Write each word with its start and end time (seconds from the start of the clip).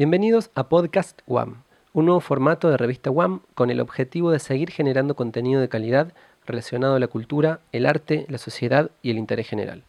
Bienvenidos 0.00 0.48
a 0.54 0.70
Podcast 0.70 1.20
WAM, 1.26 1.62
un 1.92 2.06
nuevo 2.06 2.20
formato 2.20 2.70
de 2.70 2.78
revista 2.78 3.10
WAM 3.10 3.42
con 3.54 3.68
el 3.68 3.80
objetivo 3.80 4.30
de 4.30 4.38
seguir 4.38 4.70
generando 4.70 5.14
contenido 5.14 5.60
de 5.60 5.68
calidad 5.68 6.14
relacionado 6.46 6.94
a 6.94 6.98
la 6.98 7.06
cultura, 7.06 7.60
el 7.70 7.84
arte, 7.84 8.24
la 8.30 8.38
sociedad 8.38 8.90
y 9.02 9.10
el 9.10 9.18
interés 9.18 9.46
general. 9.46 9.84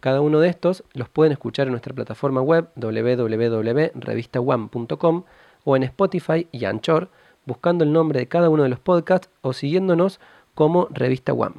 Cada 0.00 0.20
uno 0.20 0.40
de 0.40 0.48
estos 0.48 0.82
los 0.94 1.08
pueden 1.08 1.30
escuchar 1.30 1.68
en 1.68 1.74
nuestra 1.74 1.94
plataforma 1.94 2.42
web 2.42 2.70
www.revistawam.com 2.74 5.22
o 5.62 5.76
en 5.76 5.84
Spotify 5.84 6.48
y 6.50 6.64
Anchor, 6.64 7.08
buscando 7.46 7.84
el 7.84 7.92
nombre 7.92 8.18
de 8.18 8.26
cada 8.26 8.48
uno 8.48 8.64
de 8.64 8.68
los 8.68 8.80
podcasts 8.80 9.30
o 9.42 9.52
siguiéndonos 9.52 10.18
como 10.56 10.88
Revista 10.90 11.32
WAM. 11.32 11.54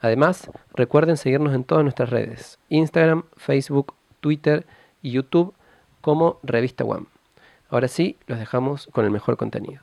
Además, 0.00 0.52
recuerden 0.72 1.16
seguirnos 1.16 1.52
en 1.52 1.64
todas 1.64 1.82
nuestras 1.82 2.10
redes, 2.10 2.60
Instagram, 2.68 3.24
Facebook, 3.36 3.94
Twitter 4.20 4.64
y 5.02 5.10
YouTube 5.10 5.52
como 6.06 6.38
Revista 6.44 6.84
WAM. 6.84 7.06
Ahora 7.68 7.88
sí, 7.88 8.16
los 8.28 8.38
dejamos 8.38 8.86
con 8.92 9.04
el 9.04 9.10
mejor 9.10 9.36
contenido. 9.36 9.82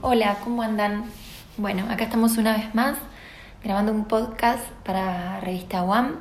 Hola, 0.00 0.38
¿cómo 0.42 0.62
andan? 0.62 1.04
Bueno, 1.56 1.84
acá 1.88 2.02
estamos 2.02 2.36
una 2.36 2.56
vez 2.56 2.74
más 2.74 2.98
grabando 3.62 3.92
un 3.92 4.06
podcast 4.06 4.68
para 4.84 5.38
Revista 5.38 5.84
WAM 5.84 6.16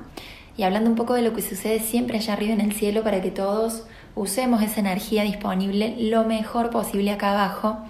y 0.58 0.62
hablando 0.62 0.92
un 0.92 0.96
poco 0.96 1.16
de 1.16 1.24
lo 1.24 1.34
que 1.34 1.42
sucede 1.42 1.80
siempre 1.80 2.20
allá 2.20 2.34
arriba 2.34 2.54
en 2.54 2.62
el 2.62 2.74
cielo 2.74 3.02
para 3.02 3.20
que 3.24 3.32
todos 3.32 3.88
usemos 4.14 4.62
esa 4.62 4.80
energía 4.80 5.24
disponible 5.24 5.96
lo 5.98 6.24
mejor 6.24 6.70
posible 6.70 7.12
acá 7.12 7.32
abajo 7.32 7.84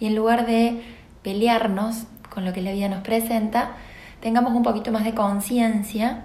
y 0.00 0.06
en 0.06 0.14
lugar 0.14 0.46
de 0.46 0.82
pelearnos 1.22 2.04
con 2.30 2.44
lo 2.44 2.52
que 2.52 2.62
la 2.62 2.72
vida 2.72 2.88
nos 2.88 3.02
presenta, 3.02 3.76
tengamos 4.20 4.52
un 4.54 4.62
poquito 4.62 4.92
más 4.92 5.04
de 5.04 5.14
conciencia 5.14 6.24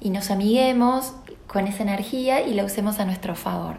y 0.00 0.10
nos 0.10 0.30
amiguemos 0.30 1.14
con 1.46 1.66
esa 1.66 1.82
energía 1.82 2.46
y 2.46 2.54
la 2.54 2.64
usemos 2.64 2.98
a 3.00 3.04
nuestro 3.04 3.34
favor. 3.34 3.78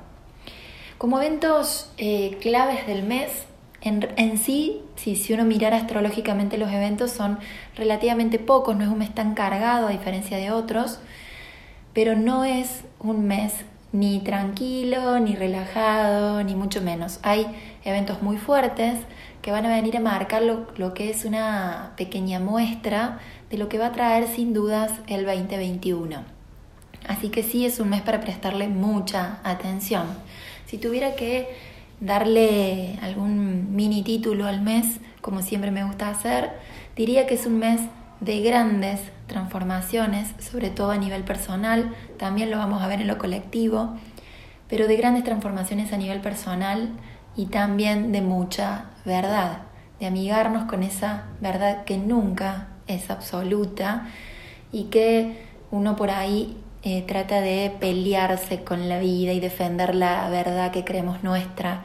Como 0.97 1.19
eventos 1.19 1.91
eh, 1.97 2.37
claves 2.41 2.87
del 2.87 3.03
mes, 3.03 3.45
en, 3.81 4.37
sí, 4.37 4.81
si, 4.95 5.15
si 5.15 5.33
uno 5.33 5.45
mirara 5.45 5.77
astrológicamente 5.77 6.57
los 6.57 6.71
eventos, 6.71 7.11
son 7.11 7.39
relativamente 7.75 8.39
pocos, 8.39 8.75
no 8.75 8.83
es 8.83 8.89
un 8.89 8.97
mes 8.97 9.13
tan 9.13 9.33
cargado 9.33 9.87
a 9.87 9.91
diferencia 9.91 10.37
de 10.37 10.51
otros, 10.51 10.99
pero 11.93 12.15
no 12.15 12.43
es 12.43 12.83
un 12.99 13.25
mes 13.25 13.53
ni 13.91 14.19
tranquilo, 14.19 15.19
ni 15.19 15.35
relajado, 15.35 16.43
ni 16.43 16.55
mucho 16.55 16.81
menos. 16.81 17.19
Hay 17.23 17.47
eventos 17.83 18.21
muy 18.21 18.37
fuertes 18.37 18.97
que 19.41 19.51
van 19.51 19.65
a 19.65 19.69
venir 19.69 19.95
a 19.97 20.01
marcar 20.01 20.41
lo, 20.41 20.93
que 20.93 21.09
es 21.09 21.25
una 21.25 21.93
pequeña 21.95 22.39
muestra 22.39 23.19
de 23.49 23.57
lo 23.57 23.69
que 23.69 23.77
va 23.77 23.87
a 23.87 23.91
traer 23.91 24.27
sin 24.27 24.53
dudas 24.53 24.91
el 25.07 25.25
2021. 25.25 26.23
Así 27.07 27.29
que 27.29 27.43
sí 27.43 27.65
es 27.65 27.79
un 27.79 27.89
mes 27.89 28.01
para 28.01 28.19
prestarle 28.19 28.67
mucha 28.67 29.39
atención. 29.43 30.05
Si 30.65 30.77
tuviera 30.77 31.15
que 31.15 31.47
darle 32.01 32.99
algún 33.01 33.75
mini 33.75 34.03
título 34.03 34.45
al 34.45 34.61
mes, 34.61 34.99
como 35.21 35.41
siempre 35.41 35.71
me 35.71 35.85
gusta 35.85 36.09
hacer, 36.09 36.51
diría 36.95 37.25
que 37.25 37.35
es 37.35 37.45
un 37.45 37.59
mes 37.59 37.79
de 38.19 38.41
grandes 38.41 38.99
transformaciones, 39.27 40.29
sobre 40.39 40.69
todo 40.69 40.91
a 40.91 40.97
nivel 40.97 41.23
personal, 41.23 41.93
también 42.17 42.49
lo 42.49 42.57
vamos 42.57 42.81
a 42.81 42.87
ver 42.87 43.01
en 43.01 43.07
lo 43.07 43.17
colectivo, 43.17 43.95
pero 44.69 44.87
de 44.87 44.95
grandes 44.95 45.23
transformaciones 45.23 45.93
a 45.93 45.97
nivel 45.97 46.21
personal 46.21 46.89
y 47.35 47.47
también 47.47 48.11
de 48.11 48.21
mucha 48.21 48.85
verdad, 49.05 49.59
de 49.99 50.07
amigarnos 50.07 50.65
con 50.65 50.83
esa 50.83 51.25
verdad 51.39 51.83
que 51.85 51.97
nunca 51.97 52.67
es 52.87 53.09
absoluta 53.09 54.07
y 54.71 54.85
que 54.85 55.45
uno 55.71 55.95
por 55.95 56.09
ahí 56.09 56.57
eh, 56.83 57.03
trata 57.07 57.41
de 57.41 57.75
pelearse 57.79 58.63
con 58.63 58.87
la 58.87 58.99
vida 58.99 59.33
y 59.33 59.39
defender 59.39 59.95
la 59.95 60.29
verdad 60.29 60.71
que 60.71 60.85
creemos 60.85 61.23
nuestra 61.23 61.83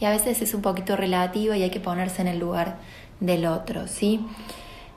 y 0.00 0.04
a 0.04 0.10
veces 0.10 0.42
es 0.42 0.54
un 0.54 0.62
poquito 0.62 0.96
relativa 0.96 1.56
y 1.56 1.62
hay 1.62 1.70
que 1.70 1.80
ponerse 1.80 2.22
en 2.22 2.28
el 2.28 2.38
lugar 2.38 2.76
del 3.20 3.46
otro, 3.46 3.88
¿sí? 3.88 4.24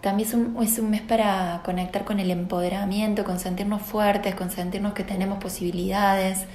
También 0.01 0.27
es 0.27 0.33
un, 0.35 0.63
es 0.63 0.79
un 0.79 0.89
mes 0.89 1.01
para 1.01 1.61
conectar 1.65 2.05
con 2.05 2.19
el 2.19 2.31
empoderamiento, 2.31 3.23
con 3.23 3.39
sentirnos 3.39 3.81
fuertes, 3.81 4.35
con 4.35 4.51
sentirnos 4.51 4.93
que 4.93 5.03
tenemos 5.03 5.39
posibilidades, 5.39 6.45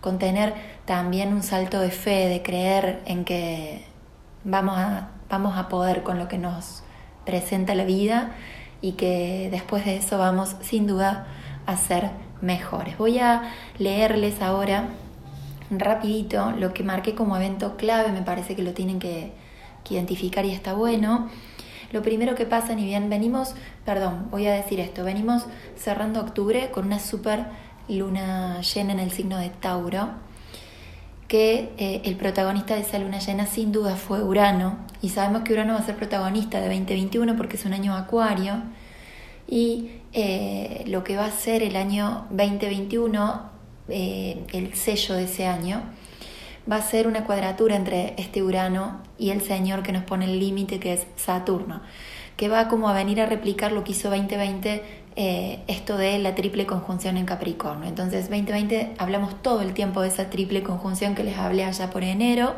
con 0.00 0.18
tener 0.18 0.54
también 0.84 1.32
un 1.32 1.42
salto 1.42 1.80
de 1.80 1.90
fe, 1.90 2.28
de 2.28 2.42
creer 2.42 3.00
en 3.06 3.24
que 3.24 3.86
vamos 4.44 4.76
a, 4.76 5.08
vamos 5.30 5.56
a 5.56 5.68
poder 5.68 6.02
con 6.02 6.18
lo 6.18 6.28
que 6.28 6.36
nos 6.36 6.82
presenta 7.24 7.74
la 7.74 7.84
vida 7.84 8.32
y 8.82 8.92
que 8.92 9.48
después 9.50 9.86
de 9.86 9.96
eso 9.96 10.18
vamos 10.18 10.56
sin 10.60 10.86
duda 10.86 11.26
a 11.64 11.76
ser 11.78 12.10
mejores. 12.42 12.98
Voy 12.98 13.18
a 13.18 13.50
leerles 13.78 14.42
ahora 14.42 14.88
rapidito 15.70 16.52
lo 16.52 16.74
que 16.74 16.82
marqué 16.82 17.14
como 17.14 17.36
evento 17.36 17.76
clave, 17.76 18.12
me 18.12 18.20
parece 18.20 18.54
que 18.54 18.62
lo 18.62 18.72
tienen 18.72 18.98
que, 18.98 19.32
que 19.82 19.94
identificar 19.94 20.44
y 20.44 20.52
está 20.52 20.74
bueno. 20.74 21.30
Lo 21.94 22.02
primero 22.02 22.34
que 22.34 22.44
pasa, 22.44 22.74
ni 22.74 22.84
bien 22.84 23.08
venimos, 23.08 23.54
perdón, 23.84 24.26
voy 24.32 24.48
a 24.48 24.52
decir 24.52 24.80
esto, 24.80 25.04
venimos 25.04 25.44
cerrando 25.76 26.20
octubre 26.20 26.72
con 26.72 26.86
una 26.86 26.98
super 26.98 27.46
luna 27.88 28.60
llena 28.62 28.94
en 28.94 28.98
el 28.98 29.12
signo 29.12 29.38
de 29.38 29.50
Tauro, 29.50 30.08
que 31.28 31.70
eh, 31.78 32.02
el 32.04 32.16
protagonista 32.16 32.74
de 32.74 32.80
esa 32.80 32.98
luna 32.98 33.20
llena 33.20 33.46
sin 33.46 33.70
duda 33.70 33.94
fue 33.94 34.24
Urano, 34.24 34.76
y 35.02 35.10
sabemos 35.10 35.42
que 35.42 35.52
Urano 35.52 35.74
va 35.74 35.78
a 35.78 35.86
ser 35.86 35.94
protagonista 35.94 36.60
de 36.60 36.66
2021 36.66 37.36
porque 37.36 37.54
es 37.54 37.64
un 37.64 37.74
año 37.74 37.94
acuario, 37.94 38.54
y 39.46 39.92
eh, 40.12 40.82
lo 40.88 41.04
que 41.04 41.16
va 41.16 41.26
a 41.26 41.30
ser 41.30 41.62
el 41.62 41.76
año 41.76 42.26
2021, 42.30 43.50
eh, 43.88 44.44
el 44.52 44.74
sello 44.74 45.14
de 45.14 45.24
ese 45.26 45.46
año, 45.46 45.80
va 46.70 46.76
a 46.76 46.82
ser 46.82 47.06
una 47.06 47.24
cuadratura 47.24 47.76
entre 47.76 48.14
este 48.16 48.42
Urano 48.42 49.00
y 49.18 49.30
el 49.30 49.40
Señor 49.42 49.82
que 49.82 49.92
nos 49.92 50.04
pone 50.04 50.24
el 50.24 50.38
límite 50.38 50.80
que 50.80 50.94
es 50.94 51.06
Saturno, 51.16 51.80
que 52.36 52.48
va 52.48 52.68
como 52.68 52.88
a 52.88 52.94
venir 52.94 53.20
a 53.20 53.26
replicar 53.26 53.72
lo 53.72 53.84
que 53.84 53.92
hizo 53.92 54.10
2020 54.10 55.04
eh, 55.16 55.60
esto 55.68 55.96
de 55.96 56.18
la 56.18 56.34
triple 56.34 56.66
conjunción 56.66 57.16
en 57.16 57.24
Capricornio. 57.24 57.88
Entonces 57.88 58.28
2020 58.28 58.94
hablamos 58.98 59.40
todo 59.42 59.60
el 59.60 59.72
tiempo 59.72 60.00
de 60.00 60.08
esa 60.08 60.28
triple 60.28 60.62
conjunción 60.62 61.14
que 61.14 61.22
les 61.22 61.38
hablé 61.38 61.64
allá 61.64 61.90
por 61.90 62.02
enero 62.02 62.54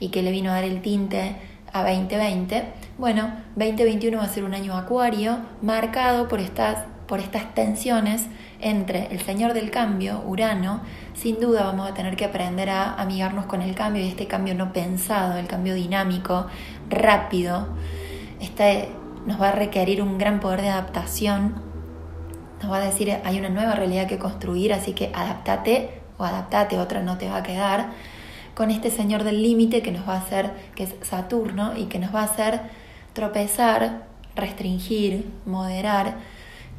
y 0.00 0.08
que 0.08 0.22
le 0.22 0.32
vino 0.32 0.50
a 0.50 0.54
dar 0.54 0.64
el 0.64 0.82
tinte 0.82 1.36
a 1.72 1.82
2020. 1.82 2.64
Bueno, 2.98 3.32
2021 3.54 4.18
va 4.18 4.24
a 4.24 4.28
ser 4.28 4.44
un 4.44 4.54
año 4.54 4.76
acuario 4.76 5.38
marcado 5.62 6.26
por 6.26 6.40
estas, 6.40 6.78
por 7.06 7.20
estas 7.20 7.54
tensiones 7.54 8.26
entre 8.62 9.08
el 9.12 9.20
Señor 9.20 9.52
del 9.52 9.70
Cambio, 9.70 10.22
Urano, 10.26 10.80
sin 11.14 11.38
duda 11.38 11.64
vamos 11.64 11.90
a 11.90 11.94
tener 11.94 12.16
que 12.16 12.24
aprender 12.24 12.70
a 12.70 12.94
amigarnos 12.94 13.46
con 13.46 13.60
el 13.60 13.74
cambio 13.74 14.02
y 14.02 14.08
este 14.08 14.26
cambio 14.26 14.54
no 14.54 14.72
pensado, 14.72 15.36
el 15.36 15.46
cambio 15.46 15.74
dinámico, 15.74 16.46
rápido. 16.88 17.68
Este 18.40 18.88
nos 19.26 19.40
va 19.40 19.50
a 19.50 19.52
requerir 19.52 20.02
un 20.02 20.16
gran 20.18 20.40
poder 20.40 20.62
de 20.62 20.70
adaptación 20.70 21.72
nos 22.62 22.70
va 22.70 22.76
a 22.76 22.80
decir 22.80 23.12
hay 23.24 23.38
una 23.38 23.48
nueva 23.48 23.74
realidad 23.74 24.06
que 24.06 24.18
construir, 24.18 24.72
así 24.72 24.92
que 24.92 25.10
adaptate 25.12 26.00
o 26.16 26.24
adaptate, 26.24 26.78
otra 26.78 27.02
no 27.02 27.18
te 27.18 27.28
va 27.28 27.38
a 27.38 27.42
quedar, 27.42 27.90
con 28.54 28.70
este 28.70 28.90
señor 28.90 29.24
del 29.24 29.42
límite 29.42 29.82
que 29.82 29.90
nos 29.90 30.08
va 30.08 30.14
a 30.14 30.18
hacer, 30.18 30.52
que 30.74 30.84
es 30.84 30.94
Saturno, 31.02 31.76
y 31.76 31.86
que 31.86 31.98
nos 31.98 32.14
va 32.14 32.20
a 32.20 32.24
hacer 32.24 32.60
tropezar, 33.14 34.06
restringir, 34.36 35.28
moderar 35.44 36.14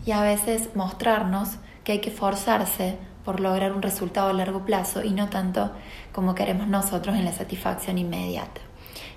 y 0.06 0.12
a 0.12 0.22
veces 0.22 0.70
mostrarnos 0.76 1.58
que 1.84 1.94
hay 1.94 2.00
que 2.00 2.12
forzarse 2.12 2.98
por 3.26 3.40
lograr 3.40 3.72
un 3.72 3.82
resultado 3.82 4.30
a 4.30 4.34
largo 4.34 4.66
plazo 4.66 5.04
y 5.04 5.12
no 5.12 5.30
tanto 5.30 5.72
como 6.12 6.36
queremos 6.36 6.68
nosotros 6.68 7.16
en 7.16 7.26
la 7.26 7.32
satisfacción 7.32 7.98
inmediata. 7.98 8.62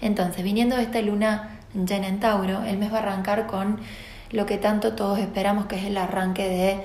Entonces, 0.01 0.45
viniendo 0.45 0.77
de 0.77 0.83
esta 0.83 1.01
luna 1.03 1.61
llena 1.75 2.09
en 2.09 2.21
Tauro, 2.21 2.63
el 2.63 2.79
mes 2.79 2.93
va 2.93 2.99
a 2.99 3.03
arrancar 3.03 3.47
con 3.47 3.79
lo 4.31 4.47
que 4.47 4.59
tanto 4.59 4.95
todos 4.95 5.19
esperamos 5.19 5.67
que 5.67 5.77
es 5.77 5.85
el 5.85 5.97
arranque 5.97 6.49
de 6.49 6.81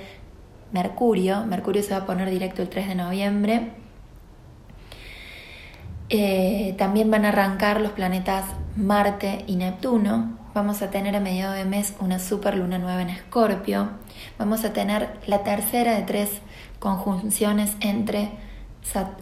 Mercurio. 0.72 1.46
Mercurio 1.46 1.84
se 1.84 1.92
va 1.92 1.98
a 1.98 2.06
poner 2.06 2.30
directo 2.30 2.62
el 2.62 2.70
3 2.70 2.90
de 2.90 2.96
noviembre. 2.96 3.72
Eh, 6.10 6.76
también 6.78 7.10
van 7.10 7.26
a 7.26 7.30
arrancar 7.30 7.80
los 7.80 7.92
planetas 7.92 8.46
Marte 8.76 9.44
y 9.48 9.56
Neptuno. 9.56 10.38
Vamos 10.54 10.82
a 10.82 10.90
tener 10.90 11.16
a 11.16 11.22
mediados 11.22 11.56
de 11.56 11.64
mes 11.64 11.94
una 12.02 12.20
super 12.20 12.58
luna 12.58 12.78
nueva 12.78 13.02
en 13.02 13.10
Escorpio. 13.10 13.92
Vamos 14.38 14.66
a 14.66 14.74
tener 14.74 15.18
la 15.26 15.44
tercera 15.44 15.96
de 15.96 16.02
tres 16.02 16.42
conjunciones 16.78 17.78
entre, 17.80 18.32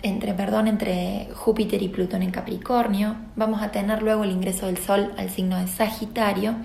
entre, 0.02 0.34
perdón, 0.34 0.68
entre 0.68 1.30
Júpiter 1.36 1.84
y 1.84 1.90
Plutón 1.90 2.24
en 2.24 2.32
Capricornio. 2.32 3.16
Vamos 3.36 3.62
a 3.62 3.70
tener 3.70 4.02
luego 4.02 4.24
el 4.24 4.32
ingreso 4.32 4.66
del 4.66 4.80
Sol 4.80 5.14
al 5.20 5.30
signo 5.30 5.60
de 5.60 5.68
Sagitario 5.68 6.56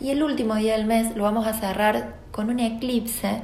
y 0.00 0.10
el 0.10 0.22
último 0.22 0.54
día 0.54 0.76
del 0.76 0.86
mes 0.86 1.16
lo 1.16 1.24
vamos 1.24 1.48
a 1.48 1.54
cerrar 1.54 2.14
con 2.30 2.48
un 2.48 2.60
eclipse 2.60 3.42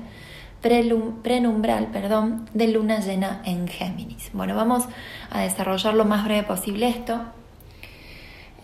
prenumbral 0.60 1.88
perdón, 1.88 2.48
de 2.54 2.68
luna 2.68 3.00
llena 3.00 3.42
en 3.44 3.66
Géminis. 3.66 4.30
Bueno, 4.32 4.54
vamos 4.54 4.84
a 5.28 5.40
desarrollar 5.40 5.94
lo 5.94 6.04
más 6.04 6.24
breve 6.24 6.44
posible 6.44 6.88
esto. 6.88 7.20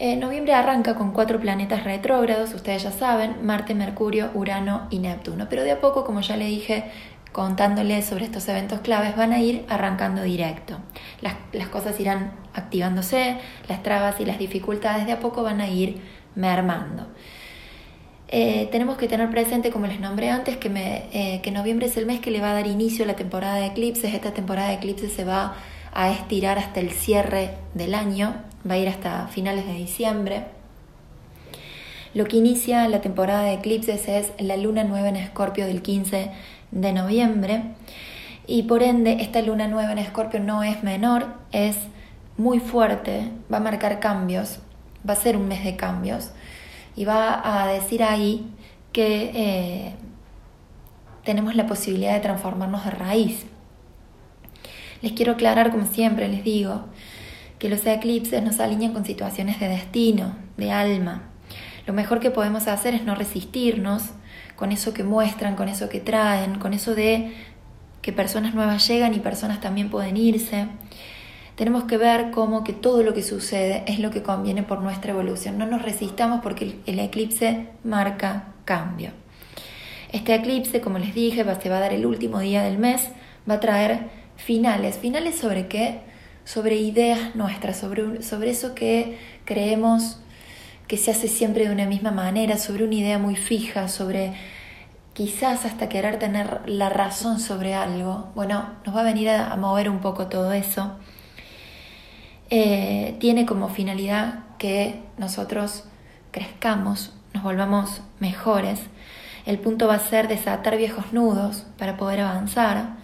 Eh, 0.00 0.14
noviembre 0.14 0.54
arranca 0.54 0.94
con 0.94 1.10
cuatro 1.10 1.40
planetas 1.40 1.82
retrógrados, 1.82 2.54
ustedes 2.54 2.84
ya 2.84 2.92
saben, 2.92 3.44
Marte, 3.44 3.74
Mercurio, 3.74 4.30
Urano 4.34 4.86
y 4.90 5.00
Neptuno. 5.00 5.48
Pero 5.50 5.64
de 5.64 5.72
a 5.72 5.80
poco, 5.80 6.04
como 6.04 6.20
ya 6.20 6.36
le 6.36 6.46
dije, 6.46 6.84
contándoles 7.32 8.04
sobre 8.04 8.24
estos 8.24 8.48
eventos 8.48 8.80
claves, 8.80 9.16
van 9.16 9.32
a 9.32 9.40
ir 9.40 9.64
arrancando 9.68 10.22
directo. 10.22 10.78
Las, 11.20 11.68
cosas 11.68 11.98
irán 11.98 12.32
activándose, 12.54 13.38
las 13.68 13.82
trabas 13.82 14.20
y 14.20 14.24
las 14.24 14.38
dificultades 14.38 15.04
de 15.04 15.12
a 15.12 15.20
poco 15.20 15.42
van 15.42 15.60
a 15.60 15.68
ir 15.68 16.00
mermando. 16.36 17.08
Eh, 18.28 18.68
tenemos 18.70 18.98
que 18.98 19.08
tener 19.08 19.28
presente, 19.30 19.72
como 19.72 19.88
les 19.88 19.98
nombré 19.98 20.30
antes, 20.30 20.58
que, 20.58 20.70
eh, 21.12 21.40
que 21.42 21.50
noviembre 21.50 21.86
es 21.86 21.96
el 21.96 22.06
mes 22.06 22.20
que 22.20 22.30
le 22.30 22.40
va 22.40 22.52
a 22.52 22.54
dar 22.54 22.68
inicio 22.68 23.04
a 23.04 23.08
la 23.08 23.16
temporada 23.16 23.56
de 23.56 23.66
eclipses. 23.66 24.14
Esta 24.14 24.32
temporada 24.32 24.68
de 24.68 24.74
eclipses 24.74 25.12
se 25.12 25.24
va 25.24 25.42
a 25.44 25.54
estirar 26.12 26.58
hasta 26.58 26.80
el 26.80 26.90
cierre 26.90 27.56
del 27.74 27.94
año, 27.94 28.36
va 28.68 28.74
a 28.74 28.78
ir 28.78 28.88
hasta 28.88 29.26
finales 29.28 29.66
de 29.66 29.74
diciembre. 29.74 30.44
Lo 32.14 32.24
que 32.26 32.36
inicia 32.36 32.88
la 32.88 33.00
temporada 33.00 33.42
de 33.42 33.54
eclipses 33.54 34.08
es 34.08 34.32
la 34.38 34.56
luna 34.56 34.84
nueva 34.84 35.08
en 35.08 35.16
Escorpio 35.16 35.66
del 35.66 35.82
15 35.82 36.30
de 36.70 36.92
noviembre 36.92 37.62
y 38.46 38.62
por 38.62 38.82
ende 38.82 39.18
esta 39.20 39.42
luna 39.42 39.68
nueva 39.68 39.92
en 39.92 39.98
Escorpio 39.98 40.40
no 40.40 40.62
es 40.62 40.82
menor, 40.82 41.26
es 41.52 41.76
muy 42.36 42.60
fuerte, 42.60 43.30
va 43.52 43.58
a 43.58 43.60
marcar 43.60 44.00
cambios, 44.00 44.60
va 45.08 45.12
a 45.12 45.16
ser 45.16 45.36
un 45.36 45.48
mes 45.48 45.64
de 45.64 45.76
cambios 45.76 46.30
y 46.96 47.04
va 47.04 47.42
a 47.62 47.68
decir 47.68 48.02
ahí 48.02 48.50
que 48.92 49.30
eh, 49.34 49.94
tenemos 51.24 51.54
la 51.56 51.66
posibilidad 51.66 52.14
de 52.14 52.20
transformarnos 52.20 52.84
de 52.84 52.90
raíz. 52.90 53.44
Les 55.02 55.12
quiero 55.12 55.32
aclarar, 55.32 55.70
como 55.70 55.86
siempre 55.86 56.28
les 56.28 56.44
digo, 56.44 56.86
que 57.58 57.68
los 57.68 57.84
eclipses 57.86 58.42
nos 58.42 58.60
alinean 58.60 58.92
con 58.92 59.04
situaciones 59.04 59.60
de 59.60 59.68
destino, 59.68 60.36
de 60.56 60.70
alma. 60.70 61.22
Lo 61.86 61.92
mejor 61.92 62.20
que 62.20 62.30
podemos 62.30 62.68
hacer 62.68 62.94
es 62.94 63.04
no 63.04 63.14
resistirnos 63.14 64.10
con 64.56 64.72
eso 64.72 64.92
que 64.92 65.04
muestran, 65.04 65.56
con 65.56 65.68
eso 65.68 65.88
que 65.88 66.00
traen, 66.00 66.58
con 66.58 66.74
eso 66.74 66.94
de 66.94 67.32
que 68.02 68.12
personas 68.12 68.54
nuevas 68.54 68.86
llegan 68.86 69.14
y 69.14 69.18
personas 69.18 69.60
también 69.60 69.90
pueden 69.90 70.16
irse 70.16 70.68
tenemos 71.58 71.84
que 71.84 71.96
ver 71.96 72.30
cómo 72.30 72.62
que 72.62 72.72
todo 72.72 73.02
lo 73.02 73.14
que 73.14 73.22
sucede 73.24 73.82
es 73.88 73.98
lo 73.98 74.12
que 74.12 74.22
conviene 74.22 74.62
por 74.62 74.80
nuestra 74.80 75.10
evolución. 75.10 75.58
No 75.58 75.66
nos 75.66 75.82
resistamos 75.82 76.38
porque 76.40 76.76
el, 76.86 77.00
eclipse 77.00 77.66
marca 77.82 78.54
cambio. 78.64 79.10
Este 80.12 80.36
eclipse, 80.36 80.80
como 80.80 81.00
les 81.00 81.16
dije, 81.16 81.42
va, 81.42 81.60
se 81.60 81.68
va 81.68 81.78
a 81.78 81.80
dar 81.80 81.92
el 81.92 82.06
último 82.06 82.38
día 82.38 82.62
del 82.62 82.78
mes, 82.78 83.08
va 83.50 83.54
a 83.54 83.60
traer 83.60 84.08
finales. 84.38 84.96
¿Finales 84.96 85.38
sobre 85.38 85.68
qué? 85.68 86.00
Sobre 86.44 86.76
ideas 86.76 87.36
nuestras, 87.36 87.76
sobre, 87.76 88.22
sobre 88.22 88.50
eso 88.50 88.74
que 88.74 89.18
creemos 89.44 90.18
que 90.86 90.96
se 90.96 91.10
hace 91.10 91.28
siempre 91.28 91.66
de 91.66 91.74
una 91.74 91.84
misma 91.84 92.10
manera, 92.10 92.56
sobre 92.56 92.84
una 92.84 92.94
idea 92.94 93.18
muy 93.18 93.36
fija, 93.36 93.88
sobre 93.88 94.32
quizás 95.12 95.66
hasta 95.66 95.90
querer 95.90 96.18
tener 96.18 96.62
la 96.64 96.88
razón 96.88 97.40
sobre 97.40 97.74
algo. 97.74 98.30
Bueno, 98.34 98.70
nos 98.86 98.96
va 98.96 99.00
a 99.00 99.04
venir 99.04 99.28
a 99.28 99.54
mover 99.56 99.90
un 99.90 99.98
poco 99.98 100.28
todo 100.28 100.52
eso. 100.52 100.96
Eh, 102.50 103.16
tiene 103.20 103.44
como 103.44 103.68
finalidad 103.68 104.44
que 104.56 105.02
nosotros 105.18 105.84
crezcamos, 106.30 107.12
nos 107.34 107.42
volvamos 107.42 108.00
mejores. 108.20 108.80
El 109.44 109.58
punto 109.58 109.86
va 109.86 109.96
a 109.96 109.98
ser 109.98 110.28
desatar 110.28 110.78
viejos 110.78 111.12
nudos 111.12 111.66
para 111.78 111.98
poder 111.98 112.20
avanzar. 112.20 112.96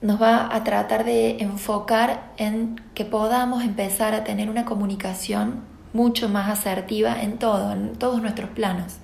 Nos 0.00 0.22
va 0.22 0.54
a 0.54 0.62
tratar 0.62 1.04
de 1.04 1.38
enfocar 1.40 2.30
en 2.36 2.80
que 2.94 3.04
podamos 3.04 3.64
empezar 3.64 4.14
a 4.14 4.22
tener 4.22 4.48
una 4.48 4.64
comunicación 4.64 5.64
mucho 5.92 6.28
más 6.28 6.48
asertiva 6.48 7.20
en 7.20 7.36
todo, 7.38 7.72
en 7.72 7.96
todos 7.96 8.22
nuestros 8.22 8.48
planos, 8.50 8.98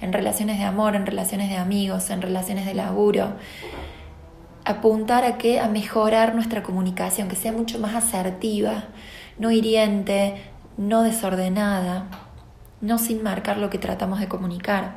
en 0.00 0.14
relaciones 0.14 0.58
de 0.58 0.64
amor, 0.64 0.96
en 0.96 1.04
relaciones 1.04 1.50
de 1.50 1.56
amigos, 1.58 2.08
en 2.08 2.22
relaciones 2.22 2.64
de 2.64 2.72
laburo, 2.72 3.34
apuntar 4.64 5.24
a 5.24 5.36
que 5.36 5.60
a 5.60 5.68
mejorar 5.68 6.34
nuestra 6.34 6.62
comunicación, 6.62 7.28
que 7.28 7.36
sea 7.36 7.52
mucho 7.52 7.78
más 7.78 7.94
asertiva, 7.94 8.84
no 9.38 9.50
hiriente, 9.50 10.40
no 10.78 11.02
desordenada, 11.02 12.06
no 12.80 12.96
sin 12.96 13.22
marcar 13.22 13.58
lo 13.58 13.68
que 13.68 13.76
tratamos 13.76 14.20
de 14.20 14.28
comunicar. 14.28 14.94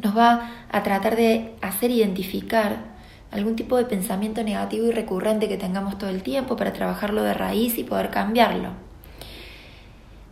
Nos 0.00 0.16
va 0.16 0.52
a 0.70 0.84
tratar 0.84 1.16
de 1.16 1.56
hacer 1.62 1.90
identificar 1.90 2.96
algún 3.30 3.56
tipo 3.56 3.76
de 3.76 3.84
pensamiento 3.84 4.42
negativo 4.42 4.86
y 4.86 4.90
recurrente 4.90 5.48
que 5.48 5.56
tengamos 5.56 5.98
todo 5.98 6.10
el 6.10 6.22
tiempo 6.22 6.56
para 6.56 6.72
trabajarlo 6.72 7.22
de 7.22 7.34
raíz 7.34 7.78
y 7.78 7.84
poder 7.84 8.10
cambiarlo. 8.10 8.70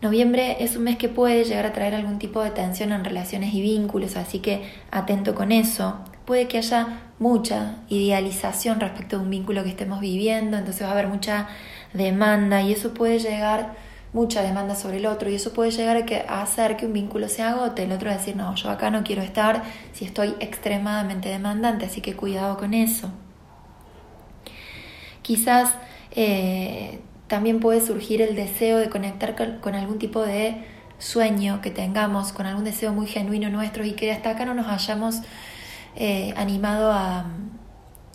Noviembre 0.02 0.58
es 0.60 0.76
un 0.76 0.84
mes 0.84 0.96
que 0.96 1.08
puede 1.08 1.44
llegar 1.44 1.66
a 1.66 1.72
traer 1.72 1.94
algún 1.94 2.19
tipo 2.19 2.43
de 2.43 2.50
tensión 2.50 2.93
en 2.93 3.04
relaciones 3.04 3.54
y 3.54 3.62
vínculos, 3.62 4.16
así 4.16 4.40
que 4.40 4.62
atento 4.90 5.34
con 5.34 5.52
eso. 5.52 5.98
Puede 6.26 6.48
que 6.48 6.58
haya 6.58 7.00
mucha 7.19 7.76
idealización 7.88 8.78
respecto 8.78 9.16
de 9.16 9.25
un 9.25 9.31
vínculo 9.31 9.64
que 9.64 9.70
estemos 9.70 10.00
viviendo, 10.00 10.58
entonces 10.58 10.82
va 10.82 10.90
a 10.90 10.92
haber 10.92 11.08
mucha 11.08 11.49
demanda 11.94 12.60
y 12.62 12.72
eso 12.72 12.92
puede 12.92 13.19
llegar, 13.19 13.75
mucha 14.12 14.42
demanda 14.42 14.74
sobre 14.74 14.98
el 14.98 15.06
otro 15.06 15.28
y 15.30 15.34
eso 15.34 15.52
puede 15.52 15.70
llegar 15.70 15.96
a, 15.96 16.06
que, 16.06 16.24
a 16.26 16.42
hacer 16.42 16.76
que 16.76 16.86
un 16.86 16.92
vínculo 16.92 17.28
se 17.28 17.42
agote, 17.42 17.84
el 17.84 17.92
otro 17.92 18.10
decir, 18.10 18.36
no, 18.36 18.54
yo 18.54 18.70
acá 18.70 18.90
no 18.90 19.04
quiero 19.04 19.22
estar 19.22 19.62
si 19.92 20.04
estoy 20.04 20.34
extremadamente 20.40 21.28
demandante, 21.28 21.86
así 21.86 22.00
que 22.00 22.14
cuidado 22.14 22.56
con 22.56 22.74
eso. 22.74 23.10
Quizás 25.22 25.74
eh, 26.12 27.00
también 27.26 27.60
puede 27.60 27.80
surgir 27.80 28.22
el 28.22 28.36
deseo 28.36 28.78
de 28.78 28.88
conectar 28.88 29.34
con 29.60 29.74
algún 29.74 29.98
tipo 29.98 30.22
de 30.22 30.64
sueño 30.98 31.60
que 31.60 31.70
tengamos, 31.70 32.32
con 32.32 32.46
algún 32.46 32.64
deseo 32.64 32.92
muy 32.92 33.06
genuino 33.06 33.50
nuestro 33.50 33.84
y 33.84 33.92
que 33.92 34.12
hasta 34.12 34.30
acá 34.30 34.44
no 34.44 34.54
nos 34.54 34.68
hayamos 34.68 35.20
eh, 35.96 36.32
animado 36.36 36.92
a, 36.92 37.26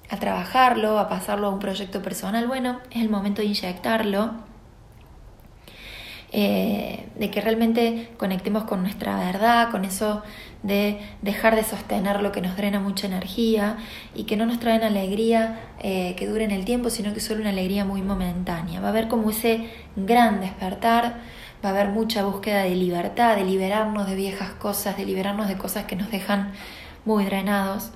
a 0.09 0.17
trabajarlo, 0.17 0.99
a 0.99 1.07
pasarlo 1.09 1.47
a 1.47 1.49
un 1.51 1.59
proyecto 1.59 2.01
personal, 2.01 2.47
bueno, 2.47 2.79
es 2.91 3.01
el 3.01 3.09
momento 3.09 3.41
de 3.41 3.47
inyectarlo, 3.47 4.33
eh, 6.33 7.07
de 7.19 7.30
que 7.30 7.42
realmente 7.42 8.10
conectemos 8.18 8.63
con 8.63 8.83
nuestra 8.83 9.18
verdad, 9.18 9.69
con 9.69 9.83
eso 9.83 10.24
de 10.63 11.01
dejar 11.22 11.57
de 11.57 11.63
sostener 11.63 12.22
lo 12.22 12.31
que 12.31 12.42
nos 12.42 12.56
drena 12.56 12.80
mucha 12.80 13.07
energía 13.07 13.78
y 14.16 14.24
que 14.24 14.38
no 14.38 14.45
nos 14.45 14.60
traen 14.60 14.83
alegría 14.83 15.60
eh, 15.80 16.16
que 16.16 16.28
dure 16.28 16.45
en 16.45 16.51
el 16.51 16.63
tiempo, 16.63 16.89
sino 16.89 17.13
que 17.13 17.19
solo 17.19 17.42
una 17.42 17.50
alegría 17.50 17.83
muy 17.83 18.01
momentánea. 18.01 18.80
Va 18.80 18.88
a 18.88 18.89
haber 18.92 19.10
como 19.10 19.31
ese 19.31 19.69
gran 19.98 20.39
despertar, 20.39 21.16
va 21.63 21.69
a 21.69 21.72
haber 21.74 21.89
mucha 21.89 22.24
búsqueda 22.24 22.63
de 22.63 22.75
libertad, 22.75 23.36
de 23.36 23.44
liberarnos 23.44 24.07
de 24.07 24.16
viejas 24.16 24.51
cosas, 24.51 24.95
de 24.95 25.05
liberarnos 25.05 25.50
de 25.50 25.58
cosas 25.58 25.86
que 25.86 25.98
nos 25.98 26.12
dejan 26.12 26.53
muy 27.03 27.25
drenados. 27.25 27.91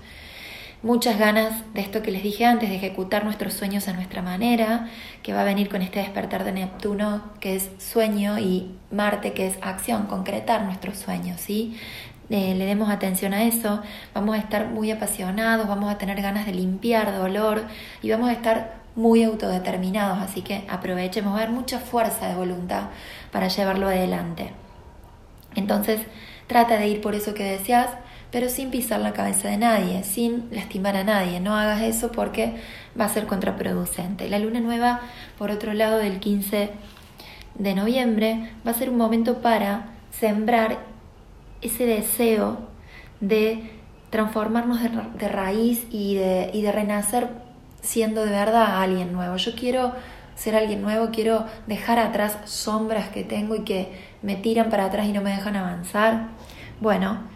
Muchas 0.84 1.18
ganas 1.18 1.64
de 1.74 1.82
esto 1.82 2.02
que 2.02 2.12
les 2.12 2.22
dije 2.22 2.46
antes, 2.46 2.70
de 2.70 2.76
ejecutar 2.76 3.24
nuestros 3.24 3.54
sueños 3.54 3.88
a 3.88 3.94
nuestra 3.94 4.22
manera, 4.22 4.88
que 5.24 5.34
va 5.34 5.42
a 5.42 5.44
venir 5.44 5.70
con 5.70 5.82
este 5.82 6.00
despertar 6.00 6.44
de 6.44 6.52
Neptuno, 6.52 7.24
que 7.40 7.56
es 7.56 7.70
sueño, 7.80 8.38
y 8.38 8.76
Marte, 8.92 9.34
que 9.34 9.48
es 9.48 9.58
acción, 9.62 10.06
concretar 10.06 10.64
nuestros 10.64 10.98
sueños, 10.98 11.42
¿sí? 11.42 11.76
Eh, 12.30 12.56
le 12.56 12.66
demos 12.66 12.90
atención 12.90 13.34
a 13.34 13.44
eso, 13.44 13.82
vamos 14.14 14.36
a 14.36 14.40
estar 14.40 14.68
muy 14.68 14.92
apasionados, 14.92 15.68
vamos 15.68 15.92
a 15.92 15.98
tener 15.98 16.22
ganas 16.22 16.46
de 16.48 16.54
limpiar 16.54 17.16
dolor 17.16 17.64
y 18.02 18.10
vamos 18.10 18.30
a 18.30 18.34
estar 18.34 18.76
muy 18.96 19.24
autodeterminados, 19.24 20.20
así 20.20 20.42
que 20.42 20.66
aprovechemos, 20.68 21.34
va 21.34 21.40
a 21.40 21.44
haber 21.44 21.54
mucha 21.54 21.80
fuerza 21.80 22.28
de 22.28 22.36
voluntad 22.36 22.90
para 23.32 23.48
llevarlo 23.48 23.88
adelante. 23.88 24.54
Entonces, 25.56 26.02
trata 26.48 26.78
de 26.78 26.88
ir 26.88 27.02
por 27.02 27.14
eso 27.14 27.34
que 27.34 27.44
deseas, 27.44 27.90
pero 28.36 28.50
sin 28.50 28.70
pisar 28.70 29.00
la 29.00 29.14
cabeza 29.14 29.48
de 29.48 29.56
nadie, 29.56 30.04
sin 30.04 30.50
lastimar 30.52 30.98
a 30.98 31.06
nadie. 31.06 31.40
No 31.40 31.56
hagas 31.56 31.84
eso 31.84 32.12
porque 32.12 32.56
va 33.00 33.06
a 33.06 33.08
ser 33.10 33.28
contraproducente. 33.28 34.28
La 34.28 34.40
luna 34.40 34.60
nueva, 34.60 35.00
por 35.38 35.52
otro 35.52 35.72
lado, 35.72 36.00
del 36.00 36.20
15 36.20 36.70
de 37.58 37.76
noviembre, 37.76 38.52
va 38.68 38.72
a 38.72 38.74
ser 38.74 38.90
un 38.90 38.98
momento 38.98 39.42
para 39.42 39.94
sembrar 40.12 40.80
ese 41.62 41.86
deseo 41.86 42.58
de 43.22 43.72
transformarnos 44.10 44.82
de, 44.82 45.30
raíz 45.30 45.88
y 45.90 46.16
de, 46.16 46.50
y 46.52 46.62
de 46.62 46.74
renacer 46.74 47.30
siendo 47.82 48.26
de 48.26 48.32
verdad 48.32 48.82
alguien 48.82 49.14
nuevo. 49.14 49.38
Yo 49.38 49.56
quiero 49.56 49.94
ser 50.36 50.58
alguien 50.58 50.82
nuevo, 50.82 51.08
quiero 51.10 51.46
dejar 51.68 52.00
atrás 52.00 52.38
sombras 52.44 53.08
que 53.08 53.24
tengo 53.24 53.56
y 53.56 53.64
que 53.64 53.98
me 54.22 54.36
tiran 54.36 54.70
para 54.70 54.84
atrás 54.84 55.08
y 55.08 55.14
no 55.14 55.22
me 55.22 55.30
dejan 55.30 55.56
avanzar. 55.56 56.32
Bueno, 56.82 57.34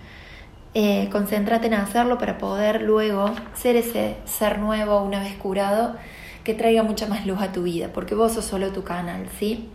eh, 0.74 1.10
concéntrate 1.12 1.68
en 1.68 1.74
hacerlo 1.74 2.18
para 2.18 2.38
poder 2.38 2.82
luego 2.82 3.32
ser 3.54 3.76
ese 3.76 4.18
ser 4.26 4.60
nuevo 4.60 5.02
una 5.02 5.20
vez 5.20 5.36
curado 5.36 5.96
que 6.44 6.54
traiga 6.54 6.84
mucha 6.84 7.08
más 7.08 7.26
luz 7.26 7.42
a 7.42 7.52
tu 7.52 7.64
vida, 7.64 7.90
porque 7.94 8.16
vos 8.16 8.34
sos 8.34 8.46
solo 8.46 8.72
tu 8.72 8.84
canal, 8.84 9.28
¿sí? 9.40 9.70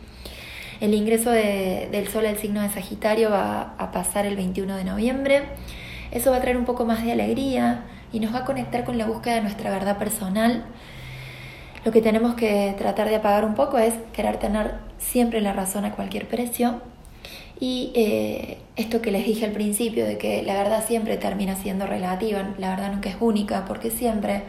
El 0.80 0.94
ingreso 0.94 1.30
del 1.30 2.08
Sol 2.08 2.26
al 2.26 2.36
signo 2.36 2.60
de 2.60 2.68
Sagitario 2.68 3.30
va 3.30 3.74
a 3.78 3.92
pasar 3.92 4.26
el 4.26 4.36
21 4.36 4.76
de 4.76 4.84
noviembre. 4.84 5.42
Eso 6.10 6.30
va 6.30 6.38
a 6.38 6.40
traer 6.40 6.56
un 6.56 6.64
poco 6.64 6.84
más 6.84 7.04
de 7.04 7.12
alegría 7.12 7.84
y 8.12 8.20
nos 8.20 8.34
va 8.34 8.40
a 8.40 8.44
conectar 8.44 8.84
con 8.84 8.98
la 8.98 9.06
búsqueda 9.06 9.36
de 9.36 9.42
nuestra 9.42 9.70
verdad 9.70 9.98
personal. 9.98 10.64
Lo 11.84 11.92
que 11.92 12.00
tenemos 12.00 12.34
que 12.34 12.74
tratar 12.76 13.08
de 13.08 13.16
apagar 13.16 13.44
un 13.44 13.54
poco 13.54 13.78
es 13.78 13.94
querer 14.12 14.38
tener 14.38 14.74
siempre 14.98 15.40
la 15.40 15.52
razón 15.52 15.84
a 15.84 15.92
cualquier 15.92 16.26
precio. 16.28 16.80
Y 17.61 17.92
eh, 17.94 18.58
esto 18.76 19.00
que 19.00 19.11
les 19.11 19.25
dije 19.25 19.46
al 19.46 19.52
principio, 19.52 20.04
de 20.06 20.18
que 20.18 20.42
la 20.42 20.54
verdad 20.54 20.84
siempre 20.87 21.16
termina 21.16 21.56
siendo 21.56 21.87
relativa, 21.87 22.42
la 22.58 22.70
verdad 22.70 22.92
nunca 22.92 23.08
es 23.08 23.16
única, 23.20 23.64
porque 23.66 23.90
siempre 23.90 24.42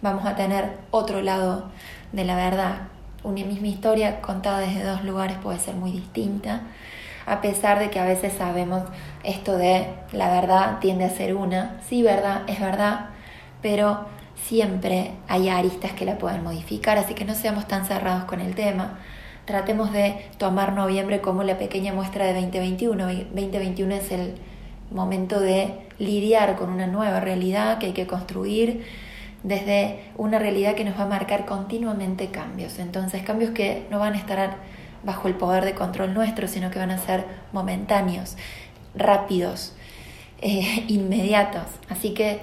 vamos 0.00 0.24
a 0.26 0.36
tener 0.36 0.76
otro 0.90 1.22
lado 1.22 1.70
de 2.12 2.24
la 2.24 2.36
verdad. 2.36 2.88
Una 3.24 3.44
misma 3.44 3.68
historia 3.68 4.20
contada 4.20 4.60
desde 4.60 4.84
dos 4.84 5.04
lugares 5.04 5.38
puede 5.38 5.58
ser 5.58 5.74
muy 5.74 5.92
distinta, 5.92 6.62
a 7.26 7.40
pesar 7.40 7.78
de 7.78 7.90
que 7.90 8.00
a 8.00 8.04
veces 8.04 8.32
sabemos 8.32 8.82
esto 9.22 9.56
de 9.56 9.86
la 10.12 10.28
verdad 10.32 10.78
tiende 10.80 11.04
a 11.04 11.10
ser 11.10 11.34
una. 11.34 11.80
Sí, 11.88 12.02
verdad, 12.02 12.42
es 12.48 12.60
verdad, 12.60 13.10
pero 13.60 14.06
siempre 14.34 15.12
hay 15.28 15.48
aristas 15.48 15.92
que 15.92 16.04
la 16.04 16.18
pueden 16.18 16.42
modificar, 16.42 16.98
así 16.98 17.14
que 17.14 17.24
no 17.24 17.34
seamos 17.34 17.68
tan 17.68 17.86
cerrados 17.86 18.24
con 18.24 18.40
el 18.40 18.54
tema. 18.54 18.98
Tratemos 19.44 19.92
de 19.92 20.24
tomar 20.38 20.72
noviembre 20.72 21.20
como 21.20 21.42
la 21.42 21.58
pequeña 21.58 21.92
muestra 21.92 22.26
de 22.26 22.34
2021. 22.34 23.06
2021 23.06 23.94
es 23.94 24.12
el 24.12 24.34
momento 24.90 25.40
de 25.40 25.74
lidiar 25.98 26.56
con 26.56 26.70
una 26.70 26.86
nueva 26.86 27.18
realidad 27.18 27.78
que 27.78 27.86
hay 27.86 27.92
que 27.92 28.06
construir 28.06 28.84
desde 29.42 30.04
una 30.16 30.38
realidad 30.38 30.74
que 30.74 30.84
nos 30.84 30.96
va 30.96 31.04
a 31.04 31.08
marcar 31.08 31.44
continuamente 31.44 32.28
cambios. 32.28 32.78
Entonces, 32.78 33.22
cambios 33.22 33.50
que 33.50 33.86
no 33.90 33.98
van 33.98 34.14
a 34.14 34.18
estar 34.18 34.56
bajo 35.02 35.26
el 35.26 35.34
poder 35.34 35.64
de 35.64 35.74
control 35.74 36.14
nuestro, 36.14 36.46
sino 36.46 36.70
que 36.70 36.78
van 36.78 36.92
a 36.92 36.98
ser 36.98 37.24
momentáneos, 37.52 38.36
rápidos, 38.94 39.74
eh, 40.40 40.84
inmediatos. 40.88 41.66
Así 41.88 42.14
que 42.14 42.40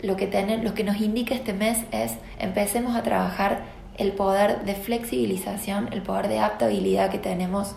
lo 0.00 0.16
que, 0.16 0.26
lo 0.62 0.74
que 0.74 0.84
nos 0.84 1.00
indica 1.00 1.34
este 1.34 1.52
mes 1.52 1.78
es 1.90 2.12
empecemos 2.38 2.96
a 2.96 3.02
trabajar 3.02 3.62
el 3.98 4.12
poder 4.12 4.64
de 4.64 4.74
flexibilización, 4.74 5.88
el 5.92 6.02
poder 6.02 6.28
de 6.28 6.38
adaptabilidad 6.38 7.10
que 7.10 7.18
tenemos 7.18 7.74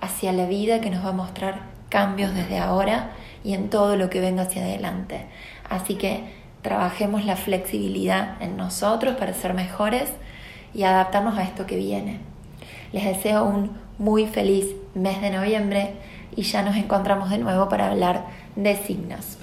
hacia 0.00 0.32
la 0.32 0.46
vida 0.46 0.80
que 0.80 0.90
nos 0.90 1.04
va 1.04 1.08
a 1.08 1.12
mostrar 1.12 1.62
cambios 1.88 2.34
desde 2.34 2.58
ahora 2.58 3.10
y 3.42 3.54
en 3.54 3.70
todo 3.70 3.96
lo 3.96 4.10
que 4.10 4.20
venga 4.20 4.42
hacia 4.42 4.62
adelante. 4.62 5.26
Así 5.68 5.94
que 5.94 6.32
trabajemos 6.62 7.24
la 7.24 7.36
flexibilidad 7.36 8.40
en 8.42 8.56
nosotros 8.56 9.16
para 9.16 9.32
ser 9.32 9.54
mejores 9.54 10.10
y 10.74 10.82
adaptarnos 10.82 11.38
a 11.38 11.44
esto 11.44 11.66
que 11.66 11.76
viene. 11.76 12.20
Les 12.92 13.04
deseo 13.04 13.44
un 13.44 13.70
muy 13.98 14.26
feliz 14.26 14.66
mes 14.94 15.20
de 15.20 15.30
noviembre 15.30 15.94
y 16.36 16.42
ya 16.42 16.62
nos 16.62 16.76
encontramos 16.76 17.30
de 17.30 17.38
nuevo 17.38 17.68
para 17.68 17.90
hablar 17.90 18.26
de 18.54 18.76
signos. 18.76 19.38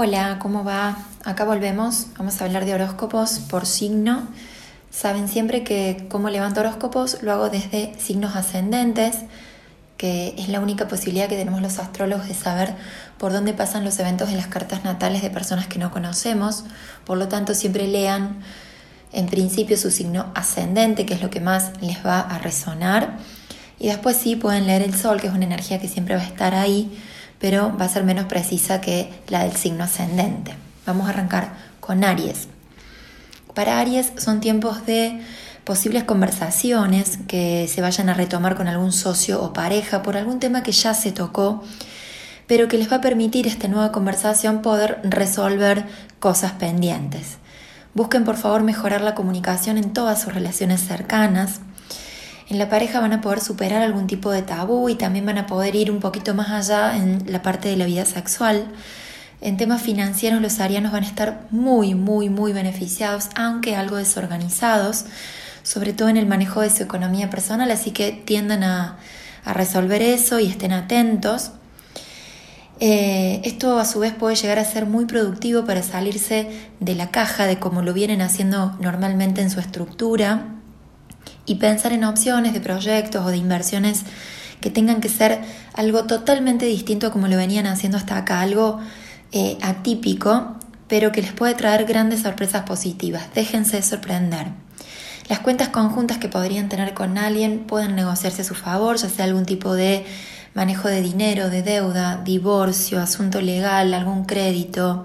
Hola, 0.00 0.38
¿cómo 0.38 0.62
va? 0.62 0.96
Acá 1.24 1.44
volvemos. 1.44 2.06
Vamos 2.16 2.40
a 2.40 2.44
hablar 2.44 2.64
de 2.64 2.72
horóscopos 2.72 3.40
por 3.40 3.66
signo. 3.66 4.28
Saben 4.92 5.26
siempre 5.26 5.64
que 5.64 6.06
como 6.08 6.30
levanto 6.30 6.60
horóscopos 6.60 7.20
lo 7.24 7.32
hago 7.32 7.50
desde 7.50 7.98
signos 7.98 8.36
ascendentes, 8.36 9.16
que 9.96 10.36
es 10.38 10.50
la 10.50 10.60
única 10.60 10.86
posibilidad 10.86 11.28
que 11.28 11.34
tenemos 11.34 11.60
los 11.60 11.80
astrólogos 11.80 12.28
de 12.28 12.34
saber 12.34 12.76
por 13.18 13.32
dónde 13.32 13.54
pasan 13.54 13.84
los 13.84 13.98
eventos 13.98 14.28
en 14.28 14.36
las 14.36 14.46
cartas 14.46 14.84
natales 14.84 15.20
de 15.20 15.30
personas 15.30 15.66
que 15.66 15.80
no 15.80 15.90
conocemos. 15.90 16.62
Por 17.04 17.18
lo 17.18 17.26
tanto, 17.26 17.52
siempre 17.52 17.88
lean 17.88 18.38
en 19.12 19.26
principio 19.26 19.76
su 19.76 19.90
signo 19.90 20.30
ascendente, 20.36 21.06
que 21.06 21.14
es 21.14 21.22
lo 21.22 21.28
que 21.28 21.40
más 21.40 21.72
les 21.80 22.06
va 22.06 22.20
a 22.20 22.38
resonar. 22.38 23.18
Y 23.80 23.88
después 23.88 24.16
sí 24.16 24.36
pueden 24.36 24.68
leer 24.68 24.82
el 24.82 24.94
sol, 24.94 25.20
que 25.20 25.26
es 25.26 25.32
una 25.32 25.46
energía 25.46 25.80
que 25.80 25.88
siempre 25.88 26.14
va 26.14 26.22
a 26.22 26.26
estar 26.26 26.54
ahí 26.54 26.96
pero 27.38 27.76
va 27.76 27.84
a 27.84 27.88
ser 27.88 28.04
menos 28.04 28.26
precisa 28.26 28.80
que 28.80 29.12
la 29.28 29.44
del 29.44 29.56
signo 29.56 29.84
ascendente. 29.84 30.54
Vamos 30.86 31.06
a 31.06 31.10
arrancar 31.10 31.52
con 31.80 32.04
Aries. 32.04 32.48
Para 33.54 33.78
Aries 33.80 34.12
son 34.16 34.40
tiempos 34.40 34.86
de 34.86 35.20
posibles 35.64 36.04
conversaciones 36.04 37.18
que 37.28 37.68
se 37.68 37.82
vayan 37.82 38.08
a 38.08 38.14
retomar 38.14 38.56
con 38.56 38.68
algún 38.68 38.92
socio 38.92 39.42
o 39.42 39.52
pareja 39.52 40.02
por 40.02 40.16
algún 40.16 40.40
tema 40.40 40.62
que 40.62 40.72
ya 40.72 40.94
se 40.94 41.12
tocó, 41.12 41.62
pero 42.46 42.68
que 42.68 42.78
les 42.78 42.90
va 42.90 42.96
a 42.96 43.00
permitir 43.02 43.46
esta 43.46 43.68
nueva 43.68 43.92
conversación 43.92 44.62
poder 44.62 44.98
resolver 45.04 45.84
cosas 46.20 46.52
pendientes. 46.52 47.36
Busquen 47.94 48.24
por 48.24 48.36
favor 48.36 48.62
mejorar 48.62 49.02
la 49.02 49.14
comunicación 49.14 49.76
en 49.76 49.92
todas 49.92 50.22
sus 50.22 50.32
relaciones 50.32 50.80
cercanas, 50.80 51.60
en 52.50 52.58
la 52.58 52.68
pareja 52.70 53.00
van 53.00 53.12
a 53.12 53.20
poder 53.20 53.40
superar 53.40 53.82
algún 53.82 54.06
tipo 54.06 54.30
de 54.30 54.42
tabú 54.42 54.88
y 54.88 54.94
también 54.94 55.26
van 55.26 55.38
a 55.38 55.46
poder 55.46 55.76
ir 55.76 55.90
un 55.90 56.00
poquito 56.00 56.34
más 56.34 56.50
allá 56.50 56.96
en 56.96 57.30
la 57.30 57.42
parte 57.42 57.68
de 57.68 57.76
la 57.76 57.84
vida 57.84 58.06
sexual. 58.06 58.66
En 59.40 59.56
temas 59.56 59.82
financieros 59.82 60.40
los 60.40 60.58
arianos 60.58 60.92
van 60.92 61.04
a 61.04 61.06
estar 61.06 61.46
muy, 61.50 61.94
muy, 61.94 62.30
muy 62.30 62.52
beneficiados, 62.52 63.28
aunque 63.36 63.76
algo 63.76 63.96
desorganizados, 63.96 65.04
sobre 65.62 65.92
todo 65.92 66.08
en 66.08 66.16
el 66.16 66.26
manejo 66.26 66.62
de 66.62 66.70
su 66.70 66.82
economía 66.82 67.28
personal, 67.28 67.70
así 67.70 67.90
que 67.90 68.12
tiendan 68.12 68.64
a, 68.64 68.98
resolver 69.44 70.02
eso 70.02 70.40
y 70.40 70.46
estén 70.46 70.72
atentos. 70.72 71.52
Eh, 72.80 73.40
esto 73.44 73.78
a 73.78 73.86
su 73.86 74.00
vez 74.00 74.12
puede 74.12 74.36
llegar 74.36 74.58
a 74.58 74.64
ser 74.64 74.84
muy 74.84 75.06
productivo 75.06 75.64
para 75.64 75.82
salirse 75.82 76.50
de 76.80 76.94
la 76.94 77.10
caja 77.10 77.46
de 77.46 77.58
como 77.58 77.80
lo 77.80 77.94
vienen 77.94 78.20
haciendo 78.20 78.76
normalmente 78.78 79.40
en 79.40 79.48
su 79.48 79.58
estructura 79.58 80.57
y 81.48 81.54
pensar 81.56 81.92
en 81.92 82.04
opciones 82.04 82.52
de 82.52 82.60
proyectos 82.60 83.24
o 83.24 83.30
de 83.30 83.38
inversiones 83.38 84.02
que 84.60 84.70
tengan 84.70 85.00
que 85.00 85.08
ser 85.08 85.40
algo 85.72 86.04
totalmente 86.04 86.66
distinto 86.66 87.10
como 87.10 87.26
lo 87.28 87.36
venían 87.36 87.66
haciendo 87.66 87.96
hasta 87.96 88.18
acá, 88.18 88.40
algo 88.40 88.80
eh, 89.32 89.56
atípico, 89.62 90.56
pero 90.88 91.10
que 91.10 91.22
les 91.22 91.32
puede 91.32 91.54
traer 91.54 91.86
grandes 91.86 92.22
sorpresas 92.22 92.64
positivas. 92.64 93.32
Déjense 93.34 93.80
sorprender. 93.82 94.48
Las 95.28 95.40
cuentas 95.40 95.68
conjuntas 95.68 96.18
que 96.18 96.28
podrían 96.28 96.68
tener 96.68 96.94
con 96.94 97.18
alguien 97.18 97.60
pueden 97.60 97.94
negociarse 97.94 98.42
a 98.42 98.44
su 98.44 98.54
favor, 98.54 98.96
ya 98.96 99.08
sea 99.08 99.24
algún 99.24 99.44
tipo 99.44 99.74
de 99.74 100.04
manejo 100.54 100.88
de 100.88 101.02
dinero, 101.02 101.50
de 101.50 101.62
deuda, 101.62 102.22
divorcio, 102.24 103.00
asunto 103.00 103.40
legal, 103.40 103.94
algún 103.94 104.24
crédito. 104.24 105.04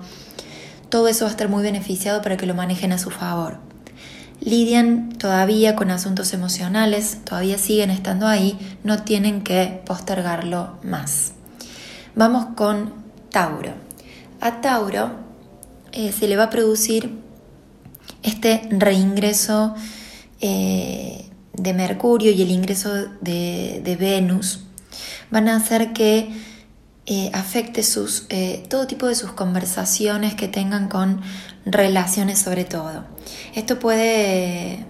Todo 0.90 1.08
eso 1.08 1.26
va 1.26 1.30
a 1.30 1.32
estar 1.32 1.50
muy 1.50 1.64
beneficiado 1.64 2.22
para 2.22 2.38
que 2.38 2.46
lo 2.46 2.54
manejen 2.54 2.92
a 2.92 2.98
su 2.98 3.12
favor 3.12 3.73
lidian 4.46 5.10
todavía 5.18 5.76
con 5.76 5.92
asuntos 5.92 6.34
emocionales, 6.34 7.20
todavía 7.24 7.58
siguen 7.58 7.90
estando 7.90 8.28
ahí, 8.28 8.58
no 8.84 9.04
tienen 9.04 9.42
que 9.42 9.82
postergarlo 9.86 10.78
más. 10.84 11.34
Vamos 12.16 12.48
con 12.56 12.94
Tauro. 13.32 13.74
A 14.42 14.62
Tauro 14.62 15.12
eh, 15.92 16.12
se 16.12 16.28
le 16.28 16.36
va 16.36 16.44
a 16.44 16.50
producir 16.50 17.10
este 18.22 18.68
reingreso 18.70 19.76
eh, 20.42 21.30
de 21.54 21.74
Mercurio 21.74 22.32
y 22.32 22.42
el 22.42 22.52
ingreso 22.52 22.94
de, 23.22 23.98
Venus. 24.00 24.62
Van 25.32 25.48
a 25.48 25.56
hacer 25.56 25.94
que 25.94 26.30
eh, 27.06 27.30
afecte 27.34 27.84
sus, 27.84 28.28
todo 28.70 28.88
tipo 28.88 29.08
de 29.08 29.16
sus 29.16 29.32
conversaciones 29.34 30.36
que 30.36 30.48
tengan 30.48 30.88
con 30.88 31.22
relaciones 31.66 32.40
sobre 32.40 32.66
todo. 32.66 33.06
Esto 33.56 33.80
puede 33.80 34.86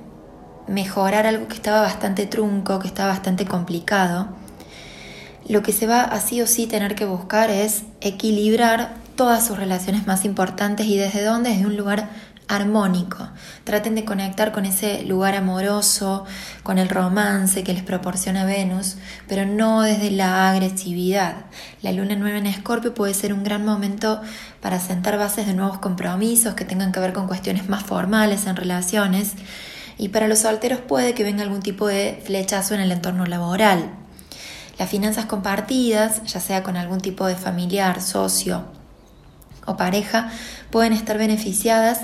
mejorar 0.68 1.28
algo 1.28 1.48
que 1.48 1.56
estaba 1.56 1.82
bastante 1.82 2.26
trunco, 2.26 2.80
que 2.80 2.88
estaba 2.88 3.10
bastante 3.10 3.46
complicado. 3.46 4.30
Lo 5.48 5.62
que 5.62 5.74
se 5.74 5.88
va 5.88 6.02
a 6.02 6.22
sí 6.22 6.42
o 6.42 6.48
sí 6.48 6.68
tener 6.68 6.96
que 6.96 7.06
buscar 7.06 7.50
es 7.50 7.84
equilibrar 8.02 8.96
todas 9.16 9.46
sus 9.46 9.58
relaciones 9.58 10.08
más 10.08 10.26
importantes 10.26 10.88
y 10.88 10.98
desde 10.98 11.24
dónde, 11.24 11.50
desde 11.52 11.66
un 11.66 11.78
lugar 11.78 12.10
armónico. 12.56 13.30
Traten 13.64 13.96
de 13.96 14.06
conectar 14.06 14.52
con 14.52 14.66
ese 14.66 15.04
lugar 15.04 15.36
amoroso, 15.36 16.26
con 16.64 16.78
el 16.78 16.90
romance 16.90 17.64
que 17.64 17.74
les 17.74 17.84
proporciona 17.84 18.46
Venus, 18.46 18.96
pero 19.28 19.46
no 19.46 19.82
desde 19.82 20.12
la 20.12 20.50
agresividad. 20.50 21.46
La 21.82 21.92
luna 21.92 22.16
nueva 22.16 22.38
en 22.38 22.48
Escorpio 22.48 22.94
puede 22.94 23.14
ser 23.14 23.34
un 23.34 23.44
gran 23.44 23.66
momento 23.66 24.22
para 24.62 24.80
sentar 24.80 25.18
bases 25.18 25.46
de 25.46 25.54
nuevos 25.54 25.80
compromisos 25.80 26.54
que 26.56 26.66
tengan 26.66 26.92
que 26.92 27.00
ver 27.00 27.14
con 27.14 27.28
cuestiones 27.28 27.70
más 27.70 27.84
formales 27.84 28.46
en 28.48 28.56
relaciones. 28.56 29.34
Y 29.98 30.10
para 30.10 30.28
los 30.28 30.40
solteros 30.40 30.80
puede 30.80 31.14
que 31.14 31.24
venga 31.24 31.44
algún 31.44 31.62
tipo 31.62 31.88
de 31.88 32.22
flechazo 32.26 32.74
en 32.74 32.82
el 32.82 32.92
entorno 32.92 33.26
laboral. 33.26 33.92
Las 34.80 34.90
finanzas 34.90 35.26
compartidas, 35.26 36.24
ya 36.24 36.40
sea 36.40 36.64
con 36.64 36.78
algún 36.78 37.00
tipo 37.00 37.28
de 37.28 37.36
familiar, 37.36 38.02
socio 38.02 38.66
o 39.66 39.78
pareja, 39.78 40.32
pueden 40.72 40.94
estar 40.94 41.18
beneficiadas 41.18 42.02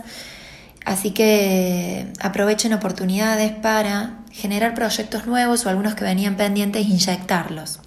Así 0.85 1.11
que 1.11 2.11
aprovechen 2.19 2.73
oportunidades 2.73 3.51
para 3.51 4.19
generar 4.31 4.73
proyectos 4.73 5.27
nuevos 5.27 5.65
o 5.65 5.69
algunos 5.69 5.95
que 5.95 6.03
venían 6.03 6.37
pendientes 6.37 6.85
e 6.85 6.89
inyectarlos. 6.89 7.79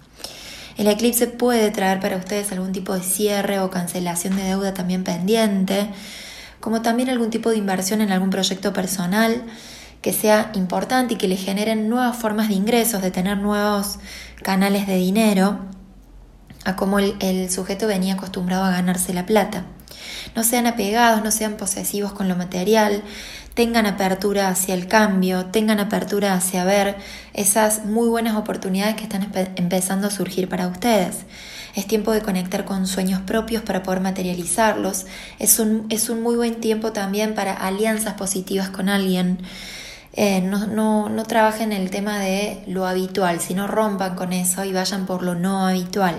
El 0.76 0.86
eclipse 0.86 1.26
puede 1.26 1.70
traer 1.70 2.00
para 2.00 2.16
ustedes 2.16 2.50
algún 2.52 2.72
tipo 2.72 2.94
de 2.94 3.02
cierre 3.02 3.60
o 3.60 3.70
cancelación 3.70 4.36
de 4.36 4.44
deuda 4.44 4.74
también 4.74 5.04
pendiente, 5.04 5.88
como 6.60 6.80
también 6.80 7.10
algún 7.10 7.30
tipo 7.30 7.50
de 7.50 7.58
inversión 7.58 8.00
en 8.00 8.12
algún 8.12 8.30
proyecto 8.30 8.72
personal 8.72 9.42
que 10.00 10.12
sea 10.12 10.50
importante 10.54 11.14
y 11.14 11.16
que 11.16 11.28
le 11.28 11.36
generen 11.36 11.88
nuevas 11.88 12.16
formas 12.16 12.48
de 12.48 12.54
ingresos, 12.54 13.02
de 13.02 13.10
tener 13.10 13.38
nuevos 13.38 13.98
canales 14.42 14.86
de 14.86 14.96
dinero, 14.96 15.60
a 16.64 16.76
cómo 16.76 16.98
el, 16.98 17.50
sujeto 17.50 17.86
venía 17.86 18.14
acostumbrado 18.14 18.64
a 18.64 18.70
ganarse 18.70 19.12
la 19.14 19.26
plata. 19.26 19.64
No 20.34 20.44
sean 20.44 20.66
apegados, 20.66 21.22
no 21.22 21.30
sean 21.30 21.56
posesivos 21.56 22.12
con 22.12 22.28
lo 22.28 22.36
material, 22.36 23.02
tengan 23.54 23.86
apertura 23.86 24.48
hacia 24.48 24.74
el 24.74 24.86
cambio, 24.86 25.46
tengan 25.46 25.80
apertura 25.80 26.34
hacia 26.34 26.64
ver 26.64 26.96
esas 27.34 27.84
muy 27.84 28.08
buenas 28.08 28.36
oportunidades 28.36 28.96
que 28.96 29.02
están 29.02 29.30
empezando 29.56 30.08
a 30.08 30.10
surgir 30.10 30.48
para 30.48 30.68
ustedes. 30.68 31.18
Es 31.74 31.86
tiempo 31.86 32.12
de 32.12 32.20
conectar 32.20 32.64
con 32.64 32.86
sueños 32.86 33.20
propios 33.22 33.62
para 33.62 33.82
poder 33.82 34.00
materializarlos. 34.00 35.06
Es 35.38 35.58
un, 35.58 35.86
es 35.88 36.10
un 36.10 36.22
muy 36.22 36.36
buen 36.36 36.60
tiempo 36.60 36.92
también 36.92 37.34
para 37.34 37.54
alianzas 37.54 38.14
positivas 38.14 38.68
con 38.68 38.88
alguien. 38.88 39.38
Eh, 40.14 40.42
no, 40.42 40.66
no, 40.66 41.08
no 41.08 41.24
trabajen 41.24 41.72
el 41.72 41.90
tema 41.90 42.18
de 42.18 42.62
lo 42.66 42.86
habitual, 42.86 43.40
sino 43.40 43.66
rompan 43.66 44.14
con 44.14 44.32
eso 44.32 44.64
y 44.64 44.72
vayan 44.72 45.06
por 45.06 45.22
lo 45.22 45.34
no 45.34 45.66
habitual. 45.66 46.16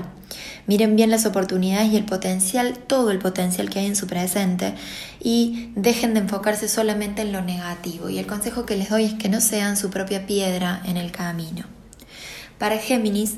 Miren 0.66 0.96
bien 0.96 1.12
las 1.12 1.26
oportunidades 1.26 1.92
y 1.92 1.98
el 1.98 2.06
potencial, 2.06 2.78
todo 2.78 3.12
el 3.12 3.20
potencial 3.20 3.70
que 3.70 3.80
hay 3.80 3.86
en 3.86 3.96
su 3.96 4.08
presente 4.08 4.74
y 5.20 5.72
dejen 5.76 6.14
de 6.14 6.22
enfocarse 6.22 6.68
solamente 6.70 7.22
en 7.22 7.32
lo 7.32 7.42
negativo. 7.42 8.10
Y 8.10 8.18
el 8.18 8.26
consejo 8.26 8.66
que 8.66 8.78
les 8.78 8.90
doy 8.90 9.06
es 9.06 9.14
que 9.14 9.30
no 9.30 9.42
sean 9.42 9.78
su 9.78 9.90
propia 9.90 10.26
piedra 10.26 10.82
en 10.86 10.98
el 10.98 11.12
camino. 11.12 11.66
Para 12.58 12.78
Géminis, 12.78 13.36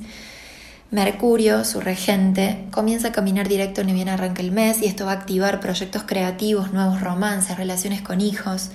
Mercurio, 0.92 1.66
su 1.66 1.82
regente, 1.82 2.68
comienza 2.72 3.08
a 3.08 3.12
caminar 3.12 3.50
directo 3.50 3.84
ni 3.84 3.92
bien 3.92 4.08
arranca 4.08 4.42
el 4.42 4.52
mes 4.52 4.82
y 4.82 4.86
esto 4.86 5.06
va 5.06 5.14
a 5.14 5.16
activar 5.16 5.60
proyectos 5.60 6.04
creativos, 6.04 6.72
nuevos 6.74 7.02
romances, 7.02 7.58
relaciones 7.58 8.02
con 8.02 8.22
hijos. 8.22 8.70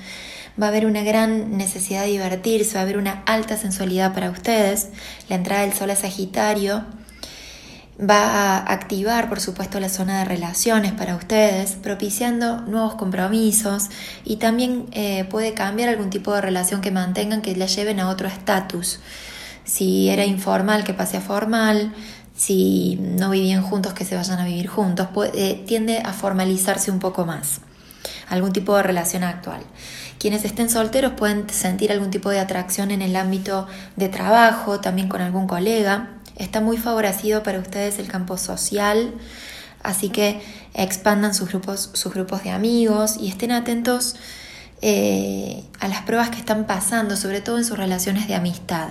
Va 0.61 0.67
a 0.67 0.69
haber 0.69 0.85
una 0.87 1.03
gran 1.03 1.57
necesidad 1.57 2.03
de 2.03 2.11
divertirse, 2.11 2.75
va 2.75 2.81
a 2.81 2.83
haber 2.83 2.99
una 2.99 3.23
alta 3.27 3.57
sensualidad 3.57 4.13
para 4.13 4.31
ustedes. 4.31 4.89
La 5.29 5.37
entrada 5.37 5.63
del 5.63 5.73
sol 5.73 5.91
a 5.91 5.97
Sagitario 5.97 6.85
va 8.01 8.57
a 8.59 8.73
activar, 8.73 9.29
por 9.29 9.41
supuesto, 9.41 9.79
la 9.81 9.89
zona 9.89 10.21
de 10.21 10.25
relaciones 10.25 10.93
para 10.93 11.17
ustedes, 11.17 11.73
propiciando 11.73 12.63
nuevos 12.63 12.95
compromisos 12.95 13.89
y 14.25 14.37
también 14.37 14.87
eh, 14.93 15.25
puede 15.25 15.55
cambiar 15.55 15.89
algún 15.91 16.11
tipo 16.11 16.35
de 16.35 16.41
relación 16.41 16.81
que 16.81 16.91
mantengan 16.91 17.43
que 17.43 17.55
la 17.57 17.67
lleven 17.67 18.01
a 18.01 18.09
otro 18.09 18.29
estatus. 18.29 19.01
Si 19.65 20.09
era 20.09 20.25
informal, 20.25 20.85
que 20.85 20.95
pase 20.95 21.19
a 21.19 21.21
formal. 21.21 21.93
Si 22.35 22.97
no 23.01 23.31
vivían 23.31 23.63
juntos, 23.63 23.93
que 23.93 24.05
se 24.05 24.17
vayan 24.17 24.39
a 24.39 24.45
vivir 24.45 24.67
juntos. 24.67 25.09
Eh, 25.35 25.63
tiende 25.67 25.99
a 25.99 26.13
formalizarse 26.13 26.91
un 26.91 26.99
poco 26.99 27.27
más. 27.27 27.61
Algún 28.31 28.55
tipo 28.55 28.75
de 28.77 28.83
relación 28.83 29.23
actual. 29.23 29.61
Quienes 30.19 30.45
estén 30.45 30.71
solteros 30.71 31.13
pueden 31.13 31.49
sentir 31.51 31.93
algún 31.93 32.11
tipo 32.11 32.31
de 32.31 32.41
atracción 32.41 32.91
en 32.91 33.03
el 33.03 33.15
ámbito 33.17 33.67
de 33.97 34.09
trabajo, 34.09 34.81
también 34.81 35.09
con 35.09 35.21
algún 35.21 35.47
colega 35.47 36.11
Está 36.41 36.63
muy 36.63 36.79
favorecido 36.79 37.43
para 37.43 37.59
ustedes 37.59 37.99
el 37.99 38.09
campo 38.09 38.39
social, 38.39 39.13
así 39.83 40.09
que 40.09 40.41
expandan 40.73 41.35
sus 41.35 41.51
grupos, 41.51 41.91
sus 41.93 42.15
grupos 42.15 42.43
de 42.45 42.51
amigos 42.51 43.19
y 43.19 43.29
estén 43.29 43.53
atentos 43.53 44.17
eh, 44.81 45.63
a 45.81 45.89
las 45.89 46.01
pruebas 46.01 46.31
que 46.31 46.39
están 46.39 46.67
pasando, 46.67 47.19
sobre 47.19 47.43
todo 47.43 47.59
en 47.59 47.67
sus 47.67 47.77
relaciones 47.77 48.27
de 48.27 48.37
amistad. 48.37 48.89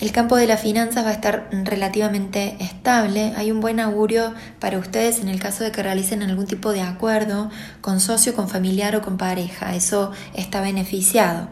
El 0.00 0.12
campo 0.12 0.36
de 0.36 0.46
las 0.46 0.62
finanzas 0.62 1.04
va 1.04 1.10
a 1.10 1.12
estar 1.12 1.50
relativamente 1.52 2.56
estable. 2.58 3.34
Hay 3.36 3.52
un 3.52 3.60
buen 3.60 3.80
augurio 3.80 4.34
para 4.58 4.78
ustedes 4.78 5.20
en 5.20 5.28
el 5.28 5.38
caso 5.38 5.62
de 5.62 5.72
que 5.72 5.82
realicen 5.82 6.22
algún 6.22 6.46
tipo 6.46 6.72
de 6.72 6.80
acuerdo 6.80 7.50
con 7.82 8.00
socio, 8.00 8.34
con 8.34 8.48
familiar 8.48 8.96
o 8.96 9.02
con 9.02 9.18
pareja. 9.18 9.74
Eso 9.74 10.10
está 10.32 10.62
beneficiado. 10.62 11.48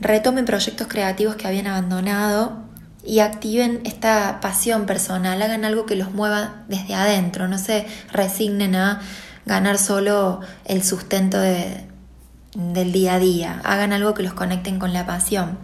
Retomen 0.00 0.46
proyectos 0.46 0.88
creativos 0.88 1.36
que 1.36 1.46
habían 1.46 1.68
abandonado 1.68 2.64
y 3.04 3.20
activen 3.20 3.80
esta 3.84 4.40
pasión 4.40 4.84
personal, 4.84 5.40
hagan 5.40 5.64
algo 5.64 5.86
que 5.86 5.94
los 5.94 6.12
mueva 6.12 6.64
desde 6.68 6.94
adentro, 6.94 7.46
no 7.46 7.58
se 7.58 7.86
resignen 8.12 8.74
a 8.74 9.00
ganar 9.46 9.78
solo 9.78 10.40
el 10.64 10.82
sustento 10.82 11.38
del 11.38 12.92
día 12.92 13.14
a 13.14 13.18
día, 13.20 13.60
hagan 13.64 13.92
algo 13.92 14.12
que 14.14 14.24
los 14.24 14.34
conecten 14.34 14.78
con 14.80 14.92
la 14.92 15.06
pasión. 15.06 15.56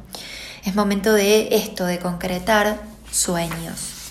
Es 0.67 0.75
momento 0.75 1.13
de 1.13 1.55
esto, 1.55 1.87
de 1.87 2.01
concretar 2.01 2.83
sueños. 3.13 4.11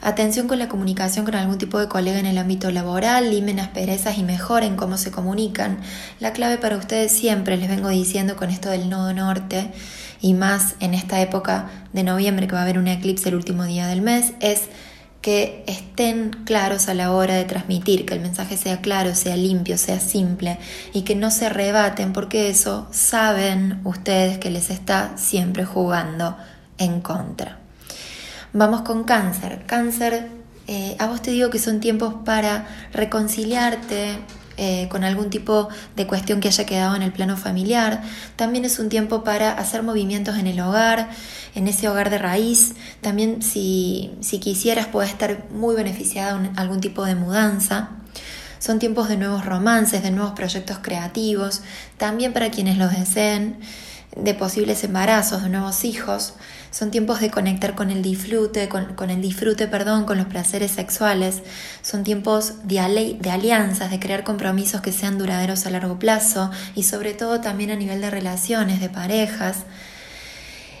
Atención 0.00 0.46
con 0.46 0.60
la 0.60 0.68
comunicación 0.68 1.24
con 1.24 1.34
algún 1.34 1.58
tipo 1.58 1.80
de 1.80 1.88
colega 1.88 2.20
en 2.20 2.26
el 2.26 2.38
ámbito 2.38 2.70
laboral, 2.70 3.30
limen 3.30 3.58
asperezas 3.58 4.16
y 4.16 4.22
mejoren 4.22 4.76
cómo 4.76 4.96
se 4.96 5.10
comunican. 5.10 5.80
La 6.20 6.32
clave 6.32 6.58
para 6.58 6.76
ustedes 6.76 7.10
siempre, 7.10 7.56
les 7.56 7.68
vengo 7.68 7.88
diciendo 7.88 8.36
con 8.36 8.50
esto 8.50 8.70
del 8.70 8.88
nodo 8.88 9.12
norte, 9.12 9.72
y 10.20 10.34
más 10.34 10.76
en 10.78 10.94
esta 10.94 11.20
época 11.20 11.68
de 11.92 12.04
noviembre 12.04 12.46
que 12.46 12.52
va 12.52 12.60
a 12.60 12.62
haber 12.62 12.78
un 12.78 12.86
eclipse 12.86 13.28
el 13.28 13.34
último 13.34 13.64
día 13.64 13.88
del 13.88 14.02
mes, 14.02 14.34
es 14.38 14.68
que 15.26 15.64
estén 15.66 16.30
claros 16.44 16.86
a 16.86 16.94
la 16.94 17.10
hora 17.10 17.34
de 17.34 17.44
transmitir, 17.44 18.06
que 18.06 18.14
el 18.14 18.20
mensaje 18.20 18.56
sea 18.56 18.80
claro, 18.80 19.12
sea 19.16 19.36
limpio, 19.36 19.76
sea 19.76 19.98
simple 19.98 20.56
y 20.92 21.02
que 21.02 21.16
no 21.16 21.32
se 21.32 21.48
rebaten 21.48 22.12
porque 22.12 22.48
eso 22.48 22.86
saben 22.92 23.80
ustedes 23.82 24.38
que 24.38 24.50
les 24.50 24.70
está 24.70 25.18
siempre 25.18 25.64
jugando 25.64 26.36
en 26.78 27.00
contra. 27.00 27.58
Vamos 28.52 28.82
con 28.82 29.02
cáncer. 29.02 29.64
Cáncer, 29.66 30.28
eh, 30.68 30.94
a 31.00 31.08
vos 31.08 31.22
te 31.22 31.32
digo 31.32 31.50
que 31.50 31.58
son 31.58 31.80
tiempos 31.80 32.14
para 32.24 32.64
reconciliarte, 32.92 34.20
eh, 34.56 34.88
con 34.88 35.04
algún 35.04 35.30
tipo 35.30 35.68
de 35.96 36.06
cuestión 36.06 36.40
que 36.40 36.48
haya 36.48 36.64
quedado 36.64 36.96
en 36.96 37.02
el 37.02 37.12
plano 37.12 37.36
familiar. 37.36 38.02
También 38.36 38.64
es 38.64 38.78
un 38.78 38.88
tiempo 38.88 39.22
para 39.22 39.52
hacer 39.52 39.82
movimientos 39.82 40.38
en 40.38 40.46
el 40.46 40.60
hogar, 40.60 41.10
en 41.54 41.68
ese 41.68 41.88
hogar 41.88 42.10
de 42.10 42.18
raíz. 42.18 42.74
También 43.00 43.42
si, 43.42 44.12
si 44.20 44.38
quisieras 44.38 44.86
puedes 44.86 45.10
estar 45.10 45.46
muy 45.50 45.74
beneficiada 45.74 46.38
en 46.38 46.58
algún 46.58 46.80
tipo 46.80 47.04
de 47.04 47.14
mudanza. 47.14 47.90
Son 48.58 48.78
tiempos 48.78 49.08
de 49.08 49.16
nuevos 49.16 49.44
romances, 49.44 50.02
de 50.02 50.10
nuevos 50.10 50.32
proyectos 50.32 50.78
creativos, 50.80 51.60
también 51.98 52.32
para 52.32 52.50
quienes 52.50 52.78
los 52.78 52.90
deseen, 52.90 53.58
de 54.16 54.34
posibles 54.34 54.82
embarazos, 54.82 55.42
de 55.42 55.50
nuevos 55.50 55.84
hijos. 55.84 56.34
Son 56.76 56.90
tiempos 56.90 57.20
de 57.20 57.30
conectar 57.30 57.74
con 57.74 57.90
el 57.90 58.02
disfrute, 58.02 58.68
con, 58.68 59.08
el 59.08 59.22
disfrute, 59.22 59.66
perdón, 59.66 60.04
con 60.04 60.18
los 60.18 60.26
placeres 60.26 60.72
sexuales. 60.72 61.40
Son 61.80 62.04
tiempos 62.04 62.56
de, 62.64 62.80
alianzas, 62.80 63.90
de 63.90 63.98
crear 63.98 64.24
compromisos 64.24 64.82
que 64.82 64.92
sean 64.92 65.16
duraderos 65.16 65.64
a 65.64 65.70
largo 65.70 65.98
plazo 65.98 66.50
y 66.74 66.82
sobre 66.82 67.14
todo 67.14 67.40
también 67.40 67.70
a 67.70 67.76
nivel 67.76 68.02
de 68.02 68.10
relaciones, 68.10 68.78
de 68.78 68.90
parejas. 68.90 69.60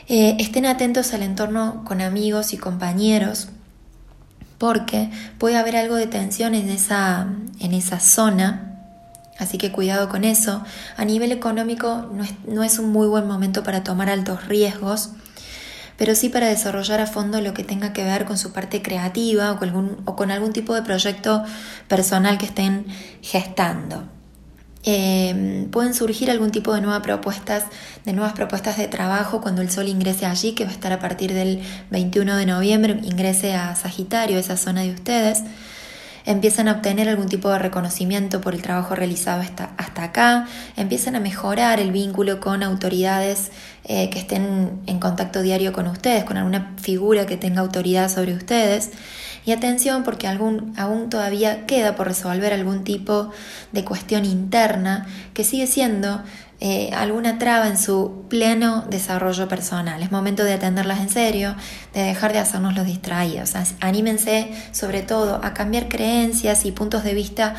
Eh, 0.06 0.36
estén 0.38 0.66
atentos 0.66 1.14
al 1.14 1.22
entorno 1.22 1.82
con 1.86 2.02
amigos 2.02 2.52
y 2.52 2.58
compañeros 2.58 3.48
porque 4.58 5.10
puede 5.38 5.56
haber 5.56 5.76
algo 5.76 5.94
de 5.94 6.08
tensión 6.08 6.54
en 6.54 6.68
esa, 6.68 7.26
en 7.58 7.72
esa 7.72 8.00
zona 8.00 8.74
Así 9.38 9.58
que 9.58 9.70
cuidado 9.70 10.08
con 10.08 10.24
eso. 10.24 10.62
A 10.96 11.04
nivel 11.04 11.30
económico 11.30 12.08
no 12.10 12.24
es, 12.24 12.32
no 12.48 12.64
es, 12.64 12.78
un 12.78 12.90
muy 12.90 13.06
buen 13.06 13.26
momento 13.26 13.62
para 13.62 13.84
tomar 13.84 14.08
altos 14.08 14.46
riesgos 14.46 15.10
pero 15.96 16.14
sí 16.14 16.28
para 16.28 16.48
desarrollar 16.48 17.00
a 17.00 17.06
fondo 17.06 17.40
lo 17.40 17.54
que 17.54 17.64
tenga 17.64 17.92
que 17.92 18.04
ver 18.04 18.24
con 18.24 18.38
su 18.38 18.52
parte 18.52 18.82
creativa 18.82 19.52
o 19.52 19.58
con 19.58 19.68
algún, 19.68 20.02
o 20.04 20.16
con 20.16 20.30
algún 20.30 20.52
tipo 20.52 20.74
de 20.74 20.82
proyecto 20.82 21.44
personal 21.88 22.38
que 22.38 22.46
estén 22.46 22.86
gestando. 23.22 24.04
Em, 24.88 25.68
pueden 25.70 25.94
surgir 25.94 26.30
algún 26.30 26.52
tipo 26.52 26.72
de 26.72 26.80
nuevas 26.80 27.00
propuestas, 27.00 27.64
de 28.04 28.12
nuevas 28.12 28.34
propuestas 28.34 28.76
de 28.76 28.86
trabajo 28.86 29.40
cuando 29.40 29.60
el 29.60 29.68
sol 29.68 29.88
ingrese 29.88 30.26
allí, 30.26 30.52
que 30.52 30.64
va 30.64 30.70
a 30.70 30.74
estar 30.74 30.92
a 30.92 31.00
partir 31.00 31.34
del 31.34 31.60
21 31.90 32.36
de 32.36 32.46
noviembre, 32.46 33.00
ingrese 33.02 33.54
a 33.54 33.74
Sagitario, 33.74 34.38
esa 34.38 34.56
zona 34.56 34.82
de 34.82 34.92
ustedes 34.92 35.42
empiezan 36.26 36.66
a 36.68 36.72
obtener 36.72 37.08
algún 37.08 37.28
tipo 37.28 37.48
de 37.50 37.58
reconocimiento 37.58 38.40
por 38.40 38.54
el 38.54 38.60
trabajo 38.60 38.94
realizado 38.94 39.40
hasta, 39.40 39.70
hasta 39.78 40.02
acá, 40.02 40.46
empiezan 40.76 41.14
a 41.14 41.20
mejorar 41.20 41.80
el 41.80 41.92
vínculo 41.92 42.40
con 42.40 42.62
autoridades 42.62 43.52
eh, 43.88 44.10
que 44.10 44.18
estén 44.18 44.80
en 44.86 44.98
contacto 44.98 45.42
diario 45.42 45.72
con 45.72 45.86
ustedes, 45.86 46.24
con 46.24 46.36
alguna 46.36 46.74
figura 46.76 47.24
que 47.24 47.36
tenga 47.36 47.60
autoridad 47.60 48.10
sobre 48.10 48.34
ustedes. 48.34 48.90
Y 49.44 49.52
atención 49.52 50.02
porque 50.02 50.26
algún, 50.26 50.72
aún 50.76 51.08
todavía 51.08 51.66
queda 51.66 51.94
por 51.94 52.08
resolver 52.08 52.52
algún 52.52 52.82
tipo 52.82 53.30
de 53.70 53.84
cuestión 53.84 54.24
interna 54.24 55.06
que 55.34 55.44
sigue 55.44 55.68
siendo 55.68 56.20
eh, 56.58 56.90
alguna 56.94 57.38
traba 57.38 57.68
en 57.68 57.78
su 57.78 58.24
pleno 58.28 58.84
desarrollo 58.90 59.46
personal. 59.46 60.02
Es 60.02 60.10
momento 60.10 60.42
de 60.42 60.54
atenderlas 60.54 61.00
en 61.00 61.08
serio, 61.08 61.54
de 61.94 62.02
dejar 62.02 62.32
de 62.32 62.40
hacernos 62.40 62.74
los 62.74 62.86
distraídos. 62.86 63.52
Anímense 63.80 64.50
sobre 64.72 65.02
todo 65.02 65.38
a 65.44 65.54
cambiar 65.54 65.88
creencias 65.88 66.64
y 66.64 66.72
puntos 66.72 67.04
de 67.04 67.14
vista 67.14 67.54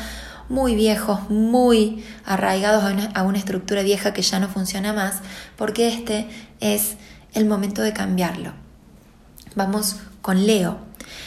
muy 0.48 0.74
viejos, 0.74 1.30
muy 1.30 2.04
arraigados 2.24 2.84
a 3.14 3.22
una, 3.22 3.38
estructura 3.38 3.82
vieja 3.82 4.12
que 4.12 4.22
ya 4.22 4.40
no 4.40 4.48
funciona 4.48 4.92
más, 4.92 5.20
porque 5.56 5.88
este 5.88 6.28
es 6.60 6.96
el 7.34 7.46
momento 7.46 7.82
de 7.82 7.92
cambiarlo. 7.92 8.52
Vamos 9.54 9.96
con 10.22 10.46
Leo. 10.46 10.78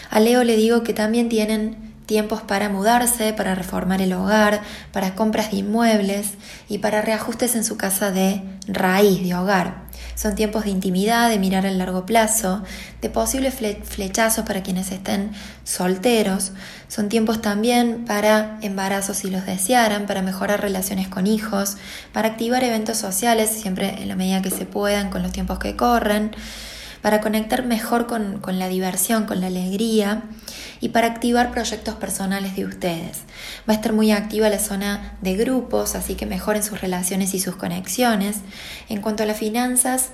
A 0.10 0.19
Leo 0.19 0.43
le 0.43 0.55
digo 0.55 0.84
que 0.84 0.93
también 0.93 1.29
tienen 1.29 1.93
tiempos 2.05 2.41
para 2.41 2.69
mudarse, 2.69 3.34
para 3.34 3.55
reformar 3.55 4.01
el 4.01 4.13
hogar, 4.13 4.62
para 4.91 5.15
compras 5.15 5.51
de 5.51 5.57
inmuebles 5.57 6.31
y 6.67 6.79
para 6.79 7.01
reajustes 7.01 7.55
en 7.55 7.63
su 7.63 7.77
casa 7.77 8.12
de 8.12 8.41
raíz 8.67 9.23
de 9.23 9.36
hogar. 9.36 9.84
Son 10.21 10.36
tiempos 10.36 10.65
de 10.65 10.69
intimidad, 10.69 11.29
de 11.29 11.39
mirar 11.39 11.65
a 11.65 11.71
largo 11.71 12.05
plazo, 12.05 12.62
de 13.01 13.10
posibles 13.10 13.55
flechazos 13.55 14.45
para 14.45 14.62
quienes 14.62 14.91
estén 14.91 15.31
solteros. 15.63 16.51
Son 16.88 17.10
tiempos 17.10 17.41
también 17.41 18.05
para 18.05 18.60
embarazos 18.62 19.17
si 19.17 19.31
los 19.31 19.47
desearan, 19.47 20.05
para 20.05 20.21
mejorar 20.21 20.62
relaciones 20.62 21.07
con 21.07 21.25
hijos, 21.25 21.77
para 22.13 22.27
activar 22.27 22.63
eventos 22.63 22.99
sociales, 22.99 23.49
siempre 23.49 23.99
en 23.99 24.10
la 24.10 24.15
medida 24.15 24.43
que 24.43 24.51
se 24.51 24.67
puedan, 24.67 25.10
con 25.10 25.23
los 25.23 25.31
tiempos 25.31 25.57
que 25.57 25.75
corren, 25.75 26.36
para 27.01 27.21
conectar 27.21 27.65
mejor 27.65 28.07
con, 28.07 28.39
con 28.39 28.59
la 28.59 28.67
diversión, 28.67 29.25
con 29.25 29.41
la 29.41 29.47
alegría 29.47 30.23
y 30.79 30.89
para 30.89 31.07
activar 31.07 31.51
proyectos 31.51 31.95
personales 31.95 32.55
de 32.55 32.65
ustedes. 32.65 33.19
Va 33.69 33.73
a 33.73 33.77
estar 33.77 33.93
muy 33.93 34.11
activa 34.11 34.49
la 34.49 34.59
zona 34.59 35.17
de 35.21 35.35
grupos, 35.35 35.95
así 35.95 36.15
que 36.15 36.25
mejoren 36.25 36.63
sus 36.63 36.81
relaciones 36.81 37.33
y 37.33 37.39
sus 37.39 37.55
conexiones. 37.55 38.37
En 38.89 39.01
cuanto 39.01 39.23
a 39.23 39.25
las 39.25 39.37
finanzas, 39.37 40.09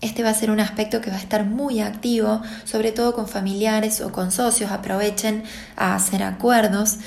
este 0.00 0.22
va 0.22 0.30
a 0.30 0.34
ser 0.34 0.50
un 0.50 0.60
aspecto 0.60 1.00
que 1.00 1.10
va 1.10 1.16
a 1.16 1.20
estar 1.20 1.46
muy 1.46 1.80
activo, 1.80 2.42
sobre 2.64 2.92
todo 2.92 3.14
con 3.14 3.26
familiares 3.26 4.02
o 4.02 4.12
con 4.12 4.32
socios. 4.32 4.70
Aprovechen 4.70 5.44
a 5.76 5.94
hacer 5.94 6.22
acuerdos. 6.22 6.98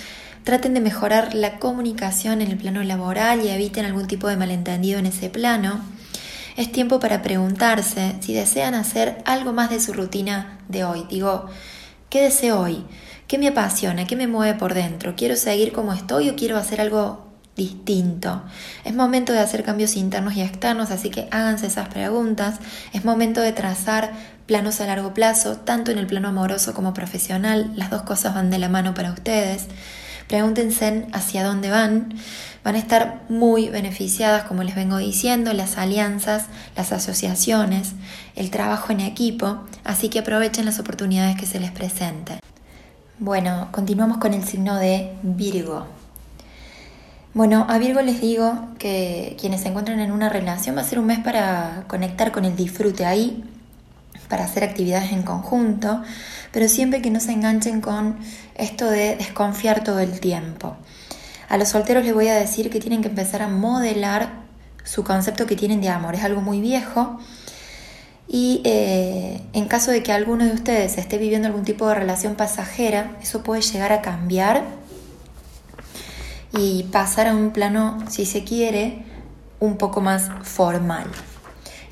Traten 0.44 0.74
de 0.74 0.80
mejorar 0.80 1.36
la 1.36 1.60
comunicación 1.60 2.42
en 2.42 2.50
el 2.50 2.58
plano 2.58 2.82
laboral 2.82 3.44
y 3.44 3.50
eviten 3.50 3.86
algún 3.86 4.08
tipo 4.08 4.28
de 4.28 4.38
malentendido 4.38 4.98
en 4.98 5.06
ese 5.06 5.30
plano. 5.30 5.82
Es 6.58 6.72
tiempo 6.72 7.00
para 7.00 7.22
preguntarse 7.22 8.18
si 8.20 8.34
desean 8.34 8.74
hacer 8.74 9.22
algo 9.24 9.54
más 9.54 9.70
de 9.70 9.80
su 9.80 9.94
rutina 9.94 10.60
de 10.68 10.84
hoy. 10.84 11.06
Digo, 11.10 11.50
¿Qué 12.10 12.22
deseo 12.22 12.62
hoy? 12.62 12.86
¿Qué 13.28 13.38
me 13.38 13.50
apasiona? 13.50 14.08
¿Qué 14.08 14.16
me 14.16 14.28
mueve 14.28 14.58
por 14.58 14.74
dentro? 14.74 15.16
¿Quiero 15.18 15.36
seguir 15.36 15.74
como 15.74 15.92
estoy 15.92 16.30
o 16.30 16.38
quiero 16.38 16.56
hacer 16.56 16.80
algo 16.80 17.28
distinto? 17.58 18.44
Es 18.86 18.96
momento 18.96 19.34
de 19.34 19.40
hacer 19.40 19.66
cambios 19.66 19.98
internos 19.98 20.38
y 20.38 20.42
externos, 20.42 20.90
así 20.90 21.10
que 21.10 21.28
háganse 21.32 21.68
esas 21.68 21.90
preguntas. 21.90 22.60
Es 22.94 23.04
momento 23.04 23.42
de 23.42 23.52
trazar 23.52 24.14
planos 24.46 24.80
a 24.80 24.88
largo 24.88 25.14
plazo, 25.14 25.58
tanto 25.58 25.92
en 25.92 25.98
el 25.98 26.08
plano 26.08 26.30
amoroso 26.30 26.74
como 26.74 26.94
profesional. 26.94 27.74
Las 27.76 27.90
dos 27.90 28.04
cosas 28.04 28.34
van 28.34 28.50
de 28.50 28.60
la 28.60 28.70
mano 28.70 28.94
para 28.94 29.12
ustedes. 29.12 29.68
Pregúntense 30.28 31.08
hacia 31.14 31.44
dónde 31.44 31.70
van. 31.70 32.14
Van 32.64 32.76
a 32.76 32.80
estar 32.80 33.22
muy 33.30 33.70
beneficiadas, 33.70 34.44
como 34.44 34.64
les 34.64 34.76
vengo 34.76 34.98
diciendo, 34.98 35.54
las 35.54 35.78
alianzas, 35.78 36.48
las 36.76 36.92
asociaciones, 36.92 37.94
el 38.36 38.52
trabajo 38.52 38.92
en 38.92 39.00
equipo, 39.00 39.60
así 39.86 40.10
que 40.10 40.20
aprovechen 40.20 40.66
las 40.66 40.80
oportunidades 40.80 41.38
que 41.38 41.46
se 41.46 41.62
les 41.62 41.72
presenten. 41.72 42.40
Bueno, 43.20 43.70
continuamos 43.72 44.18
con 44.18 44.34
el 44.34 44.44
signo 44.44 44.76
de 44.76 45.14
Virgo. 45.24 45.88
Bueno, 47.34 47.66
a 47.70 47.78
Virgo 47.78 48.02
les 48.02 48.20
digo 48.20 48.70
que 48.80 49.38
quienes 49.40 49.62
se 49.62 49.70
encuentran 49.70 50.00
en 50.00 50.12
una 50.12 50.28
relación 50.28 50.76
va 50.76 50.82
a 50.82 50.84
ser 50.84 51.00
un 51.00 51.06
mes 51.06 51.20
para 51.20 51.86
conectar 51.88 52.32
con 52.32 52.46
el 52.46 52.56
disfrute 52.56 53.06
ahí, 53.06 53.44
para 54.30 54.46
hacer 54.46 54.64
actividades 54.64 55.12
en 55.12 55.24
conjunto, 55.24 56.02
pero 56.52 56.68
siempre 56.68 57.02
que 57.02 57.12
no 57.12 57.20
se 57.20 57.32
enganchen 57.32 57.82
con 57.82 58.18
esto 58.56 58.90
de 58.90 59.16
desconfiar 59.16 59.84
todo 59.84 60.00
el 60.00 60.20
tiempo. 60.20 60.76
A 61.50 61.58
los 61.58 61.70
solteros 61.70 62.04
les 62.04 62.14
voy 62.14 62.28
a 62.28 62.36
decir 62.36 62.70
que 62.70 62.80
tienen 62.80 63.02
que 63.02 63.08
empezar 63.08 63.42
a 63.42 63.48
modelar 63.48 64.46
su 64.84 65.04
concepto 65.04 65.46
que 65.46 65.56
tienen 65.56 65.82
de 65.82 65.90
amor. 65.90 66.16
Es 66.16 66.24
algo 66.24 66.42
muy 66.42 66.62
viejo 66.62 67.20
y 68.28 68.62
eh, 68.66 69.42
en 69.54 69.66
caso 69.68 69.92
de 69.92 70.04
que 70.04 70.12
alguno 70.12 70.46
de 70.46 70.52
ustedes 70.52 70.98
esté 70.98 71.18
viviendo 71.18 71.48
algún 71.48 71.64
tipo 71.64 71.88
de 71.88 71.96
relación 71.96 72.36
pasajera, 72.36 73.18
eso 73.22 73.44
puede 73.44 73.62
llegar 73.62 73.94
a 73.94 74.02
cambiar 74.02 74.64
y 76.52 76.84
pasar 76.92 77.28
a 77.28 77.36
un 77.36 77.52
plano, 77.52 78.00
si 78.10 78.26
se 78.26 78.44
quiere, 78.44 79.04
un 79.60 79.78
poco 79.78 80.02
más 80.02 80.30
formal. 80.44 81.08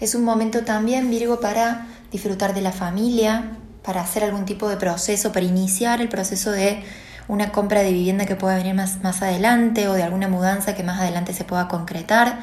Es 0.02 0.16
un 0.16 0.24
momento 0.24 0.64
también, 0.64 1.10
Virgo, 1.10 1.40
para 1.40 1.88
disfrutar 2.16 2.54
de 2.54 2.62
la 2.62 2.72
familia, 2.72 3.58
para 3.84 4.02
hacer 4.02 4.24
algún 4.24 4.46
tipo 4.46 4.68
de 4.68 4.78
proceso, 4.78 5.32
para 5.32 5.46
iniciar 5.46 6.02
el 6.02 6.10
proceso 6.10 6.52
de 6.52 6.84
una 7.28 7.52
compra 7.52 7.82
de 7.82 7.92
vivienda 7.92 8.26
que 8.26 8.36
pueda 8.36 8.56
venir 8.56 8.74
más, 8.74 9.04
más 9.04 9.22
adelante 9.22 9.88
o 9.88 9.94
de 9.94 10.04
alguna 10.04 10.28
mudanza 10.28 10.76
que 10.76 10.84
más 10.84 11.00
adelante 11.00 11.34
se 11.34 11.44
pueda 11.44 11.68
concretar. 11.68 12.40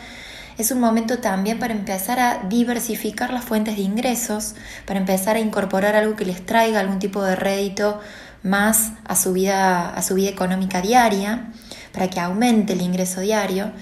Es 0.58 0.70
un 0.70 0.80
momento 0.80 1.18
también 1.18 1.58
para 1.58 1.72
empezar 1.72 2.20
a 2.20 2.42
diversificar 2.48 3.32
las 3.32 3.44
fuentes 3.44 3.76
de 3.76 3.82
ingresos, 3.82 4.54
para 4.86 5.00
empezar 5.00 5.36
a 5.36 5.40
incorporar 5.40 5.96
algo 5.96 6.14
que 6.14 6.24
les 6.24 6.44
traiga 6.44 6.78
algún 6.78 6.98
tipo 6.98 7.22
de 7.24 7.34
rédito 7.34 8.00
más 8.42 8.92
a 9.04 9.16
su 9.16 9.32
vida, 9.32 9.88
a 9.88 10.02
su 10.02 10.14
vida 10.14 10.28
económica 10.28 10.80
diaria, 10.80 11.50
para 11.92 12.08
que 12.08 12.20
aumente 12.20 12.74
el 12.74 12.82
ingreso 12.82 13.20
diario. 13.20 13.72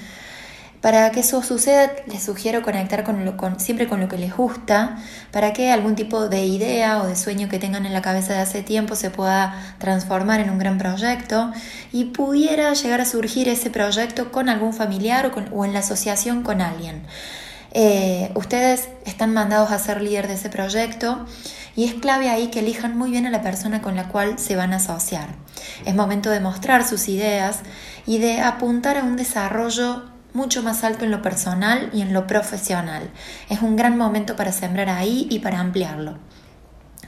Para 0.81 1.11
que 1.11 1.21
eso 1.21 1.43
suceda, 1.43 1.93
les 2.07 2.23
sugiero 2.23 2.63
conectar 2.63 3.05
con 3.05 3.61
siempre 3.61 3.87
con 3.87 4.01
lo 4.01 4.09
que 4.09 4.17
les 4.17 4.35
gusta, 4.35 4.97
para 5.31 5.53
que 5.53 5.71
algún 5.71 5.95
tipo 5.95 6.29
de 6.29 6.47
idea 6.47 7.03
o 7.03 7.07
de 7.07 7.17
sueño 7.17 7.51
que 7.51 7.59
tengan 7.59 7.85
en 7.85 7.93
la 7.93 8.01
cabeza 8.01 8.33
de 8.33 8.39
hace 8.39 8.63
tiempo 8.63 8.97
se 8.97 9.11
pueda 9.11 9.77
transformar 9.79 10.41
en 10.41 10.49
un 10.49 10.59
gran 10.59 10.79
proyecto 10.79 11.53
y 11.93 12.07
pudiera 12.07 12.73
llegar 12.73 13.03
a 13.03 13.05
surgir 13.05 13.49
ese 13.49 13.69
proyecto 13.69 14.33
con 14.33 14.49
algún 14.49 14.73
familiar 14.73 15.27
o, 15.27 15.55
o 15.55 15.65
en 15.67 15.75
la 15.75 15.81
asociación 15.81 16.43
con 16.43 16.63
alguien. 16.63 17.03
Eh, 17.73 18.33
ustedes 18.35 18.89
están 19.05 19.33
mandados 19.33 19.71
a 19.71 19.79
ser 19.79 20.01
líder 20.01 20.29
de 20.29 20.35
ese 20.35 20.49
proyecto 20.49 21.25
y 21.77 21.85
es 21.85 21.95
clave 21.95 22.29
ahí 22.29 22.49
que 22.49 22.61
elijan 22.61 22.97
muy 22.97 23.11
bien 23.11 23.27
a 23.27 23.31
la 23.31 23.43
persona 23.43 23.81
con 23.81 23.97
la 23.97 24.09
cual 24.09 24.39
se 24.39 24.57
van 24.57 24.73
a 24.73 24.77
asociar. 24.77 25.29
Es 25.85 25.95
momento 25.95 26.31
de 26.31 26.41
mostrar 26.41 26.87
sus 26.87 27.09
ideas 27.09 27.61
y 28.07 28.19
de 28.19 28.41
apuntar 28.41 28.97
a 28.97 29.05
un 29.05 29.17
desarrollo 29.17 30.05
mucho 30.33 30.63
más 30.63 30.85
alto 30.85 31.05
en 31.05 31.11
lo 31.11 31.23
personal 31.23 31.91
y 31.93 32.03
en 32.03 32.13
lo 32.13 32.27
profesional. 32.27 33.11
Es 33.49 33.63
un 33.63 33.77
gran 33.77 33.97
momento 33.97 34.37
para 34.37 34.53
sembrar 34.53 34.89
ahí 34.89 35.27
y 35.31 35.41
para 35.41 35.61
ampliarlo. 35.61 36.19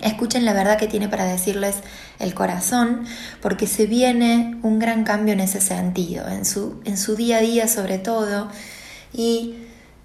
Escuchen 0.00 0.44
la 0.44 0.52
verdad 0.52 0.78
que 0.78 0.88
tiene 0.88 1.08
para 1.08 1.24
decirles 1.24 1.76
el 2.18 2.34
corazón, 2.34 3.04
porque 3.40 3.68
se 3.68 3.86
viene 3.86 4.58
un 4.62 4.80
gran 4.80 5.04
cambio 5.04 5.32
en 5.32 5.40
ese 5.40 5.60
sentido, 5.60 6.28
en 6.28 6.44
su, 6.44 6.80
en 6.84 6.96
su 6.96 7.14
día 7.14 7.36
a 7.38 7.40
día 7.40 7.68
sobre 7.68 7.98
todo. 7.98 8.48
Y 9.12 9.54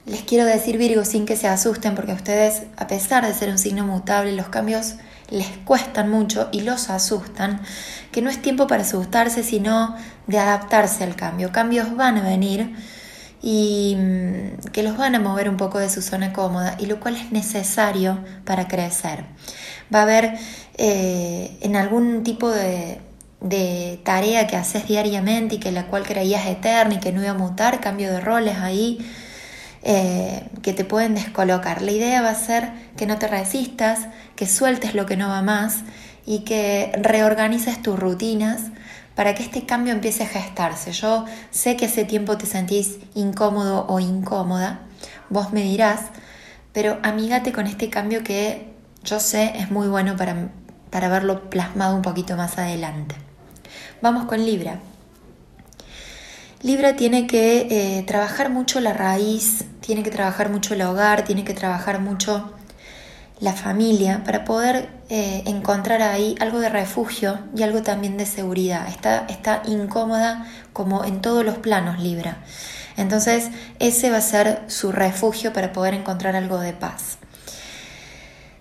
les 0.06 0.22
quiero 0.22 0.46
decir, 0.46 0.78
Virgo, 0.78 1.04
sin 1.04 1.26
que 1.26 1.36
se 1.36 1.48
asusten, 1.48 1.96
porque 1.96 2.12
a 2.12 2.16
ustedes, 2.16 2.64
a 2.78 2.86
pesar 2.86 3.26
de 3.26 3.34
ser 3.34 3.50
un 3.50 3.58
signo 3.58 3.86
mutable, 3.86 4.34
los 4.34 4.50
cambios 4.50 4.96
les 5.30 5.48
cuestan 5.66 6.10
mucho 6.10 6.48
y 6.52 6.62
los 6.62 6.90
asustan, 6.90 7.62
que 8.12 8.22
no 8.22 8.30
es 8.30 8.42
tiempo 8.42 8.68
para 8.68 8.84
asustarse, 8.84 9.44
sino 9.44 9.96
de 10.28 10.38
adaptarse 10.38 11.04
al 11.04 11.16
cambio. 11.16 11.52
Cambios 11.52 11.96
van 11.96 12.18
a 12.18 12.22
venir 12.22 12.76
y 13.50 13.96
mm, 13.96 14.72
que 14.74 14.84
los 14.84 14.98
van 14.98 15.16
a 15.16 15.22
mover 15.22 15.48
un 15.48 15.56
poco 15.56 15.80
de 15.80 15.90
su 15.90 16.02
zona 16.02 16.34
cómoda 16.34 16.76
y 16.80 16.86
lo 16.86 17.00
cual 17.00 17.16
es 17.16 17.32
necesario 17.32 18.20
para 18.44 18.68
crecer. 18.68 19.24
Va 19.94 20.00
a 20.00 20.02
haber 20.02 20.34
eh, 20.78 21.58
en 21.62 21.78
algún 21.78 22.24
tipo 22.24 22.50
de, 22.50 23.00
tarea 24.04 24.48
que 24.48 24.58
haces 24.58 24.86
diariamente 24.86 25.56
y 25.56 25.60
que 25.60 25.72
la 25.72 25.88
cual 25.88 26.04
creías 26.04 26.46
eterna 26.46 26.96
y 26.96 27.00
que 27.00 27.14
no 27.14 27.22
iba 27.22 27.32
a 27.32 27.36
mutar, 27.36 27.80
cambio 27.80 28.12
de 28.12 28.20
roles 28.20 28.58
ahí 28.58 29.00
eh, 29.82 30.50
que 30.62 30.74
te 30.74 30.84
pueden 30.84 31.16
descolocar. 31.16 31.82
La 31.82 31.92
idea 31.92 32.22
va 32.22 32.32
a 32.32 32.36
ser 32.36 32.70
que 32.98 33.06
no 33.06 33.18
te 33.18 33.30
resistas, 33.30 34.10
que 34.36 34.46
sueltes 34.46 34.94
lo 34.94 35.06
que 35.06 35.16
no 35.16 35.30
va 35.30 35.42
más 35.42 35.84
y 36.26 36.40
que 36.40 36.92
reorganices 37.02 37.82
tus 37.82 37.98
rutinas 37.98 38.64
para 39.18 39.34
que 39.34 39.42
este 39.42 39.66
cambio 39.66 39.94
empiece 39.94 40.24
a 40.24 40.28
gestarse. 40.28 40.92
Yo 40.92 41.26
sé 41.50 41.76
que 41.76 41.88
hace 41.88 42.06
tiempo 42.06 42.38
te 42.38 42.46
sentís 42.46 43.00
incómodo 43.16 43.88
o 43.90 44.00
incómoda, 44.00 44.82
vos 45.32 45.52
me 45.52 45.64
dirás, 45.64 46.02
pero 46.72 47.00
amígate 47.02 47.52
con 47.52 47.66
este 47.66 47.90
cambio 47.90 48.24
que 48.24 48.72
yo 49.04 49.20
sé 49.20 49.54
es 49.56 49.72
muy 49.72 49.88
bueno 49.88 50.16
para, 50.16 50.50
para 50.92 51.10
verlo 51.10 51.50
plasmado 51.50 51.96
un 51.96 52.04
poquito 52.04 52.38
más 52.38 52.60
adelante. 52.60 53.16
Vamos 54.04 54.26
con 54.26 54.46
Libra. 54.46 54.80
Libra 56.62 56.96
tiene 56.96 57.26
que 57.26 57.68
eh, 57.72 58.04
trabajar 58.04 58.52
mucho 58.52 58.80
la 58.80 58.94
raíz, 58.94 59.66
tiene 59.82 60.04
que 60.04 60.12
trabajar 60.12 60.52
mucho 60.52 60.76
el 60.76 60.84
hogar, 60.84 61.24
tiene 61.24 61.44
que 61.44 61.56
trabajar 61.56 62.00
mucho 62.02 62.54
la 63.39 63.54
familia 63.54 64.23
para 64.23 64.45
poder 64.45 64.89
eh, 65.10 65.43
encontrar 65.45 66.02
ahí 66.02 66.36
algo 66.39 66.60
de 66.60 66.69
refugio 66.69 67.39
y 67.56 67.63
algo 67.63 67.82
también 67.84 68.17
de 68.17 68.26
seguridad. 68.26 68.88
Está, 68.88 69.26
está 69.30 69.62
incómoda 69.65 70.45
como 70.73 71.06
en 71.06 71.21
todos 71.21 71.45
los 71.45 71.58
planos 71.58 72.00
Libra. 72.00 72.38
Entonces 72.95 73.50
ese 73.80 74.10
va 74.10 74.17
a 74.17 74.21
ser 74.21 74.63
su 74.67 74.91
refugio 74.91 75.54
para 75.54 75.71
poder 75.71 75.93
encontrar 75.93 76.36
algo 76.36 76.60
de 76.60 76.73
paz. 76.73 77.19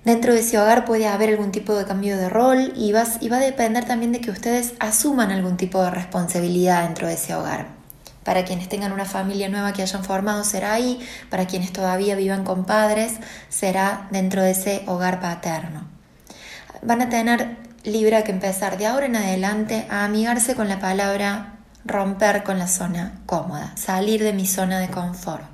Dentro 0.04 0.34
de 0.34 0.40
ese 0.40 0.58
hogar 0.58 0.84
puede 0.84 1.08
haber 1.08 1.30
algún 1.30 1.50
tipo 1.50 1.74
de 1.74 1.84
cambio 1.84 2.16
de 2.16 2.28
rol 2.28 2.72
y 2.76 2.90
y 2.90 3.28
va 3.28 3.36
a 3.36 3.40
depender 3.40 3.84
también 3.86 4.12
de 4.12 4.20
que 4.20 4.30
ustedes 4.30 4.74
asuman 4.78 5.32
algún 5.32 5.56
tipo 5.56 5.82
de 5.82 5.90
responsabilidad 5.90 6.84
dentro 6.84 7.08
de 7.08 7.14
ese 7.14 7.34
hogar. 7.34 7.75
Para 8.26 8.44
quienes 8.44 8.68
tengan 8.68 8.90
una 8.90 9.04
familia 9.04 9.48
nueva 9.48 9.72
que 9.72 9.82
hayan 9.82 10.02
formado 10.02 10.42
será 10.42 10.72
ahí, 10.72 10.98
para 11.30 11.46
quienes 11.46 11.72
todavía 11.72 12.16
vivan 12.16 12.42
con 12.42 12.64
padres 12.64 13.14
será 13.48 14.08
dentro 14.10 14.42
de 14.42 14.50
ese 14.50 14.82
hogar 14.86 15.20
paterno. 15.20 15.84
Van 16.82 17.02
a 17.02 17.08
tener 17.08 17.56
Libra 17.84 18.24
que 18.24 18.32
empezar 18.32 18.78
de 18.78 18.86
ahora 18.86 19.06
en 19.06 19.14
adelante 19.14 19.86
a 19.90 20.04
amigarse 20.04 20.56
con 20.56 20.68
la 20.68 20.80
palabra 20.80 21.60
romper 21.84 22.42
con 22.42 22.58
la 22.58 22.66
zona 22.66 23.20
cómoda, 23.26 23.70
salir 23.76 24.24
de 24.24 24.32
mi 24.32 24.44
zona 24.44 24.80
de 24.80 24.88
confort. 24.88 25.44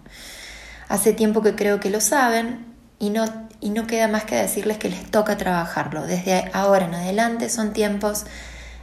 Hace 0.88 1.12
tiempo 1.12 1.42
que 1.42 1.54
creo 1.54 1.78
que 1.78 1.90
lo 1.90 2.00
saben 2.00 2.64
y 2.98 3.10
no, 3.10 3.26
y 3.60 3.68
no 3.68 3.86
queda 3.86 4.08
más 4.08 4.24
que 4.24 4.36
decirles 4.36 4.78
que 4.78 4.88
les 4.88 5.10
toca 5.10 5.36
trabajarlo. 5.36 6.06
Desde 6.06 6.50
ahora 6.54 6.86
en 6.86 6.94
adelante 6.94 7.50
son 7.50 7.74
tiempos 7.74 8.24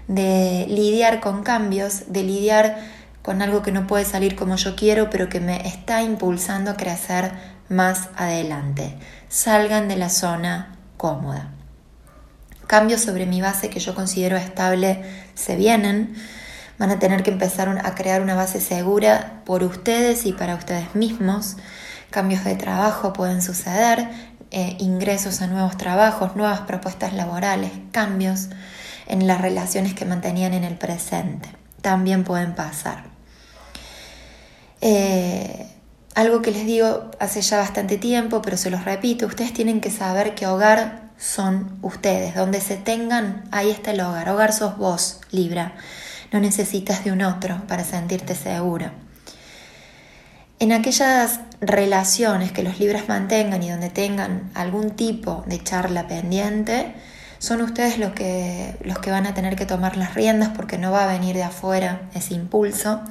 de 0.07 0.67
lidiar 0.69 1.21
con 1.21 1.41
cambios, 1.41 2.13
de 2.13 2.21
lidiar 2.21 2.98
con 3.21 3.41
algo 3.41 3.61
que 3.61 3.71
no 3.71 3.87
puede 3.87 4.05
salir 4.05 4.35
como 4.35 4.55
yo 4.55 4.75
quiero, 4.75 5.09
pero 5.09 5.29
que 5.29 5.39
me 5.39 5.67
está 5.67 6.01
impulsando 6.01 6.71
a 6.71 6.77
crecer 6.77 7.31
más 7.69 8.09
adelante. 8.15 8.97
Salgan 9.27 9.87
de 9.87 9.97
la 9.97 10.09
zona 10.09 10.75
cómoda. 10.97 11.51
Cambios 12.67 13.01
sobre 13.01 13.25
mi 13.25 13.41
base 13.41 13.69
que 13.69 13.79
yo 13.79 13.95
considero 13.95 14.37
estable 14.37 15.03
se 15.33 15.55
vienen. 15.55 16.15
Van 16.77 16.91
a 16.91 16.99
tener 16.99 17.23
que 17.23 17.31
empezar 17.31 17.67
a 17.83 17.95
crear 17.95 18.21
una 18.21 18.35
base 18.35 18.61
segura 18.61 19.41
por 19.45 19.63
ustedes 19.63 20.25
y 20.25 20.33
para 20.33 20.55
ustedes 20.55 20.95
mismos. 20.95 21.57
Cambios 22.09 22.43
de 22.43 22.55
trabajo 22.55 23.13
pueden 23.13 23.41
suceder, 23.41 24.09
eh, 24.51 24.77
ingresos 24.79 25.41
a 25.41 25.47
nuevos 25.47 25.77
trabajos, 25.77 26.35
nuevas 26.35 26.61
propuestas 26.61 27.13
laborales, 27.13 27.71
cambios 27.91 28.49
en 29.07 29.27
las 29.27 29.41
relaciones 29.41 29.93
que 29.93 30.05
mantenían 30.05 30.53
en 30.53 30.63
el 30.63 30.75
presente. 30.75 31.58
También 31.81 32.23
pueden 32.23 32.55
pasar. 32.55 33.03
Eh, 34.81 35.67
algo 36.15 36.41
que 36.41 36.51
les 36.51 36.65
digo 36.65 37.11
hace 37.19 37.41
ya 37.41 37.57
bastante 37.57 37.97
tiempo, 37.97 38.41
pero 38.41 38.57
se 38.57 38.69
los 38.69 38.85
repito, 38.85 39.25
ustedes 39.25 39.53
tienen 39.53 39.81
que 39.81 39.91
saber 39.91 40.35
que 40.35 40.47
hogar 40.47 41.09
son 41.17 41.77
ustedes. 41.81 42.35
Donde 42.35 42.61
se 42.61 42.77
tengan, 42.77 43.43
ahí 43.51 43.69
está 43.69 43.91
el 43.91 44.01
hogar. 44.01 44.29
Hogar 44.29 44.53
sos 44.53 44.77
vos, 44.77 45.21
Libra. 45.31 45.73
No 46.31 46.39
necesitas 46.39 47.03
de 47.03 47.11
un 47.11 47.21
otro 47.21 47.61
para 47.67 47.83
sentirte 47.83 48.35
seguro. 48.35 48.91
En 50.59 50.73
aquellas 50.73 51.39
relaciones 51.61 52.51
que 52.51 52.63
los 52.63 52.79
libras 52.79 53.07
mantengan 53.07 53.63
y 53.63 53.69
donde 53.69 53.89
tengan 53.89 54.51
algún 54.53 54.91
tipo 54.91 55.43
de 55.47 55.63
charla 55.63 56.07
pendiente, 56.07 56.93
son 57.39 57.61
ustedes 57.61 57.97
los 57.97 58.11
que, 58.11 58.75
los 58.83 58.99
que 58.99 59.11
van 59.11 59.25
a 59.25 59.33
tener 59.33 59.55
que 59.55 59.65
tomar 59.65 59.97
las 59.97 60.13
riendas 60.13 60.49
porque 60.55 60.77
no 60.77 60.91
va 60.91 61.05
a 61.05 61.07
venir 61.07 61.35
de 61.35 61.43
afuera 61.43 62.01
ese 62.13 62.33
impulso 62.33 63.01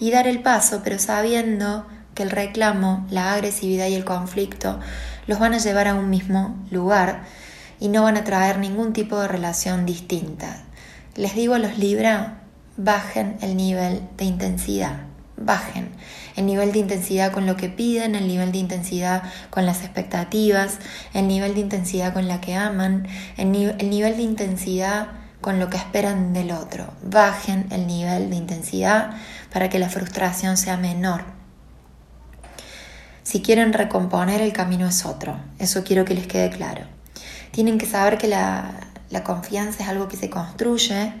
y 0.00 0.10
dar 0.10 0.26
el 0.26 0.40
paso, 0.40 0.80
pero 0.82 0.98
sabiendo 0.98 1.86
que 2.14 2.22
el 2.22 2.30
reclamo, 2.30 3.06
la 3.10 3.34
agresividad 3.34 3.88
y 3.88 3.94
el 3.94 4.04
conflicto 4.04 4.80
los 5.26 5.38
van 5.38 5.54
a 5.54 5.58
llevar 5.58 5.88
a 5.88 5.94
un 5.94 6.08
mismo 6.08 6.56
lugar 6.70 7.24
y 7.80 7.88
no 7.88 8.04
van 8.04 8.16
a 8.16 8.24
traer 8.24 8.58
ningún 8.58 8.92
tipo 8.92 9.20
de 9.20 9.28
relación 9.28 9.84
distinta. 9.84 10.62
Les 11.16 11.34
digo 11.34 11.54
a 11.54 11.58
los 11.58 11.76
Libra, 11.76 12.40
bajen 12.76 13.36
el 13.40 13.56
nivel 13.56 14.02
de 14.16 14.24
intensidad, 14.24 15.00
bajen 15.36 15.90
el 16.36 16.46
nivel 16.46 16.72
de 16.72 16.80
intensidad 16.80 17.32
con 17.32 17.46
lo 17.46 17.56
que 17.56 17.68
piden, 17.68 18.14
el 18.14 18.26
nivel 18.26 18.52
de 18.52 18.58
intensidad 18.58 19.22
con 19.50 19.66
las 19.66 19.82
expectativas, 19.82 20.78
el 21.12 21.28
nivel 21.28 21.54
de 21.54 21.60
intensidad 21.60 22.12
con 22.12 22.28
la 22.28 22.40
que 22.40 22.54
aman, 22.54 23.06
el, 23.36 23.54
el 23.78 23.90
nivel 23.90 24.16
de 24.16 24.22
intensidad 24.22 25.08
con 25.40 25.60
lo 25.60 25.68
que 25.68 25.76
esperan 25.76 26.32
del 26.32 26.50
otro. 26.50 26.92
Bajen 27.02 27.66
el 27.70 27.86
nivel 27.86 28.30
de 28.30 28.36
intensidad 28.36 29.10
para 29.52 29.68
que 29.68 29.78
la 29.78 29.88
frustración 29.88 30.56
sea 30.56 30.76
menor. 30.76 31.24
Si 33.22 33.40
quieren 33.42 33.72
recomponer, 33.72 34.40
el 34.40 34.52
camino 34.52 34.86
es 34.86 35.04
otro. 35.04 35.38
Eso 35.58 35.84
quiero 35.84 36.04
que 36.04 36.14
les 36.14 36.26
quede 36.26 36.50
claro. 36.50 36.82
Tienen 37.52 37.78
que 37.78 37.86
saber 37.86 38.18
que 38.18 38.28
la, 38.28 38.72
la 39.10 39.22
confianza 39.22 39.84
es 39.84 39.88
algo 39.88 40.08
que 40.08 40.16
se 40.16 40.28
construye 40.28 41.12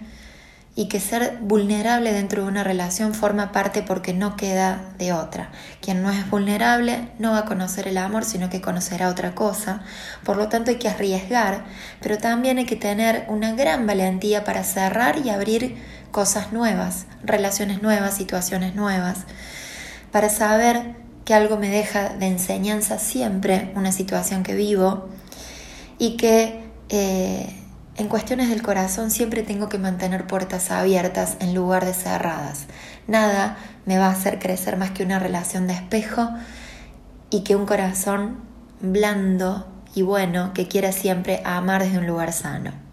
y 0.76 0.86
que 0.86 0.98
ser 0.98 1.38
vulnerable 1.40 2.12
dentro 2.12 2.42
de 2.42 2.48
una 2.48 2.64
relación 2.64 3.14
forma 3.14 3.52
parte 3.52 3.82
porque 3.82 4.12
no 4.12 4.36
queda 4.36 4.92
de 4.98 5.12
otra. 5.12 5.50
Quien 5.80 6.02
no 6.02 6.10
es 6.10 6.28
vulnerable 6.28 7.08
no 7.18 7.32
va 7.32 7.40
a 7.40 7.44
conocer 7.44 7.86
el 7.86 7.96
amor, 7.96 8.24
sino 8.24 8.50
que 8.50 8.60
conocerá 8.60 9.08
otra 9.08 9.36
cosa. 9.36 9.82
Por 10.24 10.36
lo 10.36 10.48
tanto 10.48 10.72
hay 10.72 10.78
que 10.78 10.88
arriesgar, 10.88 11.64
pero 12.00 12.18
también 12.18 12.58
hay 12.58 12.66
que 12.66 12.74
tener 12.74 13.24
una 13.28 13.52
gran 13.52 13.86
valentía 13.86 14.42
para 14.42 14.64
cerrar 14.64 15.24
y 15.24 15.30
abrir 15.30 15.76
cosas 16.10 16.52
nuevas, 16.52 17.06
relaciones 17.22 17.80
nuevas, 17.80 18.16
situaciones 18.16 18.74
nuevas, 18.74 19.18
para 20.10 20.28
saber 20.28 20.96
que 21.24 21.34
algo 21.34 21.56
me 21.56 21.68
deja 21.68 22.10
de 22.10 22.26
enseñanza 22.26 22.98
siempre 22.98 23.72
una 23.76 23.92
situación 23.92 24.42
que 24.42 24.54
vivo 24.54 25.08
y 25.98 26.16
que... 26.16 26.64
Eh, 26.88 27.60
en 27.96 28.08
cuestiones 28.08 28.48
del 28.48 28.62
corazón 28.62 29.10
siempre 29.10 29.42
tengo 29.42 29.68
que 29.68 29.78
mantener 29.78 30.26
puertas 30.26 30.70
abiertas 30.70 31.36
en 31.40 31.54
lugar 31.54 31.84
de 31.84 31.94
cerradas. 31.94 32.66
Nada 33.06 33.56
me 33.86 33.98
va 33.98 34.06
a 34.06 34.12
hacer 34.12 34.38
crecer 34.38 34.76
más 34.76 34.90
que 34.90 35.04
una 35.04 35.18
relación 35.18 35.66
de 35.66 35.74
espejo 35.74 36.28
y 37.30 37.42
que 37.44 37.56
un 37.56 37.66
corazón 37.66 38.38
blando 38.80 39.66
y 39.94 40.02
bueno 40.02 40.52
que 40.54 40.66
quiera 40.66 40.92
siempre 40.92 41.40
amar 41.44 41.84
desde 41.84 41.98
un 41.98 42.06
lugar 42.06 42.32
sano. 42.32 42.83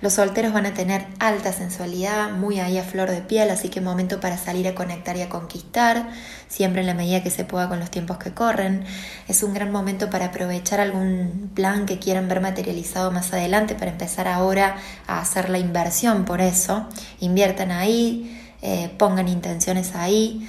Los 0.00 0.14
solteros 0.14 0.52
van 0.52 0.66
a 0.66 0.74
tener 0.74 1.06
alta 1.18 1.52
sensualidad, 1.52 2.30
muy 2.30 2.60
ahí 2.60 2.78
a 2.78 2.84
flor 2.84 3.10
de 3.10 3.20
piel, 3.20 3.50
así 3.50 3.68
que 3.68 3.80
momento 3.80 4.20
para 4.20 4.38
salir 4.38 4.68
a 4.68 4.74
conectar 4.74 5.16
y 5.16 5.22
a 5.22 5.28
conquistar, 5.28 6.08
siempre 6.48 6.82
en 6.82 6.86
la 6.86 6.94
medida 6.94 7.22
que 7.22 7.30
se 7.30 7.44
pueda 7.44 7.68
con 7.68 7.80
los 7.80 7.90
tiempos 7.90 8.18
que 8.18 8.32
corren. 8.32 8.84
Es 9.26 9.42
un 9.42 9.54
gran 9.54 9.72
momento 9.72 10.08
para 10.08 10.26
aprovechar 10.26 10.78
algún 10.78 11.50
plan 11.54 11.84
que 11.84 11.98
quieran 11.98 12.28
ver 12.28 12.40
materializado 12.40 13.10
más 13.10 13.32
adelante, 13.32 13.74
para 13.74 13.90
empezar 13.90 14.28
ahora 14.28 14.76
a 15.08 15.20
hacer 15.20 15.50
la 15.50 15.58
inversión 15.58 16.24
por 16.24 16.40
eso. 16.40 16.86
Inviertan 17.18 17.72
ahí, 17.72 18.40
eh, 18.62 18.90
pongan 18.98 19.26
intenciones 19.26 19.96
ahí. 19.96 20.48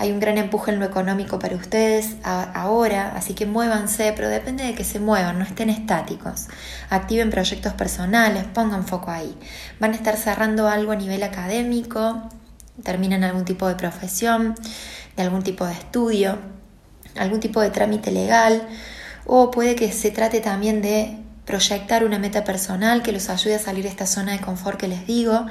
Hay 0.00 0.12
un 0.12 0.18
gran 0.18 0.38
empuje 0.38 0.72
en 0.72 0.78
lo 0.78 0.86
económico 0.86 1.38
para 1.38 1.54
ustedes 1.56 2.16
ahora, 2.22 3.12
así 3.14 3.34
que 3.34 3.44
muévanse, 3.44 4.14
pero 4.16 4.30
depende 4.30 4.64
de 4.64 4.74
que 4.74 4.82
se 4.82 4.98
muevan, 4.98 5.38
no 5.38 5.44
estén 5.44 5.68
estáticos. 5.68 6.46
Activen 6.88 7.28
proyectos 7.28 7.74
personales, 7.74 8.44
pongan 8.44 8.86
foco 8.86 9.10
ahí. 9.10 9.36
Van 9.78 9.92
a 9.92 9.96
estar 9.96 10.16
cerrando 10.16 10.68
algo 10.68 10.92
a 10.92 10.96
nivel 10.96 11.22
académico, 11.22 12.22
terminan 12.82 13.24
algún 13.24 13.44
tipo 13.44 13.68
de 13.68 13.74
profesión, 13.74 14.54
de 15.18 15.22
algún 15.22 15.42
tipo 15.42 15.66
de 15.66 15.74
estudio, 15.74 16.38
algún 17.18 17.40
tipo 17.40 17.60
de 17.60 17.68
trámite 17.68 18.10
legal, 18.10 18.66
o 19.26 19.50
puede 19.50 19.74
que 19.74 19.92
se 19.92 20.10
trate 20.10 20.40
también 20.40 20.80
de 20.80 21.18
proyectar 21.44 22.04
una 22.04 22.18
meta 22.18 22.42
personal 22.42 23.02
que 23.02 23.12
los 23.12 23.28
ayude 23.28 23.56
a 23.56 23.58
salir 23.58 23.82
de 23.82 23.90
esta 23.90 24.06
zona 24.06 24.32
de 24.32 24.40
confort 24.40 24.80
que 24.80 24.88
les 24.88 25.06
digo 25.06 25.44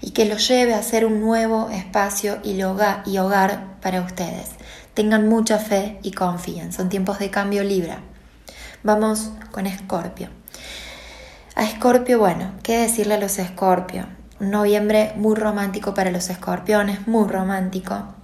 y 0.00 0.10
que 0.10 0.24
los 0.24 0.46
lleve 0.48 0.74
a 0.74 0.82
ser 0.82 1.04
un 1.04 1.20
nuevo 1.20 1.70
espacio 1.70 2.38
y 2.44 2.60
hogar, 2.62 3.76
para 3.80 4.00
ustedes. 4.00 4.50
Tengan 4.94 5.28
mucha 5.28 5.58
fe 5.58 5.98
y 6.02 6.12
confíen, 6.12 6.72
son 6.72 6.88
tiempos 6.88 7.18
de 7.18 7.30
cambio 7.30 7.62
Libra. 7.62 8.00
Vamos 8.82 9.30
con 9.50 9.66
Escorpio. 9.66 10.28
A 11.54 11.64
Escorpio, 11.64 12.18
bueno, 12.18 12.52
¿qué 12.62 12.78
decirle 12.78 13.14
a 13.14 13.20
los 13.20 13.38
Escorpio? 13.38 14.06
Noviembre 14.38 15.12
muy 15.16 15.34
romántico 15.34 15.94
para 15.94 16.10
los 16.10 16.28
escorpiones, 16.28 17.06
muy 17.08 17.26
romántico. 17.28 18.14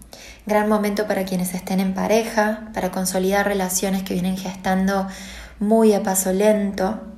Gran 0.45 0.69
momento 0.69 1.07
para 1.07 1.25
quienes 1.25 1.55
estén 1.55 1.81
en 1.81 1.95
pareja, 1.95 2.69
para 2.75 2.91
consolidar 2.91 3.47
relaciones 3.47 4.03
que 4.03 4.15
vienen 4.15 4.37
gestando 4.37 5.07
muy 5.59 5.95
a 5.95 6.03
paso 6.03 6.33
lento, 6.33 7.12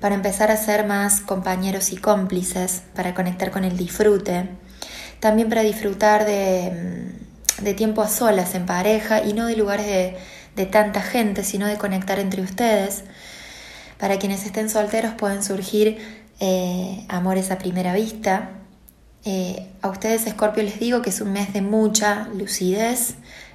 para 0.00 0.14
empezar 0.14 0.50
a 0.50 0.56
ser 0.56 0.86
más 0.86 1.20
compañeros 1.20 1.92
y 1.92 1.96
cómplices, 1.96 2.82
para 2.94 3.14
conectar 3.14 3.50
con 3.50 3.64
el 3.64 3.76
disfrute, 3.76 4.48
también 5.20 5.48
para 5.48 5.62
disfrutar 5.62 6.24
de, 6.24 7.16
mm, 7.62 7.74
tiempo 7.74 8.02
a 8.02 8.08
solas 8.08 8.54
en 8.54 8.66
pareja 8.66 9.22
y 9.24 9.32
no 9.32 9.46
de 9.46 9.56
lugares 9.56 9.86
de, 9.86 10.66
tanta 10.66 11.02
gente, 11.02 11.44
sino 11.44 11.68
de 11.68 11.76
conectar 11.76 12.18
entre 12.18 12.42
ustedes. 12.42 13.04
Para 13.96 14.18
quienes 14.18 14.44
estén 14.44 14.68
solteros 14.68 15.14
pueden 15.14 15.44
surgir 15.44 15.98
eh, 16.40 17.04
amores 17.08 17.52
a 17.52 17.58
primera 17.58 17.92
vista. 17.94 18.50
Eh, 19.24 19.68
a 19.82 19.88
ustedes, 19.88 20.26
Escorpio, 20.26 20.64
les 20.64 20.80
digo 20.80 21.00
que 21.00 21.10
es 21.10 21.20
un 21.20 21.32
mes 21.32 21.52
de 21.52 21.62
mucha 21.62 22.28
lucidez, 22.34 23.14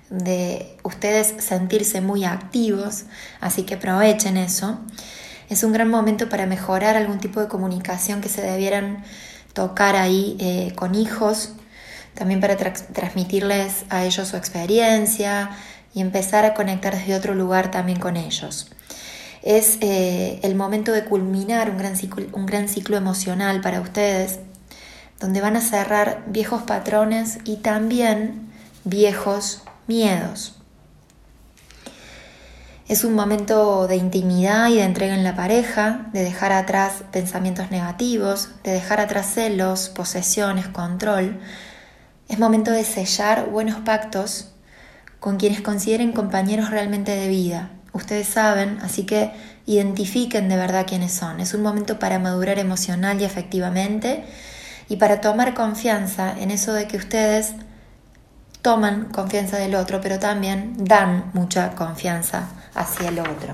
de 0.10 0.78
ustedes 0.84 1.34
sentirse 1.40 2.00
muy 2.00 2.24
activos, 2.24 3.04
así 3.42 3.64
que 3.64 3.76
aprovechen 3.76 4.38
eso 4.38 4.80
es 5.54 5.64
un 5.64 5.72
gran 5.72 5.90
momento 5.90 6.30
para 6.30 6.46
mejorar 6.46 6.98
algún 6.98 7.20
tipo 7.20 7.40
de 7.40 7.48
comunicación 7.48 8.22
que 8.22 8.30
se 8.30 8.42
debieran 8.42 9.04
tocar 9.54 9.96
ahí 9.96 10.36
eh, 10.40 10.74
con 10.76 10.96
hijos, 10.96 11.54
también 12.16 12.42
para 12.42 12.58
transmitirles 12.58 13.86
a 13.90 14.04
ellos 14.04 14.28
su 14.28 14.36
experiencia 14.36 15.52
y 15.94 16.02
empezar 16.02 16.44
a 16.46 16.54
conectar 16.54 16.96
desde 16.96 17.16
otro 17.16 17.36
lugar 17.36 17.72
también 17.72 18.00
con 18.00 18.18
ellos. 18.18 18.72
Es 19.44 19.78
eh, 19.82 20.40
el 20.42 20.56
momento 20.56 20.92
de 20.92 21.06
culminar 21.06 21.70
un 21.70 21.78
gran, 21.78 21.98
ciclo, 21.98 22.26
un 22.34 22.46
gran 22.46 22.68
ciclo 22.68 22.98
emocional 22.98 23.62
para 23.62 23.82
ustedes, 23.82 24.40
donde 25.20 25.42
van 25.42 25.56
a 25.56 25.62
cerrar 25.62 26.24
viejos 26.28 26.64
patrones 26.64 27.38
y 27.46 27.58
también 27.58 28.52
viejos 28.86 29.64
miedos. 29.88 30.63
Es 32.86 33.06
un 33.06 33.16
momento 33.16 33.88
de 33.88 33.96
intimidad 33.96 34.68
y 34.68 34.76
de 34.76 34.84
entrega 34.84 35.16
en 35.16 35.24
la 35.24 35.38
pareja, 35.38 36.08
de 36.12 36.22
dejar 36.22 36.52
atrás 36.52 37.06
pensamientos 37.14 37.72
negativos, 37.72 38.50
de 38.66 38.74
dejar 38.74 39.00
atrás 39.00 39.32
celos, 39.34 39.88
posesiones, 39.88 40.68
control. 40.68 41.40
Es 42.28 42.40
momento 42.40 42.72
de 42.72 42.84
sellar 42.84 43.50
buenos 43.50 43.80
pactos 43.80 44.50
con 45.22 45.38
quienes 45.38 45.62
consideren 45.62 46.12
compañeros 46.12 46.72
realmente 46.72 47.16
de 47.16 47.30
vida. 47.30 47.72
Ustedes 47.94 48.28
saben, 48.28 48.80
así 48.82 49.06
que 49.06 49.32
identifiquen 49.66 50.50
de 50.50 50.58
verdad 50.58 50.86
quiénes 50.86 51.14
son. 51.14 51.40
Es 51.40 51.54
un 51.54 51.62
momento 51.62 52.00
para 52.00 52.20
madurar 52.20 52.60
emocional 52.60 53.22
y 53.22 53.24
afectivamente 53.24 54.26
y 54.90 54.98
para 54.98 55.22
tomar 55.22 55.54
confianza 55.54 56.38
en 56.38 56.52
eso 56.52 56.74
de 56.74 56.90
que 56.90 56.98
ustedes 56.98 57.54
toman 58.62 59.06
confianza 59.06 59.58
del 59.58 59.76
otro, 59.76 60.02
pero 60.02 60.20
también 60.20 60.74
dan 60.78 61.32
mucha 61.34 61.76
confianza 61.76 62.50
hacia 62.76 63.10
el 63.10 63.20
otro. 63.20 63.54